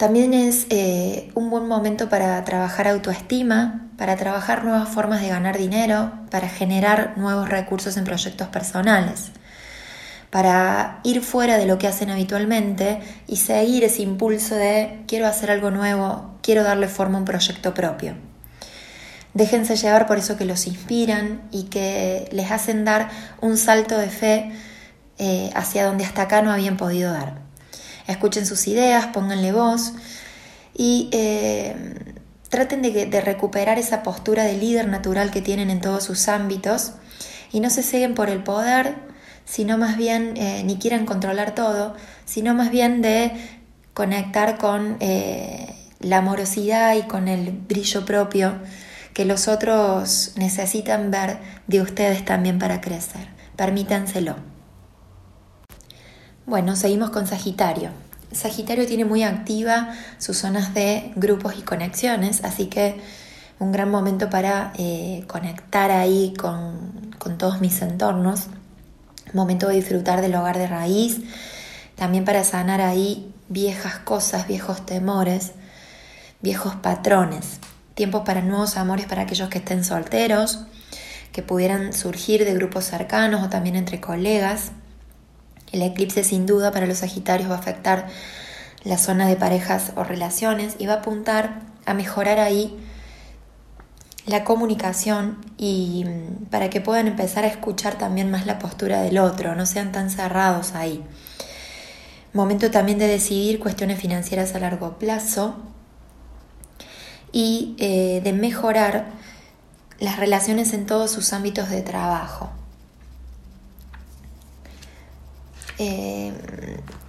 También 0.00 0.32
es 0.32 0.66
eh, 0.70 1.30
un 1.34 1.50
buen 1.50 1.68
momento 1.68 2.08
para 2.08 2.42
trabajar 2.46 2.88
autoestima, 2.88 3.90
para 3.98 4.16
trabajar 4.16 4.64
nuevas 4.64 4.88
formas 4.88 5.20
de 5.20 5.28
ganar 5.28 5.58
dinero, 5.58 6.10
para 6.30 6.48
generar 6.48 7.18
nuevos 7.18 7.50
recursos 7.50 7.98
en 7.98 8.04
proyectos 8.04 8.48
personales, 8.48 9.30
para 10.30 11.00
ir 11.02 11.20
fuera 11.20 11.58
de 11.58 11.66
lo 11.66 11.76
que 11.76 11.86
hacen 11.86 12.08
habitualmente 12.08 13.00
y 13.26 13.36
seguir 13.36 13.84
ese 13.84 14.00
impulso 14.00 14.54
de 14.54 15.02
quiero 15.06 15.26
hacer 15.26 15.50
algo 15.50 15.70
nuevo, 15.70 16.38
quiero 16.40 16.62
darle 16.62 16.88
forma 16.88 17.18
a 17.18 17.20
un 17.20 17.26
proyecto 17.26 17.74
propio. 17.74 18.14
Déjense 19.34 19.76
llevar 19.76 20.06
por 20.06 20.16
eso 20.16 20.38
que 20.38 20.46
los 20.46 20.66
inspiran 20.66 21.42
y 21.50 21.64
que 21.64 22.26
les 22.32 22.50
hacen 22.50 22.86
dar 22.86 23.10
un 23.42 23.58
salto 23.58 23.98
de 23.98 24.08
fe 24.08 24.52
eh, 25.22 25.50
hacia 25.54 25.84
donde 25.84 26.06
hasta 26.06 26.22
acá 26.22 26.40
no 26.40 26.50
habían 26.50 26.78
podido 26.78 27.12
dar. 27.12 27.42
Escuchen 28.06 28.46
sus 28.46 28.66
ideas, 28.66 29.08
pónganle 29.08 29.52
voz 29.52 29.92
y 30.74 31.10
eh, 31.12 31.76
traten 32.48 32.80
de, 32.80 33.20
recuperar 33.20 33.78
esa 33.78 34.02
postura 34.02 34.44
de 34.44 34.56
líder 34.56 34.88
natural 34.88 35.30
que 35.30 35.42
tienen 35.42 35.68
en 35.68 35.82
todos 35.82 36.04
sus 36.04 36.26
ámbitos 36.28 36.92
y 37.52 37.60
no 37.60 37.68
se 37.68 37.82
ceguen 37.82 38.14
por 38.14 38.30
el 38.30 38.42
poder, 38.42 38.94
sino 39.44 39.76
más 39.76 39.98
bien, 39.98 40.38
eh, 40.38 40.62
ni 40.64 40.78
quieran 40.78 41.04
controlar 41.04 41.54
todo, 41.54 41.94
sino 42.24 42.54
más 42.54 42.70
bien 42.70 43.02
de 43.02 43.32
conectar 43.92 44.56
con 44.56 44.96
la 46.00 46.16
amorosidad 46.16 46.96
y 46.96 47.02
con 47.02 47.28
el 47.28 47.50
brillo 47.52 48.06
propio 48.06 48.54
que 49.12 49.26
los 49.26 49.48
otros 49.48 50.32
necesitan 50.36 51.10
ver 51.10 51.40
de 51.66 51.82
ustedes 51.82 52.24
también 52.24 52.58
para 52.58 52.80
crecer. 52.80 53.28
Permítanselo. 53.56 54.59
Bueno, 56.50 56.74
seguimos 56.74 57.10
con 57.10 57.28
Sagitario. 57.28 57.90
Sagitario 58.32 58.84
tiene 58.84 59.04
muy 59.04 59.22
activa 59.22 59.94
sus 60.18 60.38
zonas 60.38 60.74
de 60.74 61.12
grupos 61.14 61.54
y 61.56 61.62
conexiones, 61.62 62.42
así 62.42 62.66
que 62.66 63.00
un 63.60 63.70
gran 63.70 63.88
momento 63.88 64.28
para 64.30 64.72
eh, 64.76 65.22
conectar 65.28 65.92
ahí 65.92 66.34
con, 66.36 67.14
con 67.20 67.38
todos 67.38 67.60
mis 67.60 67.80
entornos. 67.82 68.48
Momento 69.32 69.68
de 69.68 69.76
disfrutar 69.76 70.22
del 70.22 70.34
hogar 70.34 70.58
de 70.58 70.66
raíz, 70.66 71.20
también 71.94 72.24
para 72.24 72.42
sanar 72.42 72.80
ahí 72.80 73.32
viejas 73.48 74.00
cosas, 74.00 74.48
viejos 74.48 74.84
temores, 74.84 75.52
viejos 76.40 76.74
patrones. 76.74 77.60
Tiempos 77.94 78.22
para 78.26 78.42
nuevos 78.42 78.76
amores 78.76 79.06
para 79.06 79.22
aquellos 79.22 79.50
que 79.50 79.58
estén 79.58 79.84
solteros, 79.84 80.64
que 81.30 81.44
pudieran 81.44 81.92
surgir 81.92 82.44
de 82.44 82.54
grupos 82.54 82.86
cercanos 82.86 83.44
o 83.44 83.48
también 83.48 83.76
entre 83.76 84.00
colegas. 84.00 84.72
El 85.72 85.82
eclipse 85.82 86.24
sin 86.24 86.46
duda 86.46 86.72
para 86.72 86.86
los 86.86 86.98
Sagitarios 86.98 87.50
va 87.50 87.56
a 87.56 87.58
afectar 87.58 88.08
la 88.82 88.98
zona 88.98 89.28
de 89.28 89.36
parejas 89.36 89.92
o 89.96 90.04
relaciones 90.04 90.76
y 90.78 90.86
va 90.86 90.94
a 90.94 90.96
apuntar 90.98 91.60
a 91.86 91.94
mejorar 91.94 92.38
ahí 92.38 92.78
la 94.26 94.44
comunicación 94.44 95.38
y 95.56 96.04
mm, 96.06 96.46
para 96.46 96.70
que 96.70 96.80
puedan 96.80 97.08
empezar 97.08 97.44
a 97.44 97.48
escuchar 97.48 97.98
también 97.98 98.30
más 98.30 98.46
la 98.46 98.58
postura 98.58 99.02
del 99.02 99.18
otro, 99.18 99.54
no 99.54 99.66
sean 99.66 99.92
tan 99.92 100.10
cerrados 100.10 100.74
ahí. 100.74 101.02
Momento 102.32 102.70
también 102.70 102.98
de 102.98 103.08
decidir 103.08 103.58
cuestiones 103.58 103.98
financieras 103.98 104.54
a 104.54 104.60
largo 104.60 104.98
plazo 104.98 105.56
y 107.32 107.74
eh, 107.78 108.20
de 108.22 108.32
mejorar 108.32 109.08
las 109.98 110.16
relaciones 110.18 110.72
en 110.72 110.86
todos 110.86 111.10
sus 111.10 111.32
ámbitos 111.32 111.68
de 111.70 111.82
trabajo. 111.82 112.50
Eh, 115.82 116.30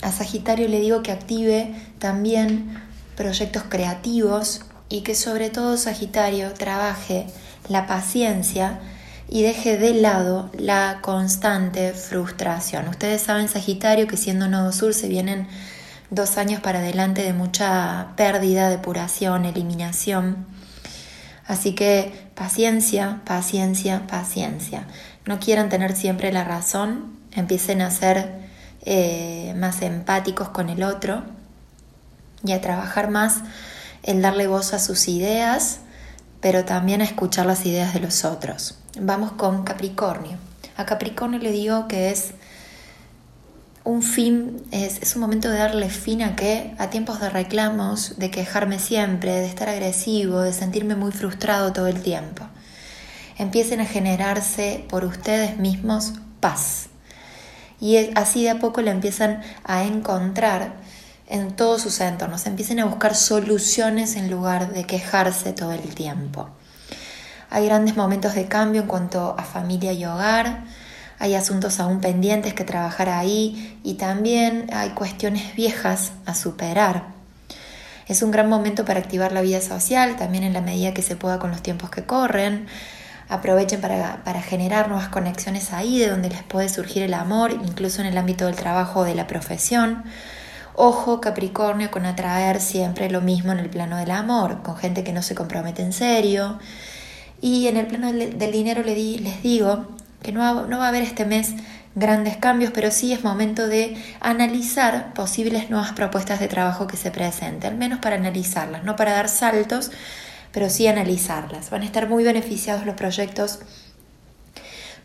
a 0.02 0.14
Sagitario 0.14 0.70
le 0.70 0.80
digo 0.80 1.04
que 1.04 1.12
active 1.12 1.76
también 2.00 2.82
proyectos 3.18 3.64
creativos 3.68 4.62
y 4.88 5.02
que 5.02 5.14
sobre 5.14 5.50
todo 5.50 5.76
Sagitario 5.76 6.54
trabaje 6.54 7.28
la 7.68 7.86
paciencia 7.86 8.80
y 9.28 9.42
deje 9.42 9.78
de 9.78 9.94
lado 9.96 10.50
la 10.58 11.00
constante 11.02 11.92
frustración. 11.92 12.88
Ustedes 12.88 13.24
saben, 13.24 13.50
Sagitario, 13.50 14.08
que 14.08 14.16
siendo 14.16 14.48
Nodo 14.48 14.72
Sur 14.72 14.94
se 14.94 15.10
vienen 15.10 15.50
dos 16.10 16.38
años 16.38 16.62
para 16.62 16.80
adelante 16.80 17.24
de 17.24 17.34
mucha 17.34 18.14
pérdida, 18.16 18.70
depuración, 18.70 19.44
eliminación. 19.44 20.48
Así 21.46 21.76
que 21.76 22.14
paciencia, 22.36 23.20
paciencia, 23.26 24.08
paciencia. 24.08 24.88
No 25.26 25.42
quieran 25.42 25.68
tener 25.68 25.94
siempre 25.94 26.32
la 26.32 26.46
razón, 26.46 27.20
empiecen 27.34 27.82
a 27.82 27.92
ser 27.92 28.41
eh, 28.84 29.54
más 29.58 29.82
empáticos 29.84 30.50
con 30.50 30.70
el 30.70 30.82
otro 30.84 31.24
y 32.44 32.54
a 32.54 32.62
trabajar 32.62 33.12
más 33.12 33.42
en 34.04 34.22
darle 34.22 34.48
voz 34.48 34.74
a 34.74 34.80
sus 34.80 35.08
ideas, 35.08 35.82
pero 36.40 36.66
también 36.66 37.02
a 37.02 37.04
escuchar 37.04 37.46
las 37.46 37.66
ideas 37.66 37.94
de 37.94 38.00
los 38.00 38.26
otros. 38.26 38.80
Vamos 39.00 39.34
con 39.34 39.64
Capricornio. 39.64 40.38
A 40.78 40.86
Capricornio 40.86 41.40
le 41.40 41.52
digo 41.52 41.88
que 41.88 42.10
es 42.10 42.32
un 43.84 44.02
fin, 44.02 44.64
es, 44.72 45.00
es, 45.02 45.16
un 45.16 45.22
momento 45.22 45.50
de 45.50 45.58
darle 45.58 45.90
fin 45.90 46.24
a 46.24 46.36
que 46.36 46.74
a 46.78 46.90
tiempos 46.90 47.20
de 47.20 47.30
reclamos, 47.30 48.18
de 48.18 48.32
quejarme 48.32 48.80
siempre, 48.80 49.32
de 49.32 49.46
estar 49.46 49.70
agresivo, 49.70 50.42
de 50.42 50.54
sentirme 50.54 50.96
muy 50.96 51.12
frustrado 51.12 51.72
todo 51.72 51.88
el 51.88 52.02
tiempo. 52.02 52.46
Empiecen 53.38 53.82
a 53.82 53.86
generarse 53.86 54.86
por 54.90 55.06
ustedes 55.06 55.58
mismos 55.58 56.14
paz 56.40 56.91
y 57.82 57.98
así 58.16 58.44
de 58.44 58.52
a 58.52 58.60
poco 58.60 58.82
la 58.82 58.92
empiezan 58.92 59.42
a 59.66 59.84
encontrar 59.84 60.74
en 61.28 61.56
todos 61.56 61.82
sus 61.82 62.00
entornos, 62.00 62.46
empiecen 62.46 62.80
a 62.80 62.86
buscar 62.86 63.16
soluciones 63.16 64.16
en 64.16 64.30
lugar 64.30 64.72
de 64.72 64.86
quejarse 64.86 65.52
todo 65.52 65.72
el 65.72 65.96
tiempo. 65.96 66.50
Hay 67.50 67.66
grandes 67.66 67.98
momentos 67.98 68.36
de 68.36 68.48
cambio 68.48 68.82
en 68.82 68.88
cuanto 68.88 69.36
a 69.38 69.44
familia 69.44 69.92
y 69.94 70.06
hogar, 70.06 70.64
hay 71.20 71.36
asuntos 71.36 71.80
aún 71.80 72.02
pendientes 72.02 72.54
que 72.54 72.64
trabajar 72.64 73.10
ahí 73.10 73.80
y 73.84 73.96
también 73.96 74.70
hay 74.74 74.90
cuestiones 74.90 75.56
viejas 75.56 76.14
a 76.26 76.36
superar. 76.36 77.04
Es 78.08 78.22
un 78.24 78.32
gran 78.32 78.50
momento 78.50 78.86
para 78.86 79.00
activar 79.00 79.32
la 79.32 79.42
vida 79.42 79.62
social, 79.62 80.18
también 80.18 80.44
en 80.44 80.54
la 80.54 80.62
medida 80.62 80.94
que 80.94 81.02
se 81.02 81.16
pueda 81.16 81.40
con 81.40 81.52
los 81.52 81.62
tiempos 81.62 81.90
que 81.90 82.04
corren, 82.04 82.68
aprovechen 83.32 83.82
para, 83.82 84.24
para, 84.24 84.42
generar 84.42 84.88
nuevas 84.88 85.10
conexiones 85.10 85.74
ahí, 85.74 85.98
de 85.98 86.10
donde 86.10 86.30
les 86.30 86.44
puede 86.44 86.70
surgir 86.70 87.02
el 87.02 87.16
amor, 87.16 87.52
incluso 87.52 88.02
en 88.02 88.08
el 88.08 88.18
ámbito 88.18 88.46
del 88.46 88.56
trabajo 88.56 89.00
o 89.00 89.04
de 89.04 89.16
la 89.16 89.26
profesión. 89.26 90.04
Ojo 90.76 91.20
Capricornio 91.20 91.92
con 91.92 92.06
atraer 92.06 92.62
siempre 92.62 93.10
lo 93.10 93.22
mismo 93.22 93.52
en 93.52 93.60
el 93.60 93.70
plano 93.70 93.98
del 93.98 94.12
amor, 94.12 94.62
con 94.62 94.78
gente 94.78 95.04
que 95.04 95.14
no 95.14 95.22
se 95.22 95.36
compromete 95.36 95.82
en 95.82 95.94
serio. 95.94 96.60
Y 97.42 97.68
en 97.68 97.78
el 97.78 97.88
plano 97.88 98.12
del, 98.12 98.52
dinero 98.52 98.84
les 98.84 99.42
digo 99.42 99.88
que 100.22 100.32
no 100.32 100.68
no 100.68 100.78
va 100.78 100.86
a 100.86 100.90
haber 100.90 101.02
este 101.02 101.26
mes 101.26 101.56
grandes 101.96 102.38
cambios, 102.38 102.72
pero 102.74 102.92
sí 102.92 103.12
es 103.14 103.24
momento 103.24 103.68
de 103.68 103.98
analizar 104.20 105.14
posibles 105.14 105.70
nuevas 105.70 105.92
propuestas 105.94 106.40
de 106.40 106.48
trabajo 106.48 106.88
que 106.88 106.98
se 106.98 107.12
presenten, 107.12 107.74
al 107.74 107.78
menos 107.78 108.00
para 108.00 108.16
analizarlas, 108.16 108.84
no 108.84 108.96
para 108.96 109.12
dar 109.12 109.30
saltos, 109.30 109.92
pero 110.52 110.70
sí 110.70 110.88
analizarlas. 110.88 111.70
Van 111.70 111.82
a 111.82 111.86
estar 111.86 112.10
muy 112.10 112.24
beneficiados 112.24 112.86
los 112.86 112.96
proyectos 112.96 113.60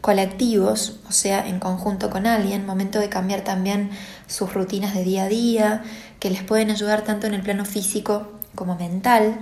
colectivos, 0.00 1.00
o 1.08 1.12
sea, 1.12 1.48
en 1.48 1.58
conjunto 1.58 2.10
con 2.10 2.26
alguien, 2.26 2.66
momento 2.66 3.00
de 3.00 3.08
cambiar 3.08 3.42
también 3.42 3.90
sus 4.26 4.52
rutinas 4.52 4.94
de 4.94 5.02
día 5.02 5.24
a 5.24 5.28
día, 5.28 5.84
que 6.20 6.30
les 6.30 6.42
pueden 6.42 6.70
ayudar 6.70 7.02
tanto 7.02 7.26
en 7.26 7.34
el 7.34 7.42
plano 7.42 7.64
físico 7.64 8.32
como 8.54 8.76
mental. 8.76 9.38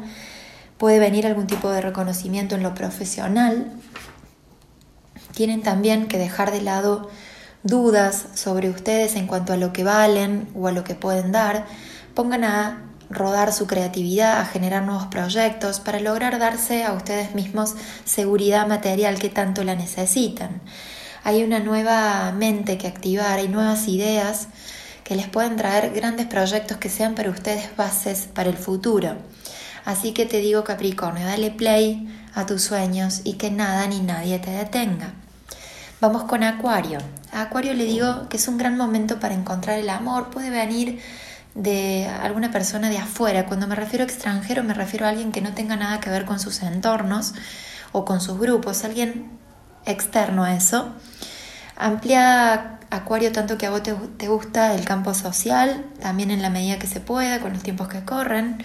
Puede 0.78 0.98
venir 0.98 1.26
algún 1.26 1.46
tipo 1.46 1.70
de 1.70 1.80
reconocimiento 1.80 2.54
en 2.54 2.62
lo 2.62 2.74
profesional. 2.74 3.72
Tienen 5.34 5.62
también 5.62 6.06
que 6.06 6.18
dejar 6.18 6.50
de 6.50 6.62
lado 6.62 7.10
dudas 7.62 8.26
sobre 8.34 8.70
ustedes 8.70 9.16
en 9.16 9.26
cuanto 9.26 9.52
a 9.52 9.56
lo 9.56 9.72
que 9.72 9.84
valen 9.84 10.48
o 10.54 10.68
a 10.68 10.72
lo 10.72 10.84
que 10.84 10.94
pueden 10.94 11.32
dar. 11.32 11.66
Pongan 12.14 12.44
a 12.44 12.82
rodar 13.10 13.52
su 13.52 13.66
creatividad, 13.66 14.40
a 14.40 14.46
generar 14.46 14.82
nuevos 14.82 15.06
proyectos 15.06 15.80
para 15.80 16.00
lograr 16.00 16.38
darse 16.38 16.84
a 16.84 16.92
ustedes 16.92 17.34
mismos 17.34 17.74
seguridad 18.04 18.66
material 18.66 19.18
que 19.18 19.28
tanto 19.28 19.64
la 19.64 19.74
necesitan. 19.74 20.60
Hay 21.22 21.42
una 21.42 21.58
nueva 21.60 22.32
mente 22.32 22.76
que 22.78 22.86
activar, 22.86 23.38
hay 23.38 23.48
nuevas 23.48 23.88
ideas 23.88 24.48
que 25.04 25.16
les 25.16 25.28
pueden 25.28 25.56
traer 25.56 25.92
grandes 25.92 26.26
proyectos 26.26 26.78
que 26.78 26.88
sean 26.88 27.14
para 27.14 27.30
ustedes 27.30 27.76
bases 27.76 28.28
para 28.32 28.50
el 28.50 28.56
futuro. 28.56 29.16
Así 29.84 30.12
que 30.12 30.26
te 30.26 30.38
digo 30.38 30.64
Capricornio, 30.64 31.26
dale 31.26 31.50
play 31.50 32.08
a 32.34 32.46
tus 32.46 32.62
sueños 32.62 33.20
y 33.24 33.34
que 33.34 33.50
nada 33.50 33.86
ni 33.86 34.00
nadie 34.00 34.38
te 34.38 34.50
detenga. 34.50 35.12
Vamos 36.00 36.24
con 36.24 36.42
Acuario. 36.42 36.98
A 37.32 37.42
Acuario 37.42 37.74
le 37.74 37.84
digo 37.84 38.28
que 38.28 38.36
es 38.36 38.48
un 38.48 38.58
gran 38.58 38.76
momento 38.76 39.20
para 39.20 39.34
encontrar 39.34 39.78
el 39.78 39.88
amor. 39.88 40.30
Puede 40.30 40.50
venir 40.50 41.00
de 41.54 42.06
alguna 42.06 42.50
persona 42.50 42.90
de 42.90 42.98
afuera. 42.98 43.46
Cuando 43.46 43.66
me 43.66 43.74
refiero 43.74 44.04
a 44.04 44.08
extranjero 44.08 44.62
me 44.64 44.74
refiero 44.74 45.06
a 45.06 45.10
alguien 45.10 45.32
que 45.32 45.40
no 45.40 45.54
tenga 45.54 45.76
nada 45.76 46.00
que 46.00 46.10
ver 46.10 46.24
con 46.24 46.40
sus 46.40 46.62
entornos 46.62 47.34
o 47.92 48.04
con 48.04 48.20
sus 48.20 48.38
grupos, 48.38 48.84
alguien 48.84 49.30
externo 49.86 50.44
a 50.44 50.54
eso. 50.54 50.92
Amplía 51.76 52.78
Acuario 52.90 53.32
tanto 53.32 53.58
que 53.58 53.66
a 53.66 53.70
vos 53.70 53.82
te, 53.82 53.92
te 53.92 54.28
gusta 54.28 54.74
el 54.74 54.84
campo 54.84 55.14
social, 55.14 55.84
también 56.00 56.30
en 56.30 56.42
la 56.42 56.50
medida 56.50 56.78
que 56.78 56.86
se 56.86 57.00
pueda, 57.00 57.40
con 57.40 57.52
los 57.52 57.62
tiempos 57.62 57.88
que 57.88 58.04
corren. 58.04 58.58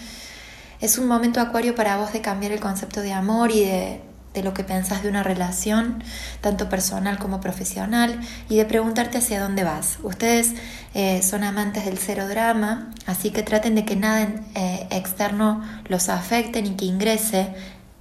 Es 0.81 0.97
un 0.97 1.07
momento 1.07 1.41
Acuario 1.41 1.75
para 1.75 1.97
vos 1.97 2.13
de 2.13 2.21
cambiar 2.21 2.51
el 2.51 2.59
concepto 2.59 3.01
de 3.01 3.13
amor 3.13 3.51
y 3.51 3.61
de, 3.61 4.01
lo 4.43 4.53
que 4.53 4.63
pensás 4.63 5.03
de 5.03 5.09
una 5.09 5.23
relación, 5.23 6.03
tanto 6.41 6.69
personal 6.69 7.17
como 7.19 7.41
profesional, 7.41 8.19
y 8.49 8.57
de 8.57 8.65
preguntarte 8.65 9.17
hacia 9.17 9.41
dónde 9.41 9.63
vas. 9.63 9.99
Ustedes 10.03 10.53
eh, 10.93 11.21
son 11.23 11.43
amantes 11.43 11.85
del 11.85 11.97
cero 11.97 12.27
drama, 12.27 12.91
así 13.05 13.31
que 13.31 13.43
traten 13.43 13.75
de 13.75 13.85
que 13.85 13.95
nada 13.95 14.27
eh, 14.55 14.87
externo 14.91 15.63
los 15.87 16.09
afecte 16.09 16.61
ni 16.61 16.71
que 16.71 16.85
ingrese 16.85 17.53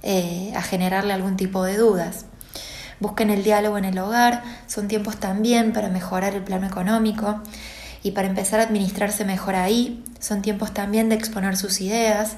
eh, 0.03 0.53
a 0.55 0.61
generarle 0.61 1.13
algún 1.13 1.35
tipo 1.35 1.63
de 1.63 1.77
dudas. 1.77 2.25
Busquen 2.99 3.29
el 3.29 3.43
diálogo 3.43 3.77
en 3.77 3.85
el 3.85 3.97
hogar, 3.99 4.43
son 4.67 4.87
tiempos 4.87 5.17
también 5.17 5.71
para 5.71 5.89
mejorar 5.89 6.35
el 6.35 6.43
plano 6.43 6.67
económico 6.67 7.41
y 8.03 8.11
para 8.11 8.27
empezar 8.27 8.59
a 8.59 8.63
administrarse 8.63 9.25
mejor 9.25 9.55
ahí, 9.55 10.03
son 10.19 10.41
tiempos 10.41 10.73
también 10.73 11.09
de 11.09 11.15
exponer 11.15 11.57
sus 11.57 11.81
ideas 11.81 12.35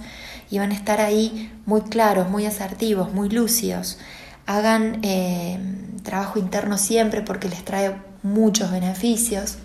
y 0.52 0.60
van 0.60 0.72
a 0.72 0.76
estar 0.76 1.02
ahí 1.02 1.52
muy 1.66 1.82
claros, 1.82 2.30
muy 2.30 2.46
asertivos, 2.46 3.12
muy 3.14 3.30
lúcidos. 3.30 3.98
Hagan 4.46 5.00
eh, 5.02 5.58
trabajo 6.04 6.38
interno 6.38 6.78
siempre 6.78 7.22
porque 7.22 7.48
les 7.50 7.64
trae 7.64 7.96
muchos 8.22 8.70
beneficios. 8.70 9.58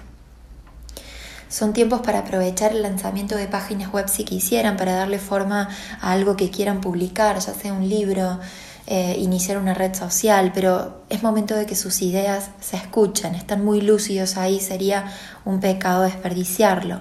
Son 1.49 1.73
tiempos 1.73 2.01
para 2.01 2.21
aprovechar 2.21 2.73
el 2.73 2.83
lanzamiento 2.83 3.37
de 3.37 3.49
páginas 3.49 3.93
web 3.93 4.09
si 4.09 4.25
quisieran, 4.25 4.77
para 4.77 4.95
darle 4.95 5.19
forma 5.19 5.69
a 6.01 6.13
algo 6.13 6.37
que 6.37 6.51
quieran 6.51 6.81
publicar, 6.81 7.39
ya 7.39 7.53
sea 7.53 7.73
un 7.73 7.89
libro, 7.89 8.39
eh, 8.87 9.17
iniciar 9.19 9.59
una 9.59 9.75
red 9.75 9.95
social, 9.95 10.53
pero 10.55 11.03
es 11.09 11.23
momento 11.23 11.57
de 11.57 11.67
que 11.67 11.75
sus 11.75 12.03
ideas 12.03 12.51
se 12.61 12.77
escuchen, 12.77 13.35
están 13.35 13.65
muy 13.65 13.81
lúcidos 13.81 14.37
ahí, 14.37 14.61
sería 14.61 15.13
un 15.45 15.59
pecado 15.59 16.03
desperdiciarlo. 16.03 17.01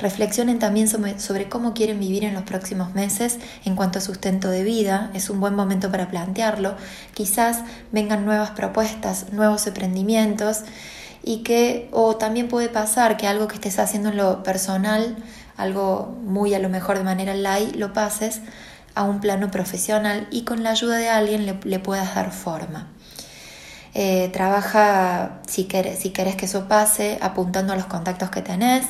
Reflexionen 0.00 0.58
también 0.58 0.88
sobre, 0.88 1.48
cómo 1.48 1.74
quieren 1.74 2.00
vivir 2.00 2.24
en 2.24 2.32
los 2.32 2.44
próximos 2.44 2.94
meses 2.94 3.38
en 3.66 3.76
cuanto 3.76 3.98
a 3.98 4.02
sustento 4.02 4.48
de 4.48 4.64
vida. 4.64 5.10
Es 5.12 5.28
un 5.28 5.40
buen 5.40 5.54
momento 5.54 5.90
para 5.90 6.08
plantearlo. 6.08 6.74
Quizás 7.12 7.58
vengan 7.92 8.24
nuevas 8.24 8.50
propuestas, 8.50 9.32
nuevos 9.32 9.66
emprendimientos 9.66 10.60
y 11.22 11.42
que, 11.42 11.90
o 11.92 12.16
también 12.16 12.48
puede 12.48 12.70
pasar 12.70 13.18
que 13.18 13.26
algo 13.26 13.46
que 13.46 13.56
estés 13.56 13.78
haciendo 13.78 14.08
en 14.08 14.16
lo 14.16 14.42
personal, 14.42 15.16
algo 15.58 16.16
muy 16.24 16.54
a 16.54 16.58
lo 16.58 16.70
mejor 16.70 16.96
de 16.96 17.04
manera 17.04 17.34
light, 17.34 17.76
lo 17.76 17.92
pases 17.92 18.40
a 18.94 19.04
un 19.04 19.20
plano 19.20 19.50
profesional 19.50 20.28
y 20.30 20.44
con 20.44 20.62
la 20.62 20.70
ayuda 20.70 20.96
de 20.96 21.10
alguien 21.10 21.44
le, 21.44 21.78
puedas 21.78 22.14
dar 22.14 22.32
forma. 22.32 22.88
Eh, 23.92 24.30
trabaja, 24.32 25.40
si, 25.46 25.68
si 25.98 26.10
querés 26.10 26.36
que 26.36 26.46
eso 26.46 26.68
pase, 26.68 27.18
apuntando 27.20 27.74
a 27.74 27.76
los 27.76 27.86
contactos 27.86 28.30
que 28.30 28.40
tenés, 28.40 28.86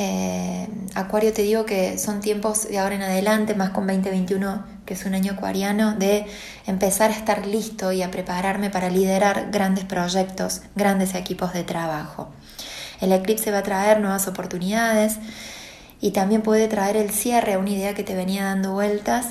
eh, 0.00 0.68
Acuario 0.94 1.32
te 1.32 1.42
digo 1.42 1.66
que 1.66 1.98
son 1.98 2.20
tiempos 2.20 2.68
de 2.68 2.78
ahora 2.78 2.94
en 2.94 3.02
adelante, 3.02 3.56
más 3.56 3.70
con 3.70 3.84
2021, 3.88 4.64
que 4.86 4.94
es 4.94 5.04
un 5.04 5.14
año 5.14 5.32
acuariano, 5.32 5.96
de 5.96 6.24
empezar 6.68 7.10
a 7.10 7.14
estar 7.14 7.44
listo 7.44 7.90
y 7.90 8.02
a 8.02 8.10
prepararme 8.12 8.70
para 8.70 8.90
liderar 8.90 9.50
grandes 9.50 9.84
proyectos, 9.84 10.62
grandes 10.76 11.16
equipos 11.16 11.52
de 11.52 11.64
trabajo. 11.64 12.28
El 13.00 13.10
eclipse 13.12 13.50
va 13.50 13.58
a 13.58 13.62
traer 13.64 13.98
nuevas 13.98 14.28
oportunidades 14.28 15.16
y 16.00 16.12
también 16.12 16.42
puede 16.42 16.68
traer 16.68 16.96
el 16.96 17.10
cierre 17.10 17.54
a 17.54 17.58
una 17.58 17.70
idea 17.70 17.94
que 17.94 18.04
te 18.04 18.14
venía 18.14 18.44
dando 18.44 18.74
vueltas 18.74 19.26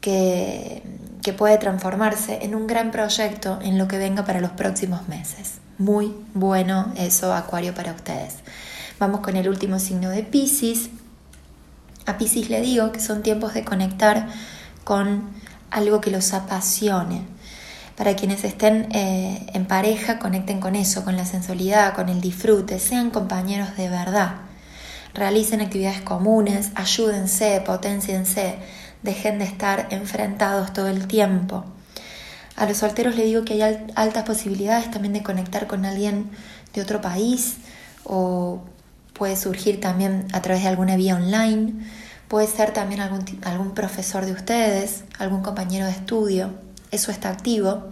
que, 0.00 0.82
que 1.22 1.34
puede 1.34 1.58
transformarse 1.58 2.38
en 2.46 2.54
un 2.54 2.66
gran 2.66 2.92
proyecto 2.92 3.58
en 3.60 3.76
lo 3.76 3.88
que 3.88 3.98
venga 3.98 4.24
para 4.24 4.40
los 4.40 4.52
próximos 4.52 5.06
meses. 5.06 5.58
Muy 5.76 6.14
bueno 6.32 6.94
eso, 6.96 7.34
Acuario, 7.34 7.74
para 7.74 7.92
ustedes. 7.92 8.36
Vamos 8.98 9.20
con 9.20 9.36
el 9.36 9.48
último 9.48 9.78
signo 9.78 10.10
de 10.10 10.24
Pisces. 10.24 10.90
A 12.04 12.18
Pisces 12.18 12.50
le 12.50 12.60
digo 12.60 12.90
que 12.90 12.98
son 12.98 13.22
tiempos 13.22 13.54
de 13.54 13.64
conectar 13.64 14.28
con 14.82 15.22
algo 15.70 16.00
que 16.00 16.10
los 16.10 16.34
apasione. 16.34 17.22
Para 17.96 18.16
quienes 18.16 18.42
estén 18.42 18.88
eh, 18.90 19.46
en 19.54 19.66
pareja, 19.66 20.18
conecten 20.18 20.58
con 20.58 20.74
eso, 20.74 21.04
con 21.04 21.16
la 21.16 21.26
sensualidad, 21.26 21.94
con 21.94 22.08
el 22.08 22.20
disfrute, 22.20 22.80
sean 22.80 23.10
compañeros 23.10 23.76
de 23.76 23.88
verdad. 23.88 24.34
Realicen 25.14 25.60
actividades 25.60 26.00
comunes, 26.00 26.72
ayúdense, 26.74 27.62
potenciense, 27.64 28.56
dejen 29.04 29.38
de 29.38 29.44
estar 29.44 29.86
enfrentados 29.90 30.72
todo 30.72 30.88
el 30.88 31.06
tiempo. 31.06 31.64
A 32.56 32.66
los 32.66 32.78
solteros 32.78 33.14
le 33.14 33.26
digo 33.26 33.44
que 33.44 33.62
hay 33.62 33.86
altas 33.94 34.24
posibilidades 34.24 34.90
también 34.90 35.12
de 35.12 35.22
conectar 35.22 35.68
con 35.68 35.84
alguien 35.84 36.30
de 36.74 36.82
otro 36.82 37.00
país 37.00 37.58
o 38.02 38.60
puede 39.18 39.36
surgir 39.36 39.80
también 39.80 40.26
a 40.32 40.40
través 40.40 40.62
de 40.62 40.68
alguna 40.68 40.96
vía 40.96 41.16
online, 41.16 41.74
puede 42.28 42.46
ser 42.46 42.72
también 42.72 43.00
algún, 43.00 43.24
algún 43.42 43.74
profesor 43.74 44.24
de 44.24 44.32
ustedes, 44.32 45.04
algún 45.18 45.42
compañero 45.42 45.86
de 45.86 45.92
estudio, 45.92 46.54
eso 46.90 47.10
está 47.10 47.28
activo. 47.30 47.90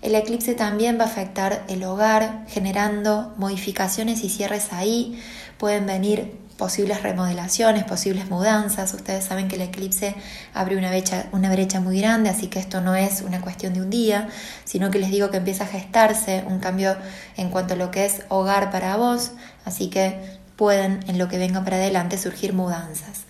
El 0.00 0.14
eclipse 0.14 0.54
también 0.54 0.98
va 0.98 1.04
a 1.04 1.08
afectar 1.08 1.64
el 1.68 1.82
hogar, 1.82 2.44
generando 2.48 3.34
modificaciones 3.36 4.22
y 4.22 4.28
cierres 4.28 4.72
ahí. 4.72 5.20
Pueden 5.58 5.86
venir 5.86 6.38
posibles 6.58 7.02
remodelaciones, 7.02 7.84
posibles 7.84 8.28
mudanzas. 8.28 8.92
Ustedes 8.92 9.24
saben 9.24 9.48
que 9.48 9.56
el 9.56 9.62
eclipse 9.62 10.14
abre 10.52 10.76
una 10.76 10.90
brecha, 10.90 11.26
una 11.32 11.50
brecha 11.50 11.80
muy 11.80 12.00
grande, 12.00 12.28
así 12.28 12.48
que 12.48 12.58
esto 12.58 12.82
no 12.82 12.96
es 12.96 13.22
una 13.22 13.40
cuestión 13.40 13.72
de 13.72 13.80
un 13.80 13.88
día, 13.88 14.28
sino 14.64 14.90
que 14.90 14.98
les 14.98 15.10
digo 15.10 15.30
que 15.30 15.38
empieza 15.38 15.64
a 15.64 15.68
gestarse 15.68 16.44
un 16.46 16.58
cambio 16.58 16.96
en 17.36 17.48
cuanto 17.48 17.74
a 17.74 17.76
lo 17.76 17.90
que 17.90 18.04
es 18.04 18.22
hogar 18.28 18.70
para 18.70 18.96
vos, 18.96 19.30
así 19.64 19.88
que 19.88 20.20
pueden 20.56 21.00
en 21.06 21.16
lo 21.16 21.28
que 21.28 21.38
venga 21.38 21.62
para 21.64 21.76
adelante 21.76 22.18
surgir 22.18 22.52
mudanzas. 22.52 23.22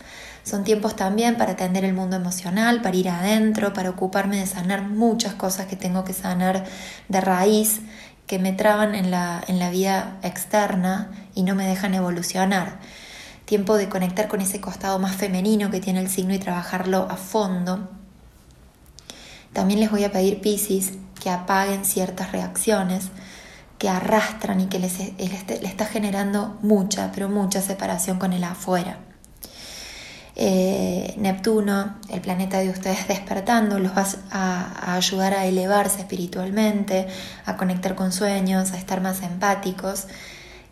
Son 0.43 0.65
tiempos 0.65 0.97
también 0.97 1.37
para 1.37 1.53
atender 1.53 1.85
el 1.85 1.93
mundo 1.93 2.17
emocional, 2.17 2.81
para 2.81 2.97
ir 2.97 3.11
adentro, 3.11 3.75
para 3.75 3.91
ocuparme 3.91 4.39
de 4.39 4.47
sanar 4.47 4.81
muchas 4.89 5.35
cosas 5.35 5.67
que 5.67 5.77
tengo 5.77 6.05
que 6.05 6.15
sanar 6.15 6.65
de 7.09 7.21
raíz, 7.21 7.83
que 8.27 8.39
me 8.39 8.53
traban 8.53 8.95
en 8.95 9.11
la, 9.11 9.43
en 9.47 9.59
la 9.59 9.69
vida 9.69 10.17
externa 10.23 11.11
y 11.35 11.43
no 11.43 11.55
me 11.55 11.67
dejan 11.67 11.93
evolucionar 11.93 12.79
tiempo 13.49 13.79
de 13.79 13.89
conectar 13.89 14.29
con 14.29 14.43
ese 14.43 14.61
costado 14.61 14.99
más 14.99 15.17
femenino 15.17 15.71
que 15.71 15.81
tiene 15.81 16.01
el 16.01 16.11
signo 16.11 16.35
y 16.35 16.39
trabajarlo 16.39 17.09
a 17.11 17.17
fondo. 17.17 17.89
También 19.55 19.81
les 19.81 19.91
voy 19.91 20.05
a 20.05 20.13
pedir, 20.13 20.43
Pisces, 20.43 20.93
que 21.19 21.31
apaguen 21.31 21.87
ciertas 21.87 22.31
reacciones 22.31 23.07
que 23.79 23.89
arrastran 23.89 24.61
y 24.61 24.67
que 24.67 24.79
les, 24.79 25.01
está 25.01 25.87
generando 25.87 26.59
mucha, 26.61 27.11
pero 27.15 27.31
mucha 27.31 27.63
separación 27.63 28.19
con 28.19 28.35
el 28.35 28.45
afuera. 28.45 28.99
Eh, 30.37 31.15
Neptuno, 31.17 31.97
el 32.11 32.21
planeta 32.21 32.59
de 32.59 32.69
ustedes 32.69 33.09
despertando, 33.09 33.79
los 33.79 33.97
va 33.97 34.07
a, 34.31 34.95
ayudar 34.95 35.33
a 35.33 35.47
elevarse 35.47 36.01
espiritualmente, 36.01 37.09
a 37.47 37.57
conectar 37.57 37.95
con 37.95 38.13
sueños, 38.13 38.73
a 38.73 38.77
estar 38.77 39.01
más 39.01 39.23
empáticos 39.23 40.07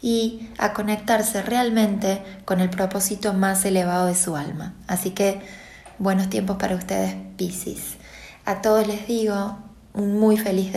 y 0.01 0.49
a 0.59 0.72
conectarse 0.72 1.42
realmente 1.42 2.22
con 2.44 2.61
el 2.61 2.70
propósito 2.70 3.32
más 3.32 3.64
elevado 3.64 4.07
de 4.07 4.14
su 4.14 4.36
alma. 4.36 4.74
Así 4.86 5.11
que 5.11 5.40
buenos 5.99 6.28
tiempos 6.28 6.57
para 6.57 6.74
ustedes, 6.74 7.14
Pisces. 7.36 7.97
A 8.44 8.61
todos 8.61 8.86
les 8.86 9.07
digo 9.07 9.59
un 9.94 10.20
muy 10.20 10.36
feliz, 10.36 10.72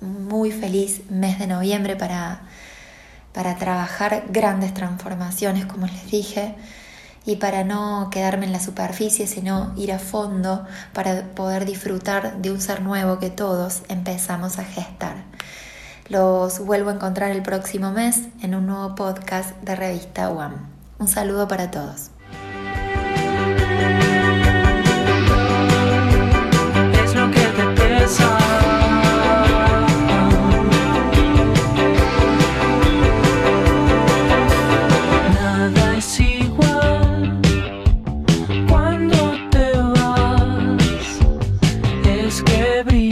muy 0.00 0.50
feliz 0.50 1.02
mes 1.10 1.38
de 1.38 1.46
noviembre 1.46 1.94
para, 1.96 2.42
para 3.32 3.56
trabajar 3.56 4.24
grandes 4.30 4.74
transformaciones, 4.74 5.66
como 5.66 5.86
les 5.86 6.10
dije, 6.10 6.54
y 7.24 7.36
para 7.36 7.62
no 7.62 8.08
quedarme 8.10 8.46
en 8.46 8.52
la 8.52 8.60
superficie, 8.60 9.26
sino 9.26 9.72
ir 9.76 9.92
a 9.92 9.98
fondo 9.98 10.66
para 10.92 11.22
poder 11.34 11.66
disfrutar 11.66 12.38
de 12.42 12.50
un 12.50 12.60
ser 12.60 12.82
nuevo 12.82 13.18
que 13.18 13.30
todos 13.30 13.82
empezamos 13.88 14.58
a 14.58 14.64
gestar. 14.64 15.16
Los 16.12 16.58
vuelvo 16.58 16.90
a 16.90 16.92
encontrar 16.92 17.30
el 17.30 17.42
próximo 17.42 17.90
mes 17.90 18.24
en 18.42 18.54
un 18.54 18.66
nuevo 18.66 18.94
podcast 18.94 19.56
de 19.62 19.74
Revista 19.74 20.28
One. 20.28 20.56
Un 20.98 21.08
saludo 21.08 21.48
para 21.48 21.70
todos. 21.70 22.10